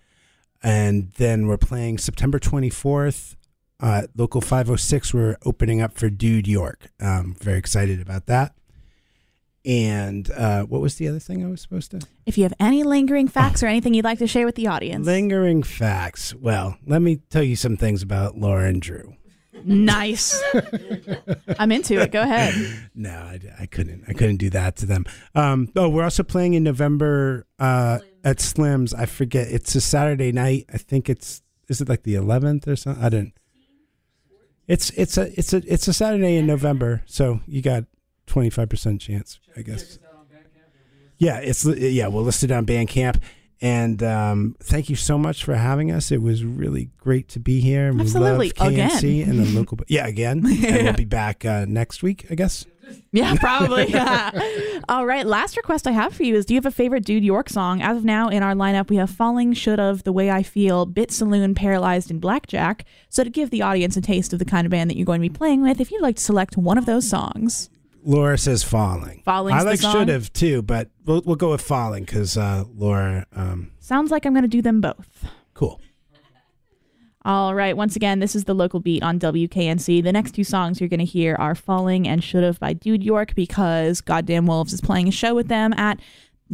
and 0.62 1.12
then 1.18 1.48
we're 1.48 1.58
playing 1.58 1.98
September 1.98 2.40
twenty 2.40 2.70
fourth. 2.70 3.36
Uh, 3.80 4.04
local 4.16 4.40
506 4.40 5.14
we're 5.14 5.36
opening 5.46 5.82
up 5.82 5.98
for 5.98 6.10
dude 6.10 6.48
york 6.48 6.92
um, 7.02 7.36
very 7.42 7.58
excited 7.58 8.00
about 8.00 8.28
that 8.28 8.56
and 9.66 10.30
uh, 10.32 10.64
what 10.64 10.82
was 10.82 10.96
the 10.96 11.08
other 11.08 11.20
thing 11.20 11.46
I 11.46 11.50
was 11.50 11.62
supposed 11.62 11.92
to? 11.92 12.02
If 12.26 12.38
you 12.38 12.44
have 12.44 12.54
any 12.60 12.84
lingering 12.84 13.28
facts 13.28 13.64
or 13.64 13.68
anything 13.68 13.94
you'd 13.94 14.06
like 14.06 14.20
to 14.20 14.28
share 14.28 14.46
with 14.46 14.56
the 14.56 14.68
audience, 14.68 15.06
Lingering 15.06 15.64
facts. 15.64 16.34
Well, 16.36 16.78
let 16.86 17.02
me 17.02 17.18
tell 17.30 17.44
you 17.44 17.56
some 17.56 17.78
things 17.78 18.02
about 18.02 18.38
Laura 18.38 18.68
and 18.68 18.82
Drew. 18.82 19.16
nice. 19.64 20.42
I'm 21.60 21.72
into 21.72 22.00
it. 22.02 22.12
Go 22.12 22.22
ahead. 22.22 22.54
No, 22.94 23.12
I, 23.12 23.40
I 23.62 23.66
couldn't. 23.66 24.04
I 24.08 24.14
couldn't 24.14 24.38
do 24.38 24.50
that 24.50 24.76
to 24.78 24.86
them. 24.86 25.06
Um, 25.36 25.70
oh, 25.76 25.88
we're 25.90 26.04
also 26.04 26.24
playing 26.24 26.54
in 26.56 26.64
November 26.64 27.46
uh, 27.60 28.00
at 28.24 28.42
Slim's. 28.42 28.94
I 28.94 29.06
forget. 29.06 29.48
It's 29.50 29.74
a 29.76 29.82
Saturday 29.82 30.32
night. 30.32 30.66
I 30.74 30.78
think 30.78 31.10
it's. 31.10 31.42
Is 31.70 31.80
it 31.80 31.88
like 31.88 32.04
the 32.04 32.16
11th 32.16 32.68
or 32.68 32.76
something? 32.76 33.02
I 33.04 33.08
didn't. 33.10 33.34
It's 34.68 34.90
it's 34.92 35.18
a 35.18 35.38
it's 35.38 35.54
a 35.54 35.58
it's 35.72 35.88
a 35.90 35.94
Saturday 35.94 36.38
in 36.38 36.48
November, 36.48 37.02
so 37.06 37.42
you 37.48 37.62
got 37.62 37.84
twenty 38.28 38.50
five 38.50 38.70
percent 38.70 39.02
chance, 39.02 39.40
I 39.56 39.62
guess. 39.62 40.00
Yeah, 41.18 41.38
it's 41.40 41.64
yeah. 41.66 42.08
We'll 42.08 42.24
list 42.24 42.44
it 42.44 42.52
on 42.52 42.66
Bandcamp. 42.66 43.22
And 43.62 44.04
um, 44.04 44.58
thank 44.60 44.90
you 44.90 44.98
so 44.98 45.18
much 45.18 45.46
for 45.46 45.56
having 45.56 45.90
us. 45.90 46.12
It 46.12 46.22
was 46.22 46.44
really 46.44 46.90
great 46.98 47.30
to 47.30 47.40
be 47.40 47.62
here. 47.62 47.88
and 47.88 48.02
Absolutely. 48.02 48.52
We 48.60 48.66
love 48.66 48.74
KNC 48.74 49.22
Again. 49.22 49.30
and 49.30 49.40
the 49.40 49.58
local. 49.58 49.80
Yeah, 49.88 50.06
again. 50.06 50.44
And 50.66 50.84
we'll 50.84 50.94
be 50.94 51.06
back 51.06 51.46
uh, 51.46 51.64
next 51.66 52.04
week, 52.04 52.26
I 52.30 52.36
guess. 52.36 52.66
Yeah, 53.14 53.36
probably. 53.36 53.96
All 54.90 55.06
right. 55.06 55.26
Last 55.26 55.56
request 55.56 55.88
I 55.88 55.92
have 55.92 56.14
for 56.14 56.24
you 56.24 56.36
is 56.36 56.46
do 56.46 56.54
you 56.54 56.58
have 56.58 56.66
a 56.66 56.72
favorite 56.72 57.06
Dude 57.06 57.24
York 57.24 57.48
song? 57.50 57.82
As 57.82 57.96
of 57.98 58.04
now, 58.04 58.28
in 58.28 58.44
our 58.44 58.54
lineup, 58.54 58.90
we 58.90 58.98
have 58.98 59.10
Falling, 59.10 59.54
Should 59.54 59.80
Have, 59.80 60.04
The 60.04 60.12
Way 60.12 60.30
I 60.30 60.44
Feel, 60.44 60.86
Bit 60.86 61.10
Saloon, 61.10 61.56
Paralyzed, 61.56 62.12
and 62.12 62.20
Blackjack. 62.20 62.84
So, 63.08 63.24
to 63.24 63.30
give 63.30 63.52
the 63.52 63.62
audience 63.62 63.96
a 63.96 64.02
taste 64.02 64.34
of 64.34 64.40
the 64.40 64.46
kind 64.46 64.66
of 64.66 64.72
band 64.72 64.90
that 64.90 64.98
you're 64.98 65.06
going 65.06 65.22
to 65.22 65.30
be 65.30 65.34
playing 65.34 65.62
with, 65.64 65.80
if 65.80 65.92
you'd 65.92 66.02
like 66.02 66.18
to 66.18 66.22
select 66.22 66.58
one 66.58 66.78
of 66.78 66.86
those 66.86 67.08
songs. 67.10 67.70
Laura 68.04 68.38
says 68.38 68.64
falling. 68.64 69.22
Falling's 69.26 69.62
I 69.62 69.66
like 69.66 69.80
should 69.80 70.10
have 70.10 70.32
too, 70.34 70.62
but 70.62 70.90
we'll 71.06 71.22
we'll 71.26 71.36
go 71.36 71.52
with 71.52 71.62
falling 71.62 72.04
because 72.04 72.38
uh, 72.38 72.66
Laura. 72.76 73.26
Um, 73.36 73.72
Sounds 73.80 74.12
like 74.12 74.26
I'm 74.26 74.34
going 74.34 74.44
to 74.44 74.48
do 74.48 74.62
them 74.62 74.82
both. 74.82 75.26
Cool. 75.54 75.80
All 77.26 77.56
right. 77.56 77.78
Once 77.78 77.96
again, 77.96 78.20
this 78.20 78.36
is 78.36 78.44
the 78.44 78.54
local 78.54 78.82
beat 78.82 79.02
on 79.02 79.18
WKNC. 79.18 80.04
The 80.04 80.12
next 80.12 80.32
two 80.34 80.44
songs 80.44 80.82
you're 80.82 80.90
going 80.90 81.00
to 81.00 81.06
hear 81.06 81.36
are 81.40 81.56
Falling 81.56 82.06
and 82.06 82.22
Should 82.22 82.44
Have 82.44 82.60
by 82.60 82.74
Dude 82.74 83.02
York 83.02 83.34
because 83.34 84.02
Goddamn 84.02 84.46
Wolves 84.46 84.74
is 84.74 84.82
playing 84.82 85.08
a 85.08 85.12
show 85.12 85.34
with 85.34 85.48
them 85.48 85.72
at 85.78 86.00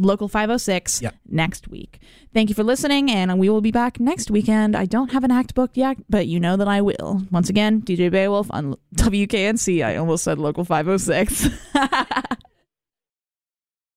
Local 0.00 0.28
506 0.28 1.02
next 1.28 1.68
week. 1.68 2.00
Thank 2.32 2.48
you 2.48 2.54
for 2.54 2.62
listening, 2.62 3.10
and 3.10 3.38
we 3.38 3.48
will 3.48 3.60
be 3.60 3.70
back 3.70 4.00
next 4.00 4.30
weekend. 4.30 4.74
I 4.74 4.86
don't 4.86 5.12
have 5.12 5.24
an 5.24 5.30
act 5.30 5.54
booked 5.54 5.76
yet, 5.76 5.98
but 6.08 6.26
you 6.26 6.40
know 6.40 6.56
that 6.56 6.68
I 6.68 6.80
will. 6.80 7.22
Once 7.30 7.48
again, 7.50 7.82
DJ 7.82 8.10
Beowvlf 8.10 8.46
on 8.50 8.76
WKNC. 8.94 9.84
I 9.84 9.96
almost 9.96 10.24
said 10.24 10.38
Local 10.38 10.64
506. 10.64 11.48